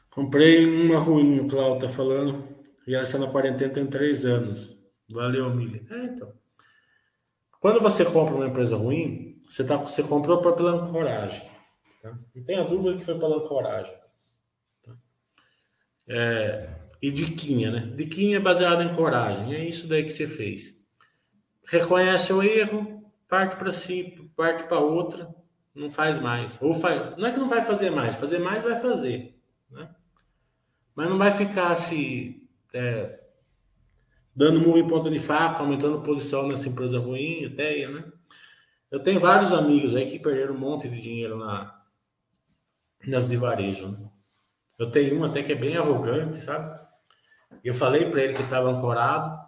Comprei 0.10 0.66
uma 0.66 1.00
ruim, 1.00 1.40
o 1.40 1.48
Cláudio 1.48 1.86
está 1.86 1.88
falando. 1.88 2.46
E 2.86 2.94
ela 2.94 3.04
está 3.06 3.18
na 3.18 3.32
quarentena 3.32 3.74
tem 3.74 3.88
três 3.88 4.26
anos. 4.26 4.78
Valeu, 5.10 5.56
Milha. 5.56 5.82
É, 5.90 6.04
então. 6.08 6.34
Quando 7.62 7.80
você 7.80 8.04
compra 8.04 8.36
uma 8.36 8.48
empresa 8.48 8.76
ruim, 8.76 9.42
você, 9.48 9.64
tá, 9.64 9.78
você 9.78 10.04
comprou 10.04 10.42
pela 10.42 10.86
coragem. 10.86 11.50
Tá? 12.02 12.20
Não 12.36 12.44
tenha 12.44 12.66
dúvida 12.66 12.98
que 12.98 13.06
foi 13.06 13.18
pela 13.18 13.48
coragem. 13.48 13.98
Tá? 14.84 14.98
É, 16.10 16.85
e 17.06 17.12
diquinha, 17.12 17.70
né? 17.70 17.94
Diquinha 17.96 18.40
baseada 18.40 18.84
em 18.84 18.92
coragem. 18.92 19.54
É 19.54 19.64
isso 19.64 19.88
daí 19.88 20.04
que 20.04 20.10
você 20.10 20.26
fez. 20.26 20.76
Reconhece 21.68 22.34
o 22.34 22.42
erro, 22.42 23.12
parte 23.30 23.58
para 23.58 23.72
si, 23.72 24.28
parte 24.36 24.64
para 24.64 24.80
outra, 24.80 25.30
não 25.76 25.88
faz 25.88 26.20
mais. 26.20 26.60
Ou 26.60 26.74
faz, 26.74 27.16
não 27.16 27.28
é 27.28 27.32
que 27.32 27.38
não 27.38 27.48
vai 27.48 27.62
fazer 27.62 27.92
mais, 27.92 28.16
fazer 28.16 28.40
mais 28.40 28.64
vai 28.64 28.80
fazer. 28.80 29.40
Né? 29.70 29.88
Mas 30.96 31.08
não 31.08 31.20
vai 31.20 31.32
ficar 31.32 31.76
se 31.76 32.44
é, 32.74 33.20
dando 34.36 34.60
murro 34.60 34.80
em 34.80 34.88
ponta 34.88 35.08
de 35.08 35.20
faca, 35.20 35.60
aumentando 35.60 36.02
posição 36.02 36.48
nessa 36.48 36.68
empresa 36.68 36.98
ruim, 36.98 37.44
ideia, 37.44 37.88
né? 37.88 38.12
Eu 38.90 39.00
tenho 39.00 39.20
vários 39.20 39.54
amigos 39.54 39.96
aí 39.96 40.10
que 40.10 40.18
perderam 40.18 40.56
um 40.56 40.60
monte 40.60 40.90
de 40.90 41.00
dinheiro 41.00 41.38
na, 41.38 41.84
nas 43.06 43.28
de 43.28 43.38
varejo. 43.38 43.92
Né? 43.92 44.10
Eu 44.80 44.90
tenho 44.90 45.20
um 45.20 45.24
até 45.24 45.44
que 45.44 45.52
é 45.52 45.56
bem 45.56 45.78
arrogante, 45.78 46.38
sabe? 46.38 46.85
Eu 47.64 47.74
falei 47.74 48.10
para 48.10 48.24
ele 48.24 48.34
que 48.34 48.42
estava 48.42 48.70
ancorado. 48.70 49.44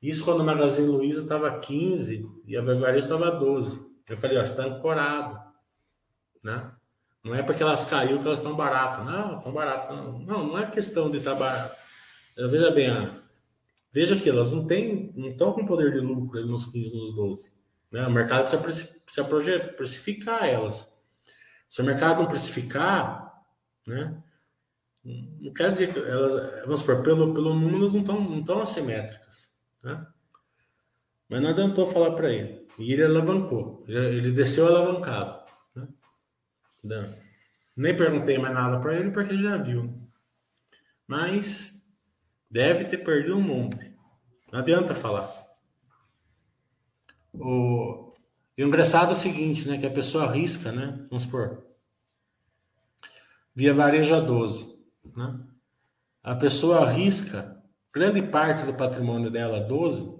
Isso 0.00 0.24
quando 0.24 0.40
o 0.40 0.44
Magazine 0.44 0.86
Luiza 0.86 1.22
estava 1.22 1.58
15 1.58 2.28
e 2.46 2.56
a 2.56 2.62
varejo 2.62 3.06
estava 3.06 3.30
12. 3.30 3.94
Eu 4.08 4.16
falei, 4.16 4.38
ó, 4.38 4.42
está 4.42 4.64
ancorado, 4.64 5.40
né? 6.42 6.70
Não 7.24 7.34
é 7.34 7.42
porque 7.42 7.62
elas 7.62 7.82
caiu 7.84 8.20
que 8.20 8.26
elas 8.26 8.38
estão 8.38 8.54
baratas. 8.54 9.06
Não, 9.06 9.38
estão 9.38 9.52
baratas. 9.52 9.88
Não. 9.88 10.18
não, 10.18 10.46
não 10.48 10.58
é 10.58 10.70
questão 10.70 11.10
de 11.10 11.18
estar 11.18 11.32
tá 11.32 11.38
barato. 11.38 11.76
Veja 12.36 12.70
bem, 12.70 12.90
veja 13.90 14.16
que 14.16 14.28
elas 14.28 14.52
não 14.52 14.66
têm, 14.66 15.12
não 15.16 15.28
estão 15.28 15.52
com 15.52 15.64
poder 15.64 15.92
de 15.92 16.00
lucro 16.00 16.44
nos 16.46 16.66
15, 16.66 16.96
nos 16.96 17.14
12. 17.14 17.52
Né? 17.90 18.06
O 18.06 18.10
mercado 18.10 18.60
precisa, 18.60 19.00
precisa 19.04 19.60
precificar 19.76 20.44
elas. 20.44 20.92
Se 21.68 21.80
o 21.80 21.84
mercado 21.84 22.20
não 22.20 22.28
precificar, 22.28 23.32
né? 23.86 24.22
Não 25.04 25.52
quer 25.52 25.70
dizer 25.72 25.92
que 25.92 25.98
elas, 25.98 26.62
vamos 26.62 26.80
supor, 26.80 27.02
pelo, 27.02 27.34
pelo 27.34 27.54
número, 27.54 27.78
não 27.78 28.00
estão 28.00 28.20
não 28.20 28.62
assimétricas. 28.62 29.54
Né? 29.82 30.06
Mas 31.28 31.42
não 31.42 31.50
adiantou 31.50 31.86
falar 31.86 32.12
para 32.12 32.32
ele. 32.32 32.66
E 32.78 32.92
ele 32.92 33.04
alavancou. 33.04 33.84
Ele 33.86 34.32
desceu 34.32 34.66
alavancado. 34.66 35.44
Né? 36.82 37.14
Nem 37.76 37.96
perguntei 37.96 38.38
mais 38.38 38.54
nada 38.54 38.80
para 38.80 38.98
ele 38.98 39.10
porque 39.10 39.32
ele 39.32 39.42
já 39.42 39.56
viu. 39.56 39.92
Mas 41.06 41.92
deve 42.50 42.84
ter 42.84 42.98
perdido 42.98 43.36
um 43.36 43.42
monte. 43.42 43.94
Não 44.52 44.60
adianta 44.60 44.94
falar. 44.94 45.28
O, 47.32 48.12
e 48.56 48.64
o 48.64 48.68
engraçado 48.68 49.10
é 49.10 49.12
o 49.12 49.16
seguinte, 49.16 49.66
né? 49.66 49.76
Que 49.76 49.86
a 49.86 49.90
pessoa 49.90 50.24
arrisca, 50.24 50.70
né? 50.70 51.06
Vamos 51.10 51.24
supor. 51.24 51.66
Via 53.54 53.74
varejo 53.74 54.14
a 54.14 54.20
12, 54.20 54.73
né? 55.14 55.40
A 56.22 56.34
pessoa 56.34 56.86
arrisca 56.86 57.62
grande 57.92 58.22
parte 58.22 58.64
do 58.64 58.74
patrimônio 58.74 59.30
dela 59.30 59.60
12 59.60 60.14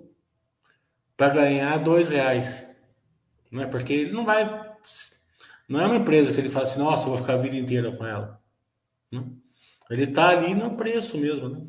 para 1.17 1.35
ganhar 1.35 1.79
dois 1.79 2.09
reais. 2.09 2.77
Né? 3.51 3.67
Porque 3.67 3.93
ele 3.93 4.13
não 4.13 4.25
vai. 4.25 4.45
Não 5.69 5.81
é 5.81 5.87
uma 5.87 5.97
empresa 5.97 6.33
que 6.33 6.41
ele 6.41 6.51
fala 6.51 6.67
assim, 6.67 6.79
nossa, 6.79 7.05
eu 7.05 7.11
vou 7.11 7.19
ficar 7.19 7.35
a 7.35 7.39
vida 7.39 7.57
inteira 7.57 7.91
com 7.97 8.05
ela. 8.05 8.41
Né? 9.11 9.25
Ele 9.91 10.05
está 10.05 10.29
ali 10.29 10.55
no 10.55 10.77
preço 10.77 11.17
mesmo, 11.19 11.49
né? 11.49 11.67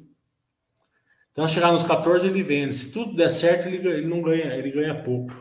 Então, 1.31 1.47
chegar 1.47 1.71
nos 1.73 1.83
14, 1.83 2.27
ele 2.27 2.43
vende. 2.43 2.73
Se 2.73 2.91
tudo 2.91 3.13
der 3.13 3.29
certo, 3.29 3.67
ele, 3.67 3.85
ele 3.85 4.07
não 4.07 4.21
ganha, 4.21 4.55
ele 4.55 4.71
ganha 4.71 5.03
pouco. 5.03 5.33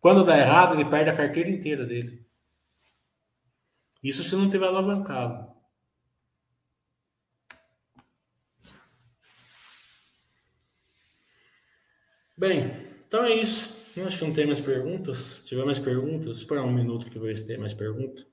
Quando 0.00 0.24
dá 0.24 0.38
errado, 0.38 0.74
ele 0.74 0.88
perde 0.88 1.10
a 1.10 1.16
carteira 1.16 1.50
inteira 1.50 1.84
dele. 1.84 2.24
Isso 4.02 4.22
se 4.22 4.34
não 4.36 4.48
tiver 4.48 4.66
alavancado. 4.66 5.49
Bem, 12.40 12.72
então 13.06 13.22
é 13.22 13.34
isso. 13.34 13.76
Eu 13.94 14.06
acho 14.06 14.18
que 14.18 14.24
não 14.24 14.32
tem 14.32 14.46
mais 14.46 14.62
perguntas. 14.62 15.18
Se 15.18 15.44
tiver 15.44 15.62
mais 15.66 15.78
perguntas, 15.78 16.38
esperar 16.38 16.64
um 16.64 16.72
minuto 16.72 17.10
que 17.10 17.18
se 17.36 17.46
tem 17.46 17.58
mais 17.58 17.74
perguntas. 17.74 18.26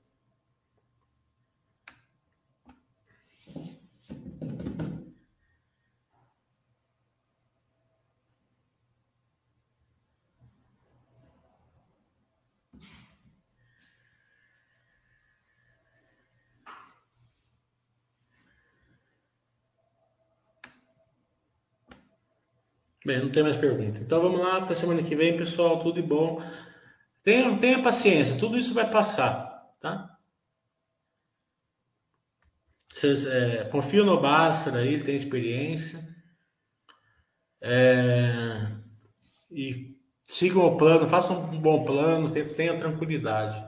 Bem, 23.08 23.22
não 23.22 23.30
tem 23.30 23.42
mais 23.42 23.56
pergunta. 23.56 24.02
Então 24.02 24.20
vamos 24.20 24.38
lá, 24.38 24.58
até 24.58 24.74
semana 24.74 25.02
que 25.02 25.16
vem, 25.16 25.34
pessoal. 25.34 25.78
Tudo 25.78 25.94
de 25.94 26.06
bom. 26.06 26.42
Tenha, 27.22 27.58
tenha 27.58 27.82
paciência, 27.82 28.38
tudo 28.38 28.58
isso 28.58 28.74
vai 28.74 28.90
passar, 28.90 29.66
tá? 29.80 30.14
Vocês 32.92 33.24
é, 33.24 33.64
confiam 33.64 34.04
no 34.04 34.20
Baster 34.20 34.74
aí, 34.74 34.92
ele 34.92 35.04
tem 35.04 35.16
experiência. 35.16 36.06
É, 37.62 38.76
e 39.50 39.96
sigam 40.26 40.66
o 40.66 40.76
plano, 40.76 41.08
façam 41.08 41.50
um 41.50 41.58
bom 41.58 41.86
plano, 41.86 42.30
tenha 42.30 42.78
tranquilidade. 42.78 43.67